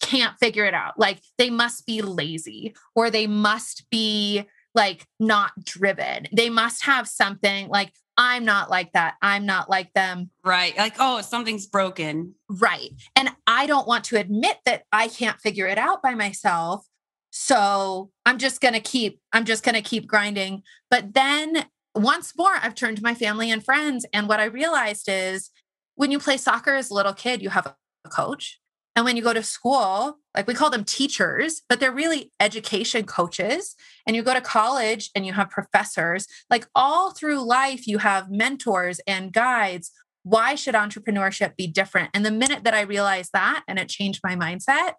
can't 0.00 0.38
figure 0.38 0.64
it 0.64 0.74
out. 0.74 0.98
Like 0.98 1.20
they 1.36 1.50
must 1.50 1.84
be 1.84 2.00
lazy 2.00 2.76
or 2.94 3.10
they 3.10 3.26
must 3.26 3.90
be 3.90 4.44
like 4.72 5.06
not 5.18 5.52
driven. 5.64 6.28
They 6.32 6.48
must 6.48 6.84
have 6.84 7.08
something 7.08 7.68
like 7.68 7.92
I'm 8.16 8.44
not 8.44 8.70
like 8.70 8.92
that. 8.92 9.14
I'm 9.20 9.46
not 9.46 9.68
like 9.68 9.92
them. 9.94 10.30
Right. 10.44 10.76
Like, 10.78 10.94
oh, 11.00 11.20
something's 11.22 11.66
broken. 11.66 12.36
Right. 12.48 12.90
And 13.16 13.30
I 13.48 13.66
don't 13.66 13.88
want 13.88 14.04
to 14.04 14.20
admit 14.20 14.58
that 14.64 14.84
I 14.92 15.08
can't 15.08 15.40
figure 15.40 15.66
it 15.66 15.78
out 15.78 16.02
by 16.02 16.14
myself. 16.14 16.86
So 17.30 18.10
I'm 18.24 18.38
just 18.38 18.60
going 18.60 18.74
to 18.74 18.80
keep, 18.80 19.18
I'm 19.32 19.44
just 19.44 19.64
going 19.64 19.74
to 19.74 19.82
keep 19.82 20.06
grinding. 20.06 20.62
But 20.88 21.14
then 21.14 21.64
once 21.94 22.32
more, 22.36 22.54
I've 22.60 22.74
turned 22.74 22.96
to 22.98 23.02
my 23.02 23.14
family 23.14 23.50
and 23.50 23.64
friends. 23.64 24.04
And 24.12 24.28
what 24.28 24.40
I 24.40 24.44
realized 24.44 25.08
is 25.08 25.50
when 25.94 26.10
you 26.10 26.18
play 26.18 26.36
soccer 26.36 26.74
as 26.74 26.90
a 26.90 26.94
little 26.94 27.14
kid, 27.14 27.42
you 27.42 27.50
have 27.50 27.66
a 27.66 28.08
coach. 28.08 28.60
And 28.96 29.04
when 29.04 29.16
you 29.16 29.22
go 29.22 29.32
to 29.32 29.42
school, 29.42 30.18
like 30.36 30.46
we 30.46 30.54
call 30.54 30.70
them 30.70 30.84
teachers, 30.84 31.62
but 31.68 31.80
they're 31.80 31.92
really 31.92 32.30
education 32.38 33.06
coaches. 33.06 33.74
And 34.06 34.14
you 34.14 34.22
go 34.22 34.34
to 34.34 34.40
college 34.40 35.10
and 35.14 35.26
you 35.26 35.32
have 35.32 35.50
professors, 35.50 36.26
like 36.48 36.66
all 36.74 37.12
through 37.12 37.44
life, 37.44 37.88
you 37.88 37.98
have 37.98 38.30
mentors 38.30 39.00
and 39.06 39.32
guides. 39.32 39.90
Why 40.22 40.54
should 40.54 40.74
entrepreneurship 40.74 41.56
be 41.56 41.66
different? 41.66 42.10
And 42.14 42.24
the 42.24 42.30
minute 42.30 42.64
that 42.64 42.74
I 42.74 42.82
realized 42.82 43.30
that 43.34 43.64
and 43.66 43.78
it 43.78 43.88
changed 43.88 44.20
my 44.22 44.36
mindset, 44.36 44.92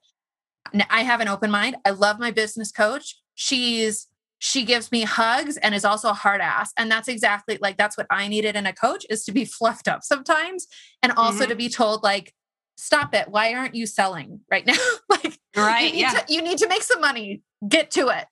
I 0.90 1.04
have 1.04 1.22
an 1.22 1.28
open 1.28 1.50
mind. 1.50 1.78
I 1.86 1.92
love 1.92 2.20
my 2.20 2.32
business 2.32 2.72
coach. 2.72 3.22
She's 3.34 4.08
she 4.46 4.64
gives 4.64 4.92
me 4.92 5.02
hugs 5.02 5.58
and 5.58 5.74
is 5.74 5.84
also 5.84 6.10
a 6.10 6.14
hard 6.14 6.40
ass 6.40 6.72
and 6.78 6.92
that's 6.92 7.08
exactly 7.08 7.58
like 7.62 7.78
that's 7.78 7.98
what 7.98 8.06
i 8.10 8.28
needed 8.28 8.56
in 8.56 8.66
a 8.66 8.74
coach 8.74 9.06
is 9.10 9.24
to 9.24 9.32
be 9.32 9.46
fluffed 9.58 9.88
up 9.88 10.04
sometimes 10.04 10.68
and 11.02 11.12
also 11.14 11.42
mm-hmm. 11.42 11.50
to 11.50 11.56
be 11.56 11.70
told 11.70 12.04
like 12.04 12.34
stop 12.78 13.14
it. 13.14 13.28
Why 13.30 13.54
aren't 13.54 13.76
you 13.76 13.86
selling 13.86 14.42
right 14.52 14.66
now? 14.66 14.74
like, 15.10 15.38
right. 15.56 15.94
You 15.94 16.02
yeah. 16.02 16.12
To, 16.12 16.34
you 16.34 16.42
need 16.42 16.58
to 16.60 16.68
make 16.68 16.84
some 16.84 17.02
money. 17.02 17.42
Get 17.68 17.92
to 17.92 18.10
it. 18.10 18.26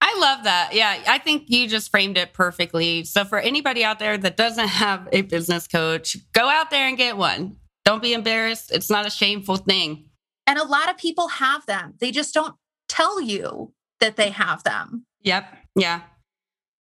I 0.00 0.16
love 0.20 0.44
that. 0.44 0.70
Yeah, 0.74 1.02
I 1.08 1.18
think 1.18 1.44
you 1.48 1.66
just 1.66 1.90
framed 1.90 2.18
it 2.18 2.32
perfectly. 2.32 3.04
So, 3.04 3.24
for 3.24 3.38
anybody 3.38 3.82
out 3.82 3.98
there 3.98 4.16
that 4.16 4.36
doesn't 4.36 4.68
have 4.68 5.08
a 5.12 5.22
business 5.22 5.66
coach, 5.66 6.16
go 6.32 6.48
out 6.48 6.70
there 6.70 6.86
and 6.86 6.96
get 6.96 7.16
one. 7.16 7.56
Don't 7.84 8.02
be 8.02 8.12
embarrassed. 8.12 8.70
It's 8.70 8.90
not 8.90 9.06
a 9.06 9.10
shameful 9.10 9.56
thing. 9.56 10.10
And 10.46 10.58
a 10.58 10.64
lot 10.64 10.88
of 10.88 10.96
people 10.96 11.28
have 11.28 11.66
them, 11.66 11.94
they 12.00 12.10
just 12.10 12.32
don't 12.32 12.54
tell 12.88 13.20
you 13.20 13.72
that 14.00 14.16
they 14.16 14.30
have 14.30 14.62
them. 14.62 15.04
Yep. 15.28 15.54
Yeah. 15.76 16.00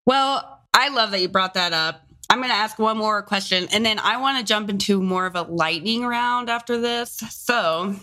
Well, 0.05 0.61
I 0.73 0.87
love 0.87 1.11
that 1.11 1.19
you 1.19 1.27
brought 1.27 1.55
that 1.55 1.73
up. 1.73 2.07
I'm 2.29 2.39
going 2.39 2.49
to 2.49 2.55
ask 2.55 2.79
one 2.79 2.97
more 2.97 3.21
question 3.21 3.67
and 3.73 3.85
then 3.85 3.99
I 3.99 4.15
want 4.17 4.37
to 4.37 4.45
jump 4.45 4.69
into 4.69 5.01
more 5.01 5.25
of 5.25 5.35
a 5.35 5.41
lightning 5.41 6.05
round 6.05 6.49
after 6.49 6.79
this. 6.79 7.17
So 7.29 7.93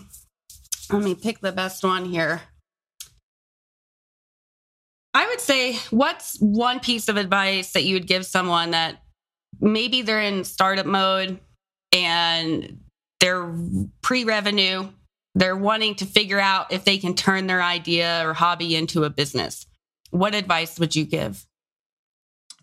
let 0.91 1.01
me 1.01 1.15
pick 1.15 1.39
the 1.39 1.51
best 1.51 1.83
one 1.83 2.05
here. 2.05 2.43
I 5.15 5.25
would 5.27 5.41
say, 5.41 5.79
what's 5.89 6.37
one 6.39 6.79
piece 6.79 7.07
of 7.07 7.17
advice 7.17 7.71
that 7.73 7.83
you 7.83 7.95
would 7.95 8.05
give 8.05 8.23
someone 8.23 8.71
that 8.71 9.01
maybe 9.59 10.03
they're 10.03 10.21
in 10.21 10.43
startup 10.43 10.85
mode 10.85 11.39
and 11.91 12.81
they're 13.19 13.51
pre 14.03 14.25
revenue, 14.25 14.89
they're 15.33 15.57
wanting 15.57 15.95
to 15.95 16.05
figure 16.05 16.39
out 16.39 16.71
if 16.71 16.83
they 16.83 16.99
can 16.99 17.15
turn 17.15 17.47
their 17.47 17.63
idea 17.63 18.21
or 18.27 18.35
hobby 18.35 18.75
into 18.75 19.05
a 19.05 19.09
business? 19.09 19.65
What 20.11 20.35
advice 20.35 20.79
would 20.79 20.95
you 20.95 21.05
give? 21.05 21.45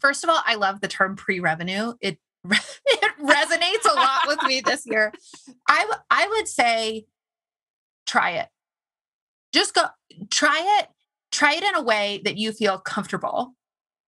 First 0.00 0.24
of 0.24 0.30
all, 0.30 0.40
I 0.44 0.56
love 0.56 0.80
the 0.80 0.88
term 0.88 1.16
pre-revenue. 1.16 1.94
It 2.00 2.18
it 2.50 3.12
resonates 3.20 3.90
a 3.90 3.94
lot 3.94 4.22
with 4.26 4.42
me 4.44 4.60
this 4.60 4.84
year. 4.84 5.12
I 5.68 5.90
I 6.10 6.26
would 6.28 6.48
say 6.48 7.06
try 8.06 8.32
it. 8.32 8.48
Just 9.52 9.74
go 9.74 9.82
try 10.30 10.80
it. 10.80 10.88
Try 11.30 11.54
it 11.54 11.62
in 11.62 11.74
a 11.74 11.82
way 11.82 12.20
that 12.24 12.36
you 12.36 12.52
feel 12.52 12.78
comfortable. 12.78 13.54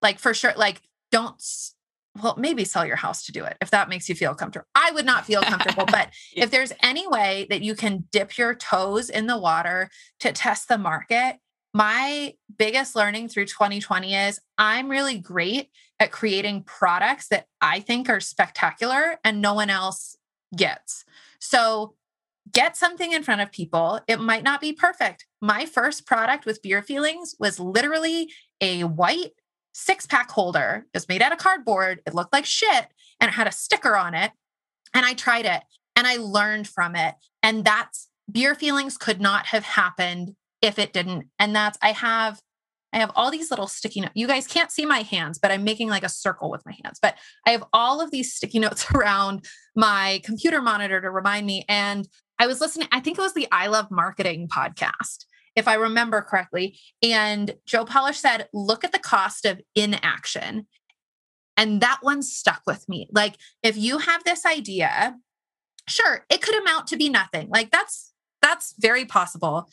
Like 0.03 0.19
for 0.19 0.35
sure 0.35 0.53
like 0.57 0.83
don't 1.13 1.41
well, 2.23 2.35
maybe 2.39 2.65
sell 2.65 2.87
your 2.87 2.97
house 2.97 3.25
to 3.25 3.33
do 3.33 3.45
it 3.45 3.57
if 3.61 3.71
that 3.71 3.89
makes 3.89 4.09
you 4.09 4.15
feel 4.15 4.35
comfortable. 4.35 4.67
I 4.75 4.93
would 4.93 5.07
not 5.07 5.27
feel 5.27 5.43
comfortable, 5.43 5.87
but 5.87 6.11
if 6.37 6.51
there's 6.51 6.73
any 6.83 7.09
way 7.09 7.47
that 7.51 7.63
you 7.63 7.75
can 7.75 8.07
dip 8.13 8.39
your 8.39 8.55
toes 8.55 9.11
in 9.11 9.27
the 9.27 9.39
water 9.39 9.91
to 10.21 10.33
test 10.33 10.69
the 10.69 10.79
market, 10.79 11.37
my 11.75 12.35
biggest 12.57 12.95
learning 12.95 13.29
through 13.29 13.47
2020 13.47 14.15
is 14.15 14.41
I'm 14.57 14.89
really 14.89 15.19
great 15.19 15.71
at 15.99 16.13
creating 16.13 16.63
products 16.63 17.29
that 17.29 17.47
I 17.61 17.81
think 17.81 18.09
are 18.09 18.21
spectacular 18.21 19.19
and 19.25 19.43
no 19.43 19.55
one 19.55 19.71
else 19.71 20.17
gets. 20.57 21.05
So 21.41 21.95
get 22.53 22.77
something 22.77 23.13
in 23.13 23.25
front 23.25 23.41
of 23.41 23.51
people. 23.51 24.01
It 24.07 24.21
might 24.21 24.45
not 24.45 24.61
be 24.61 24.73
perfect. 24.73 25.27
My 25.43 25.67
first 25.67 26.07
product 26.07 26.47
with 26.47 26.63
beer 26.63 26.81
feelings 26.81 27.35
was 27.41 27.59
literally 27.59 28.31
a 28.61 28.85
white 28.85 29.33
six 29.73 30.07
pack 30.07 30.31
holder. 30.31 30.87
It 30.95 30.97
was 30.97 31.09
made 31.09 31.23
out 31.23 31.33
of 31.33 31.39
cardboard. 31.39 32.01
It 32.07 32.15
looked 32.15 32.33
like 32.33 32.47
shit 32.47 32.87
and 33.21 33.29
it 33.29 33.35
had 33.35 33.49
a 33.49 33.53
sticker 33.53 33.97
on 33.97 34.15
it. 34.15 34.31
And 34.95 35.05
I 35.05 35.15
tried 35.15 35.45
it 35.45 35.63
and 35.97 36.07
I 36.07 36.17
learned 36.17 36.69
from 36.69 36.95
it. 36.95 37.17
And 37.43 37.65
that's 37.65 38.09
beer 38.31 38.55
feelings 38.55 38.97
could 38.97 39.21
not 39.21 39.47
have 39.47 39.65
happened 39.65 40.37
if 40.65 40.79
it 40.79 40.95
didn't. 40.95 41.27
And 41.39 41.55
that's, 41.55 41.77
I 41.83 41.93
have, 41.93 42.41
I 42.95 42.99
have 42.99 43.13
all 43.15 43.31
these 43.31 43.51
little 43.51 43.67
sticky 43.67 44.01
notes. 44.01 44.15
You 44.15 44.27
guys 44.27 44.47
can't 44.47 44.71
see 44.71 44.87
my 44.87 45.01
hands, 45.01 45.39
but 45.39 45.51
I'm 45.51 45.63
making 45.63 45.91
like 45.91 46.05
a 46.05 46.09
circle 46.09 46.51
with 46.51 46.65
my 46.65 46.75
hands. 46.83 46.99
But 47.03 47.17
I 47.47 47.51
have 47.51 47.65
all 47.75 48.01
of 48.01 48.11
these 48.11 48.33
sticky 48.33 48.61
notes 48.61 48.87
around 48.95 49.45
my 49.77 50.23
computer 50.25 50.63
monitor 50.63 51.03
to 51.03 51.11
remind 51.11 51.47
me. 51.47 51.67
And 51.69 52.09
I 52.39 52.47
was 52.47 52.63
listening, 52.63 52.89
I 52.93 53.01
think 53.01 53.19
it 53.19 53.21
was 53.21 53.35
the 53.35 53.47
I 53.53 53.67
Love 53.67 53.91
Marketing 53.91 54.49
podcast, 54.49 55.27
if 55.55 55.69
I 55.69 55.75
remember 55.75 56.23
correctly. 56.23 56.79
And 57.03 57.55
Joe 57.67 57.85
Polish 57.85 58.19
said, 58.19 58.49
look 58.55 58.85
at 58.85 58.93
the 58.93 58.99
cost 58.99 59.45
of 59.45 59.61
inaction. 59.75 60.67
And 61.59 61.83
that 61.83 61.99
one 62.01 62.23
stuck 62.23 62.63
with 62.67 62.89
me. 62.89 63.09
Like, 63.13 63.37
if 63.63 63.77
you 63.77 63.99
have 63.99 64.25
this 64.25 64.47
idea, 64.47 65.17
sure, 65.87 66.25
it 66.31 66.41
could 66.41 66.57
amount 66.57 66.87
to 66.89 66.97
be 66.97 67.11
nothing. 67.11 67.49
Like, 67.51 67.71
that's 67.71 68.13
that's 68.41 68.75
very 68.79 69.05
possible. 69.05 69.69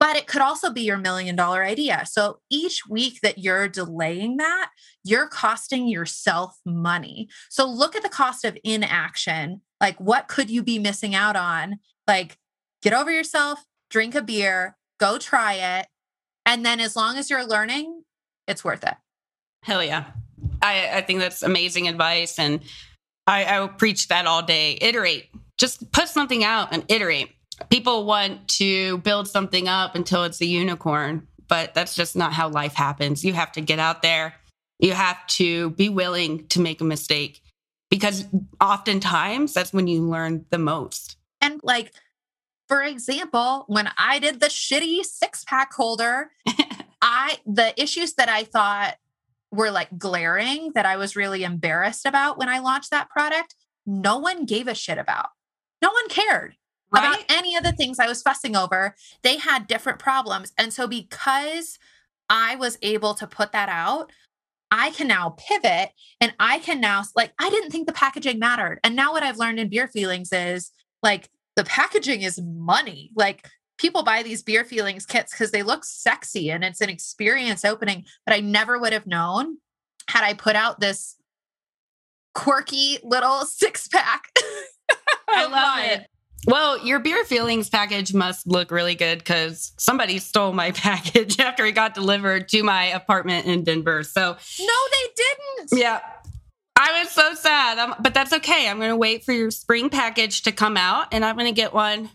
But 0.00 0.16
it 0.16 0.26
could 0.26 0.42
also 0.42 0.70
be 0.70 0.82
your 0.82 0.98
million 0.98 1.36
dollar 1.36 1.64
idea. 1.64 2.04
So 2.06 2.40
each 2.50 2.82
week 2.88 3.20
that 3.22 3.38
you're 3.38 3.68
delaying 3.68 4.36
that, 4.38 4.70
you're 5.02 5.28
costing 5.28 5.88
yourself 5.88 6.56
money. 6.66 7.28
So 7.48 7.64
look 7.64 7.96
at 7.96 8.02
the 8.02 8.08
cost 8.08 8.44
of 8.44 8.58
inaction. 8.64 9.62
Like, 9.80 9.98
what 9.98 10.28
could 10.28 10.50
you 10.50 10.62
be 10.62 10.78
missing 10.78 11.14
out 11.14 11.36
on? 11.36 11.76
Like, 12.06 12.38
get 12.82 12.92
over 12.92 13.10
yourself, 13.10 13.60
drink 13.88 14.14
a 14.14 14.22
beer, 14.22 14.76
go 14.98 15.16
try 15.18 15.54
it. 15.54 15.86
And 16.44 16.66
then 16.66 16.80
as 16.80 16.96
long 16.96 17.16
as 17.16 17.30
you're 17.30 17.46
learning, 17.46 18.02
it's 18.46 18.64
worth 18.64 18.84
it. 18.84 18.94
Hell 19.62 19.82
yeah. 19.82 20.04
I, 20.60 20.98
I 20.98 21.00
think 21.00 21.20
that's 21.20 21.42
amazing 21.42 21.88
advice. 21.88 22.38
And 22.38 22.60
I, 23.26 23.44
I 23.44 23.60
will 23.60 23.68
preach 23.68 24.08
that 24.08 24.26
all 24.26 24.42
day. 24.42 24.76
Iterate. 24.80 25.30
Just 25.56 25.90
put 25.92 26.08
something 26.08 26.44
out 26.44 26.68
and 26.72 26.84
iterate. 26.88 27.30
People 27.70 28.04
want 28.04 28.48
to 28.48 28.98
build 28.98 29.28
something 29.28 29.68
up 29.68 29.94
until 29.94 30.24
it's 30.24 30.40
a 30.40 30.46
unicorn, 30.46 31.26
but 31.48 31.74
that's 31.74 31.94
just 31.94 32.16
not 32.16 32.32
how 32.32 32.48
life 32.48 32.74
happens. 32.74 33.24
You 33.24 33.32
have 33.32 33.52
to 33.52 33.60
get 33.60 33.78
out 33.78 34.02
there. 34.02 34.34
You 34.78 34.92
have 34.92 35.26
to 35.28 35.70
be 35.70 35.88
willing 35.88 36.46
to 36.48 36.60
make 36.60 36.80
a 36.80 36.84
mistake 36.84 37.40
because 37.90 38.26
oftentimes 38.60 39.52
that's 39.52 39.72
when 39.72 39.86
you 39.86 40.02
learn 40.02 40.44
the 40.50 40.58
most. 40.58 41.16
And 41.40 41.60
like, 41.62 41.92
for 42.68 42.82
example, 42.82 43.64
when 43.68 43.88
I 43.98 44.18
did 44.18 44.40
the 44.40 44.46
shitty 44.46 45.04
six 45.04 45.44
pack 45.44 45.72
holder, 45.72 46.30
I, 47.02 47.38
the 47.46 47.80
issues 47.80 48.14
that 48.14 48.28
I 48.28 48.44
thought 48.44 48.96
were 49.52 49.70
like 49.70 49.96
glaring 49.98 50.72
that 50.74 50.86
I 50.86 50.96
was 50.96 51.14
really 51.14 51.44
embarrassed 51.44 52.06
about 52.06 52.38
when 52.38 52.48
I 52.48 52.58
launched 52.58 52.90
that 52.90 53.10
product, 53.10 53.54
no 53.86 54.18
one 54.18 54.44
gave 54.46 54.66
a 54.66 54.74
shit 54.74 54.98
about. 54.98 55.28
No 55.80 55.90
one 55.90 56.08
cared 56.08 56.56
right? 56.94 57.14
about 57.14 57.24
any 57.28 57.56
of 57.56 57.64
the 57.64 57.72
things 57.72 57.98
I 57.98 58.08
was 58.08 58.22
fussing 58.22 58.56
over. 58.56 58.94
They 59.22 59.38
had 59.38 59.66
different 59.66 59.98
problems. 59.98 60.52
And 60.58 60.72
so 60.72 60.86
because 60.86 61.78
I 62.28 62.56
was 62.56 62.78
able 62.82 63.14
to 63.14 63.26
put 63.26 63.52
that 63.52 63.68
out, 63.68 64.10
I 64.70 64.90
can 64.90 65.06
now 65.06 65.36
pivot 65.38 65.90
and 66.20 66.34
I 66.40 66.58
can 66.58 66.80
now, 66.80 67.04
like, 67.14 67.32
I 67.38 67.50
didn't 67.50 67.70
think 67.70 67.86
the 67.86 67.92
packaging 67.92 68.38
mattered. 68.38 68.80
And 68.82 68.96
now 68.96 69.12
what 69.12 69.22
I've 69.22 69.38
learned 69.38 69.60
in 69.60 69.68
beer 69.68 69.86
feelings 69.86 70.32
is 70.32 70.72
like, 71.02 71.28
the 71.56 71.64
packaging 71.64 72.22
is 72.22 72.40
money. 72.42 73.10
Like, 73.14 73.48
people 73.78 74.02
buy 74.02 74.22
these 74.22 74.42
beer 74.42 74.64
feelings 74.64 75.06
kits 75.06 75.32
because 75.32 75.50
they 75.50 75.62
look 75.62 75.84
sexy 75.84 76.50
and 76.50 76.64
it's 76.64 76.80
an 76.80 76.88
experience 76.88 77.64
opening, 77.64 78.04
but 78.26 78.34
I 78.34 78.40
never 78.40 78.78
would 78.78 78.92
have 78.92 79.06
known 79.06 79.58
had 80.08 80.24
I 80.24 80.34
put 80.34 80.56
out 80.56 80.80
this 80.80 81.16
quirky 82.34 82.98
little 83.02 83.40
six 83.46 83.88
pack. 83.88 84.24
I 85.28 85.46
love 85.50 86.00
it. 86.00 86.06
Well, 86.46 86.84
your 86.84 86.98
beer 86.98 87.24
feelings 87.24 87.68
package 87.70 88.12
must 88.12 88.46
look 88.46 88.70
really 88.70 88.94
good 88.94 89.18
because 89.18 89.72
somebody 89.78 90.18
stole 90.18 90.52
my 90.52 90.70
package 90.72 91.38
after 91.40 91.64
it 91.64 91.72
got 91.72 91.94
delivered 91.94 92.48
to 92.50 92.62
my 92.62 92.84
apartment 92.86 93.46
in 93.46 93.64
Denver. 93.64 94.02
So, 94.02 94.20
no, 94.60 94.74
they 94.92 95.08
didn't. 95.16 95.80
Yeah. 95.80 96.00
I 96.76 97.00
was 97.00 97.10
so 97.10 97.34
sad, 97.34 97.78
um, 97.78 97.94
but 98.00 98.14
that's 98.14 98.32
okay. 98.32 98.68
I'm 98.68 98.78
going 98.78 98.90
to 98.90 98.96
wait 98.96 99.24
for 99.24 99.32
your 99.32 99.50
spring 99.50 99.90
package 99.90 100.42
to 100.42 100.52
come 100.52 100.76
out 100.76 101.06
and 101.12 101.24
I'm 101.24 101.36
going 101.36 101.46
to 101.46 101.52
get 101.52 101.72
one 101.72 102.10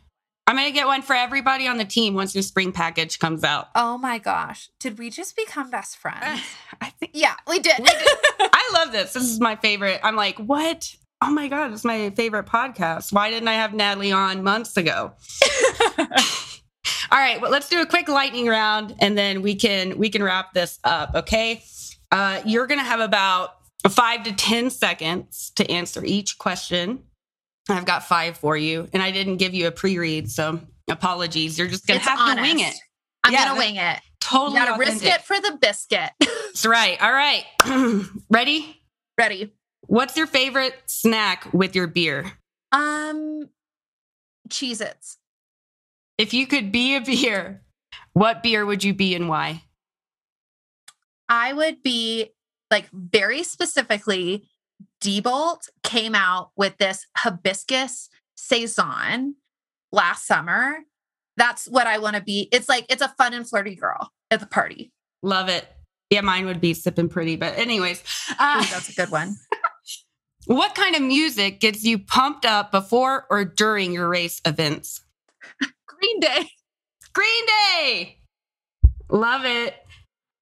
I'm 0.49 0.55
going 0.55 0.65
to 0.65 0.73
get 0.73 0.87
one 0.87 1.03
for 1.03 1.15
everybody 1.15 1.67
on 1.67 1.77
the 1.77 1.85
team 1.85 2.15
once 2.15 2.33
your 2.33 2.41
spring 2.41 2.71
package 2.71 3.19
comes 3.19 3.43
out. 3.43 3.67
Oh 3.75 3.99
my 3.99 4.17
gosh. 4.17 4.71
Did 4.79 4.97
we 4.97 5.11
just 5.11 5.35
become 5.35 5.69
best 5.69 5.95
friends? 5.97 6.41
I 6.81 6.89
think 6.89 7.11
Yeah, 7.13 7.35
we 7.47 7.59
did. 7.59 7.77
We 7.77 7.85
did. 7.85 8.07
I 8.39 8.71
love 8.73 8.91
this. 8.91 9.13
This 9.13 9.25
is 9.25 9.39
my 9.39 9.57
favorite. 9.57 9.99
I'm 10.01 10.15
like, 10.15 10.39
"What? 10.39 10.95
Oh 11.21 11.31
my 11.31 11.47
god, 11.47 11.73
it's 11.73 11.83
my 11.83 12.09
favorite 12.11 12.45
podcast. 12.45 13.11
Why 13.11 13.29
didn't 13.29 13.49
I 13.49 13.53
have 13.53 13.73
Natalie 13.73 14.11
on 14.11 14.43
months 14.43 14.77
ago?" 14.77 15.13
All 17.11 17.17
right, 17.17 17.41
well, 17.41 17.51
let's 17.51 17.69
do 17.69 17.81
a 17.81 17.85
quick 17.85 18.07
lightning 18.07 18.47
round 18.47 18.95
and 18.99 19.17
then 19.17 19.41
we 19.41 19.55
can 19.55 19.97
we 19.97 20.09
can 20.09 20.23
wrap 20.23 20.53
this 20.53 20.79
up, 20.83 21.15
okay? 21.15 21.63
Uh, 22.11 22.41
you're 22.45 22.67
going 22.67 22.79
to 22.79 22.85
have 22.85 22.99
about 22.99 23.55
5 23.87 24.23
to 24.23 24.33
10 24.33 24.69
seconds 24.69 25.51
to 25.55 25.69
answer 25.71 26.03
each 26.03 26.37
question 26.37 27.03
I've 27.69 27.85
got 27.85 28.03
five 28.03 28.37
for 28.37 28.57
you, 28.57 28.87
and 28.93 29.03
I 29.03 29.11
didn't 29.11 29.37
give 29.37 29.53
you 29.53 29.67
a 29.67 29.71
pre-read, 29.71 30.31
so 30.31 30.59
apologies. 30.89 31.57
You're 31.57 31.67
just 31.67 31.85
gonna 31.85 31.99
it's 31.99 32.07
have 32.07 32.19
honest. 32.19 32.37
to 32.37 32.41
wing 32.41 32.59
it. 32.65 32.75
I'm 33.23 33.33
yeah, 33.33 33.45
gonna 33.45 33.59
wing 33.59 33.75
it. 33.75 33.99
Totally, 34.19 34.59
you 34.59 34.65
gotta 34.65 34.79
risk 34.79 35.05
it 35.05 35.21
for 35.21 35.39
the 35.39 35.57
biscuit. 35.59 36.11
That's 36.19 36.65
right. 36.65 37.01
All 37.01 37.11
right, 37.11 37.45
ready? 38.29 38.81
Ready. 39.17 39.53
What's 39.89 40.15
your 40.15 40.27
favorite 40.27 40.75
snack 40.85 41.51
with 41.51 41.75
your 41.75 41.87
beer? 41.87 42.33
Um, 42.71 43.49
Cheez 44.47 44.81
Its. 44.81 45.17
If 46.19 46.31
you 46.31 46.45
could 46.45 46.71
be 46.71 46.95
a 46.95 47.01
beer, 47.01 47.63
what 48.13 48.43
beer 48.43 48.67
would 48.67 48.83
you 48.83 48.93
be 48.93 49.15
and 49.15 49.27
why? 49.27 49.63
I 51.27 51.53
would 51.53 51.81
be 51.81 52.29
like 52.69 52.87
very 52.93 53.41
specifically 53.41 54.47
Diebolt 55.01 55.69
came 55.81 56.13
out 56.13 56.51
with 56.55 56.77
this 56.77 57.07
hibiscus 57.17 58.09
saison 58.37 59.37
last 59.91 60.27
summer. 60.27 60.81
That's 61.35 61.67
what 61.67 61.87
I 61.87 61.97
want 61.97 62.15
to 62.15 62.21
be. 62.21 62.47
It's 62.51 62.69
like 62.69 62.85
it's 62.89 63.01
a 63.01 63.09
fun 63.17 63.33
and 63.33 63.49
flirty 63.49 63.73
girl 63.73 64.11
at 64.29 64.39
the 64.39 64.45
party. 64.45 64.91
Love 65.23 65.49
it. 65.49 65.67
Yeah, 66.11 66.21
mine 66.21 66.45
would 66.45 66.61
be 66.61 66.75
sipping 66.75 67.09
pretty, 67.09 67.37
but 67.37 67.57
anyways, 67.57 68.03
uh, 68.37 68.61
Ooh, 68.63 68.69
that's 68.71 68.89
a 68.89 68.93
good 68.93 69.09
one. 69.09 69.35
What 70.49 70.73
kind 70.73 70.95
of 70.95 71.03
music 71.03 71.59
gets 71.59 71.83
you 71.83 71.99
pumped 71.99 72.43
up 72.43 72.71
before 72.71 73.27
or 73.29 73.45
during 73.45 73.93
your 73.93 74.09
race 74.09 74.41
events? 74.45 75.01
Green 75.85 76.19
Day. 76.19 76.49
Green 77.13 77.45
Day. 77.45 78.17
Love 79.11 79.45
it. 79.45 79.75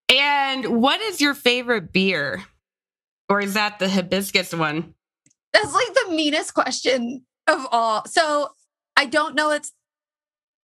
And 0.07 0.81
what 0.81 1.01
is 1.01 1.19
your 1.19 1.33
favorite 1.33 1.91
beer? 1.91 2.41
Or 3.27 3.41
is 3.41 3.55
that 3.55 3.79
the 3.79 3.89
hibiscus 3.89 4.53
one? 4.53 4.93
That's 5.51 5.73
like 5.73 5.93
the 5.93 6.11
meanest 6.11 6.53
question 6.53 7.25
of 7.45 7.67
all. 7.69 8.05
So 8.05 8.51
I 8.95 9.07
don't 9.07 9.35
know. 9.35 9.51
It's 9.51 9.73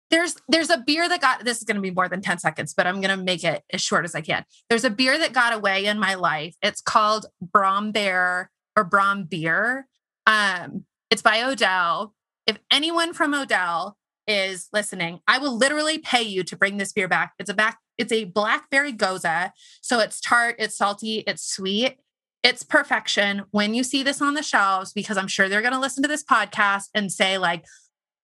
there's 0.09 0.36
there's 0.49 0.69
a 0.69 0.79
beer 0.79 1.07
that 1.07 1.21
got 1.21 1.45
this 1.45 1.59
is 1.59 1.63
going 1.63 1.77
to 1.77 1.82
be 1.82 1.89
more 1.89 2.09
than 2.09 2.19
10 2.19 2.39
seconds 2.39 2.73
but 2.73 2.86
i'm 2.86 2.99
going 2.99 3.17
to 3.17 3.23
make 3.23 3.45
it 3.45 3.63
as 3.71 3.79
short 3.79 4.03
as 4.03 4.13
i 4.13 4.19
can 4.19 4.43
there's 4.69 4.84
a 4.84 4.89
beer 4.89 5.17
that 5.17 5.32
got 5.32 5.53
away 5.53 5.86
in 5.86 5.97
my 5.97 6.15
life 6.15 6.53
it's 6.61 6.82
called 6.82 7.27
brom 7.41 7.93
bear 7.93 8.51
or 8.76 8.84
brom 8.84 9.24
beer 9.24 9.88
um 10.28 10.86
it's 11.09 11.22
by 11.22 11.41
odell 11.41 12.13
if 12.47 12.57
anyone 12.72 13.13
from 13.13 13.34
odell 13.34 13.97
is 14.28 14.67
listening 14.72 15.19
i 15.28 15.38
will 15.38 15.55
literally 15.55 15.97
pay 15.97 16.22
you 16.22 16.43
to 16.43 16.55
bring 16.55 16.78
this 16.78 16.93
beer 16.93 17.07
back 17.07 17.34
it's 17.39 17.49
a 17.49 17.53
back 17.53 17.80
it's 17.97 18.11
a 18.11 18.24
blackberry 18.26 18.93
gose. 18.93 19.51
so 19.82 19.99
it's 19.99 20.19
tart 20.22 20.55
it's 20.59 20.78
salty 20.78 21.24
it's 21.28 21.43
sweet 21.43 21.97
it's 22.43 22.63
perfection 22.63 23.43
when 23.51 23.74
you 23.74 23.84
see 23.84 24.03
this 24.03 24.22
on 24.22 24.34
the 24.34 24.43
shelves 24.43 24.93
because 24.93 25.17
I'm 25.17 25.28
sure 25.28 25.47
they're 25.47 25.61
going 25.61 25.74
to 25.74 25.80
listen 25.80 26.01
to 26.03 26.09
this 26.09 26.24
podcast 26.24 26.86
and 26.95 27.11
say 27.11 27.38
like, 27.38 27.65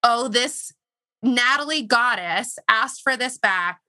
"Oh, 0.04 0.28
this 0.28 0.74
Natalie 1.22 1.84
goddess 1.84 2.58
asked 2.68 3.02
for 3.02 3.16
this 3.16 3.38
back. 3.38 3.80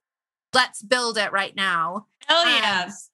Let's 0.55 0.83
build 0.83 1.17
it 1.17 1.33
right 1.33 1.57
now." 1.57 2.07
Hell 2.27 2.45
yes. 2.45 3.11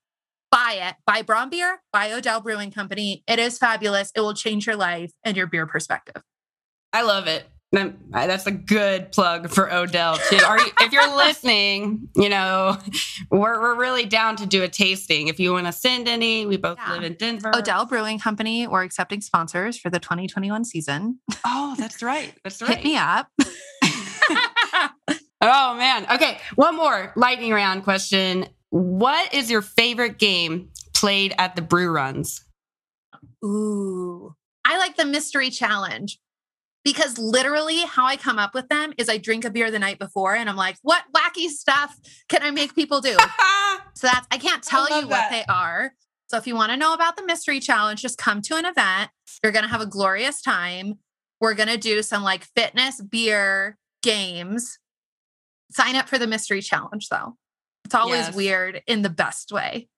Buy 0.55 0.89
it. 0.89 0.95
Buy 1.07 1.23
Brom 1.23 1.51
Beer, 1.51 1.81
buy 1.93 2.13
Odell 2.13 2.41
Brewing 2.41 2.71
Company. 2.71 3.25
It 3.27 3.39
is 3.39 3.59
fabulous. 3.59 4.13
It 4.15 4.21
will 4.21 4.35
change 4.35 4.67
your 4.67 4.77
life 4.77 5.11
and 5.25 5.37
your 5.37 5.49
beer 5.49 5.67
perspective. 5.67 6.23
I 6.93 7.03
love 7.03 7.27
it. 7.27 7.45
That's 8.13 8.47
a 8.47 8.53
good 8.53 9.11
plug 9.11 9.51
for 9.51 9.73
Odell 9.73 10.17
too. 10.17 10.39
Are 10.47 10.61
you, 10.61 10.71
if 10.81 10.93
you're 10.93 11.17
listening, 11.17 12.09
you 12.15 12.29
know, 12.29 12.79
we're 13.33 13.61
we're 13.61 13.75
really 13.75 14.05
down 14.05 14.37
to 14.37 14.47
do 14.47 14.63
a 14.63 14.69
tasting. 14.69 15.27
If 15.27 15.41
you 15.41 15.53
want 15.53 15.67
to 15.67 15.73
send 15.73 16.07
any, 16.07 16.47
we 16.47 16.57
both 16.57 16.79
yeah. 16.79 16.93
live 16.93 17.03
in 17.03 17.15
Denver. 17.15 17.51
Odell 17.53 17.85
Brewing 17.85 18.21
Company, 18.21 18.69
we're 18.69 18.85
accepting 18.85 19.21
sponsors 19.23 19.77
for 19.77 19.91
the 19.91 19.99
2021 19.99 20.65
season. 20.65 21.19
Oh, 21.45 21.75
that's 21.77 22.01
right. 22.01 22.33
That's 22.45 22.63
right. 22.63 22.77
Hit 22.77 22.85
me 22.85 22.97
up. 22.97 23.27
oh 25.41 25.75
man. 25.75 26.07
Okay, 26.13 26.39
one 26.55 26.77
more 26.77 27.13
lightning 27.17 27.53
round 27.53 27.83
question. 27.83 28.47
What 28.75 29.33
is 29.33 29.53
your 29.53 29.63
favorite 29.63 30.19
game 30.19 30.71
played 30.95 31.33
at 31.39 31.55
the 31.55 31.63
brew 31.63 31.93
runs? 31.93 32.45
Ooh. 33.45 34.35
I 34.65 34.79
like 34.79 34.97
the 34.97 35.05
mystery 35.05 35.51
challenge 35.51 36.19
because 36.83 37.17
literally 37.17 37.83
how 37.83 38.05
I 38.05 38.17
come 38.17 38.37
up 38.37 38.53
with 38.53 38.67
them 38.67 38.93
is 38.99 39.09
I 39.09 39.19
drink 39.19 39.45
a 39.45 39.51
beer 39.51 39.71
the 39.71 39.79
night 39.79 40.01
before 40.01 40.35
and 40.35 40.51
I'm 40.51 40.57
like, 40.57 40.77
what 40.83 41.05
wacky 41.17 41.47
stuff 41.51 41.97
can 42.29 42.43
I 42.43 42.51
make 42.51 42.75
people 42.75 43.01
do? 43.01 43.17
so 43.95 44.09
that's, 44.09 44.27
I 44.33 44.39
can't 44.39 44.65
tell 44.65 44.89
I 44.91 44.99
you 44.99 45.07
that. 45.07 45.09
what 45.09 45.31
they 45.31 45.45
are. 45.49 45.93
So 46.27 46.37
if 46.37 46.45
you 46.49 46.57
want 46.57 46.73
to 46.73 46.77
know 46.77 46.95
about 46.95 47.17
the 47.17 47.25
mystery 47.25 47.61
challenge, 47.61 48.03
just 48.03 48.19
come 48.19 48.43
to 48.43 48.57
an 48.57 48.65
event. 48.65 49.09
You're 49.45 49.53
going 49.53 49.65
to 49.65 49.71
have 49.71 49.83
a 49.83 49.87
glorious 49.87 50.43
time. 50.43 50.95
We're 51.41 51.55
going 51.55 51.69
to 51.69 51.79
do 51.79 52.03
some 52.03 52.25
like 52.25 52.43
fitness 52.57 53.01
beer 53.01 53.79
games. 54.03 54.81
Sign 55.71 55.95
up 55.95 56.09
for 56.09 56.19
the 56.19 56.27
mystery 56.27 56.61
challenge 56.61 57.09
though. 57.09 57.37
It's 57.85 57.95
always 57.95 58.27
yes. 58.27 58.35
weird 58.35 58.83
in 58.87 59.03
the 59.03 59.11
best 59.11 59.53
way. 59.53 59.89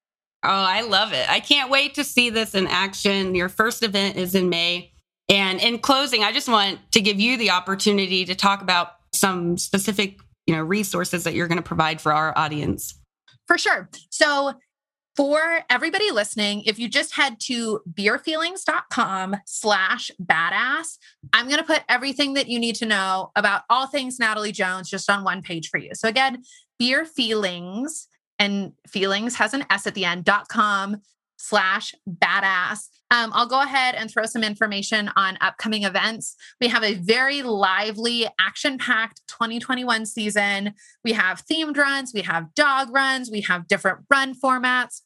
Oh, 0.42 0.48
I 0.48 0.82
love 0.82 1.12
it. 1.12 1.28
I 1.28 1.40
can't 1.40 1.70
wait 1.70 1.94
to 1.94 2.04
see 2.04 2.30
this 2.30 2.54
in 2.54 2.66
action. 2.66 3.34
Your 3.34 3.48
first 3.48 3.82
event 3.82 4.16
is 4.16 4.34
in 4.34 4.48
May. 4.48 4.92
And 5.28 5.60
in 5.60 5.78
closing, 5.78 6.22
I 6.22 6.32
just 6.32 6.48
want 6.48 6.78
to 6.92 7.00
give 7.00 7.18
you 7.18 7.36
the 7.36 7.50
opportunity 7.50 8.24
to 8.24 8.34
talk 8.34 8.62
about 8.62 8.92
some 9.12 9.58
specific, 9.58 10.20
you 10.46 10.54
know, 10.54 10.62
resources 10.62 11.24
that 11.24 11.34
you're 11.34 11.48
going 11.48 11.58
to 11.58 11.62
provide 11.62 12.00
for 12.00 12.12
our 12.12 12.36
audience. 12.38 12.94
For 13.48 13.58
sure. 13.58 13.88
So 14.10 14.54
for 15.16 15.64
everybody 15.70 16.10
listening, 16.10 16.62
if 16.66 16.78
you 16.78 16.88
just 16.88 17.14
head 17.14 17.40
to 17.40 17.80
beerfeelings.com 17.90 19.36
slash 19.46 20.10
badass, 20.22 20.98
I'm 21.32 21.46
going 21.46 21.58
to 21.58 21.64
put 21.64 21.82
everything 21.88 22.34
that 22.34 22.48
you 22.48 22.60
need 22.60 22.74
to 22.76 22.86
know 22.86 23.32
about 23.34 23.62
all 23.70 23.86
things 23.86 24.20
Natalie 24.20 24.52
Jones 24.52 24.90
just 24.90 25.10
on 25.10 25.24
one 25.24 25.42
page 25.42 25.70
for 25.70 25.78
you. 25.78 25.90
So 25.94 26.06
again, 26.06 26.42
beer 26.78 27.04
feelings 27.04 28.08
and 28.38 28.72
feelings 28.86 29.36
has 29.36 29.54
an 29.54 29.64
S 29.70 29.86
at 29.86 29.94
the 29.94 30.04
end 30.04 30.24
dot 30.24 30.48
com 30.48 31.00
slash 31.38 31.94
badass. 32.08 32.88
Um, 33.10 33.30
I'll 33.34 33.46
go 33.46 33.60
ahead 33.60 33.94
and 33.94 34.10
throw 34.10 34.26
some 34.26 34.42
information 34.42 35.10
on 35.16 35.38
upcoming 35.40 35.84
events. 35.84 36.34
We 36.60 36.68
have 36.68 36.82
a 36.82 36.94
very 36.94 37.42
lively, 37.42 38.26
action 38.40 38.78
packed 38.78 39.20
2021 39.28 40.06
season. 40.06 40.74
We 41.04 41.12
have 41.12 41.44
themed 41.46 41.76
runs, 41.76 42.12
we 42.12 42.22
have 42.22 42.54
dog 42.54 42.90
runs, 42.90 43.30
we 43.30 43.42
have 43.42 43.68
different 43.68 44.00
run 44.10 44.34
formats. 44.34 45.02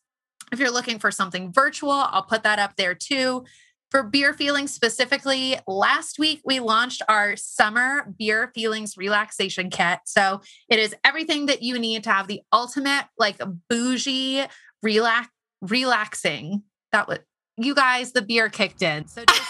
If 0.53 0.59
you're 0.59 0.73
looking 0.73 0.99
for 0.99 1.11
something 1.11 1.53
virtual, 1.53 1.91
I'll 1.91 2.25
put 2.25 2.43
that 2.43 2.59
up 2.59 2.77
there 2.77 2.95
too. 2.95 3.45
For 3.91 4.05
beer 4.05 4.33
feelings 4.33 4.73
specifically, 4.73 5.59
last 5.67 6.21
week 6.21 6.43
we 6.45 6.61
launched 6.61 7.03
our 7.09 7.35
summer 7.35 8.15
beer 8.17 8.53
feelings 8.55 8.97
relaxation 8.97 9.69
kit. 9.69 9.99
So 10.05 10.43
it 10.69 10.79
is 10.79 10.95
everything 11.05 11.47
that 11.47 11.63
you 11.63 11.77
need 11.77 12.05
to 12.05 12.11
have 12.11 12.29
the 12.29 12.41
ultimate, 12.53 13.07
like 13.19 13.41
bougie, 13.69 14.45
relax, 14.81 15.29
relaxing. 15.61 16.63
That 16.93 17.09
was 17.09 17.19
you 17.57 17.75
guys, 17.75 18.13
the 18.13 18.23
beer 18.23 18.49
kicked 18.49 18.81
in. 18.81 19.09
So 19.09 19.25
just 19.25 19.43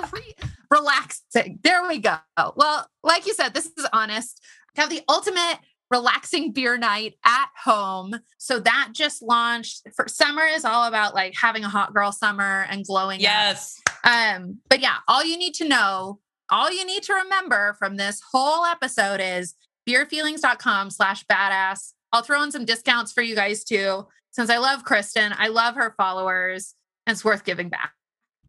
relaxing. 0.70 1.58
There 1.64 1.86
we 1.88 1.98
go. 1.98 2.16
Well, 2.54 2.86
like 3.02 3.26
you 3.26 3.34
said, 3.34 3.54
this 3.54 3.66
is 3.66 3.88
honest. 3.92 4.40
To 4.76 4.82
Have 4.82 4.90
the 4.90 5.02
ultimate 5.08 5.58
relaxing 5.90 6.52
beer 6.52 6.76
night 6.76 7.14
at 7.24 7.48
home. 7.64 8.16
So 8.38 8.58
that 8.60 8.90
just 8.92 9.22
launched 9.22 9.86
for 9.94 10.06
summer 10.08 10.44
is 10.44 10.64
all 10.64 10.86
about 10.88 11.14
like 11.14 11.34
having 11.36 11.64
a 11.64 11.68
hot 11.68 11.94
girl 11.94 12.12
summer 12.12 12.66
and 12.70 12.84
glowing. 12.84 13.20
Yes. 13.20 13.80
Um, 14.04 14.58
but 14.68 14.80
yeah, 14.80 14.96
all 15.08 15.24
you 15.24 15.36
need 15.36 15.54
to 15.54 15.68
know, 15.68 16.20
all 16.50 16.72
you 16.72 16.84
need 16.84 17.02
to 17.04 17.14
remember 17.14 17.74
from 17.78 17.96
this 17.96 18.20
whole 18.32 18.64
episode 18.64 19.20
is 19.20 19.54
beerfeelings.com 19.88 20.90
slash 20.90 21.24
badass. 21.26 21.92
I'll 22.12 22.22
throw 22.22 22.42
in 22.42 22.52
some 22.52 22.64
discounts 22.64 23.12
for 23.12 23.22
you 23.22 23.34
guys 23.34 23.64
too. 23.64 24.06
Since 24.30 24.50
I 24.50 24.58
love 24.58 24.84
Kristen, 24.84 25.32
I 25.36 25.48
love 25.48 25.76
her 25.76 25.94
followers, 25.96 26.74
and 27.06 27.14
it's 27.14 27.24
worth 27.24 27.44
giving 27.44 27.68
back. 27.68 27.92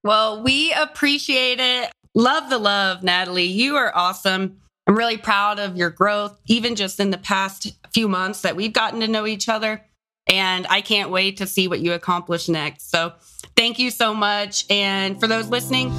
Well, 0.03 0.41
we 0.43 0.73
appreciate 0.73 1.59
it. 1.59 1.91
Love 2.15 2.49
the 2.49 2.57
love, 2.57 3.03
Natalie. 3.03 3.43
You 3.43 3.75
are 3.75 3.91
awesome. 3.95 4.61
I'm 4.87 4.97
really 4.97 5.17
proud 5.17 5.59
of 5.59 5.75
your 5.75 5.89
growth, 5.89 6.39
even 6.45 6.75
just 6.75 6.99
in 6.99 7.09
the 7.09 7.17
past 7.17 7.73
few 7.93 8.07
months 8.07 8.41
that 8.41 8.55
we've 8.55 8.73
gotten 8.73 8.99
to 8.99 9.07
know 9.07 9.25
each 9.25 9.49
other. 9.49 9.83
And 10.27 10.65
I 10.67 10.81
can't 10.81 11.11
wait 11.11 11.37
to 11.37 11.47
see 11.47 11.67
what 11.67 11.79
you 11.79 11.93
accomplish 11.93 12.49
next. 12.49 12.89
So 12.89 13.13
thank 13.55 13.79
you 13.79 13.91
so 13.91 14.13
much. 14.13 14.65
And 14.69 15.19
for 15.19 15.27
those 15.27 15.49
listening, 15.49 15.91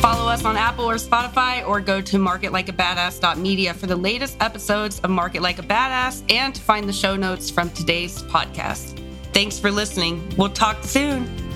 follow 0.00 0.28
us 0.28 0.44
on 0.44 0.56
Apple 0.56 0.88
or 0.88 0.96
Spotify 0.96 1.66
or 1.66 1.80
go 1.80 2.00
to 2.00 2.16
marketlikeabadass.media 2.18 3.74
for 3.74 3.86
the 3.86 3.96
latest 3.96 4.36
episodes 4.40 5.00
of 5.00 5.10
Market 5.10 5.42
Like 5.42 5.58
a 5.58 5.62
Badass 5.62 6.22
and 6.30 6.54
to 6.54 6.60
find 6.60 6.88
the 6.88 6.92
show 6.92 7.16
notes 7.16 7.50
from 7.50 7.70
today's 7.70 8.22
podcast. 8.24 8.98
Thanks 9.32 9.58
for 9.58 9.70
listening. 9.70 10.34
We'll 10.36 10.50
talk 10.50 10.84
soon. 10.84 11.49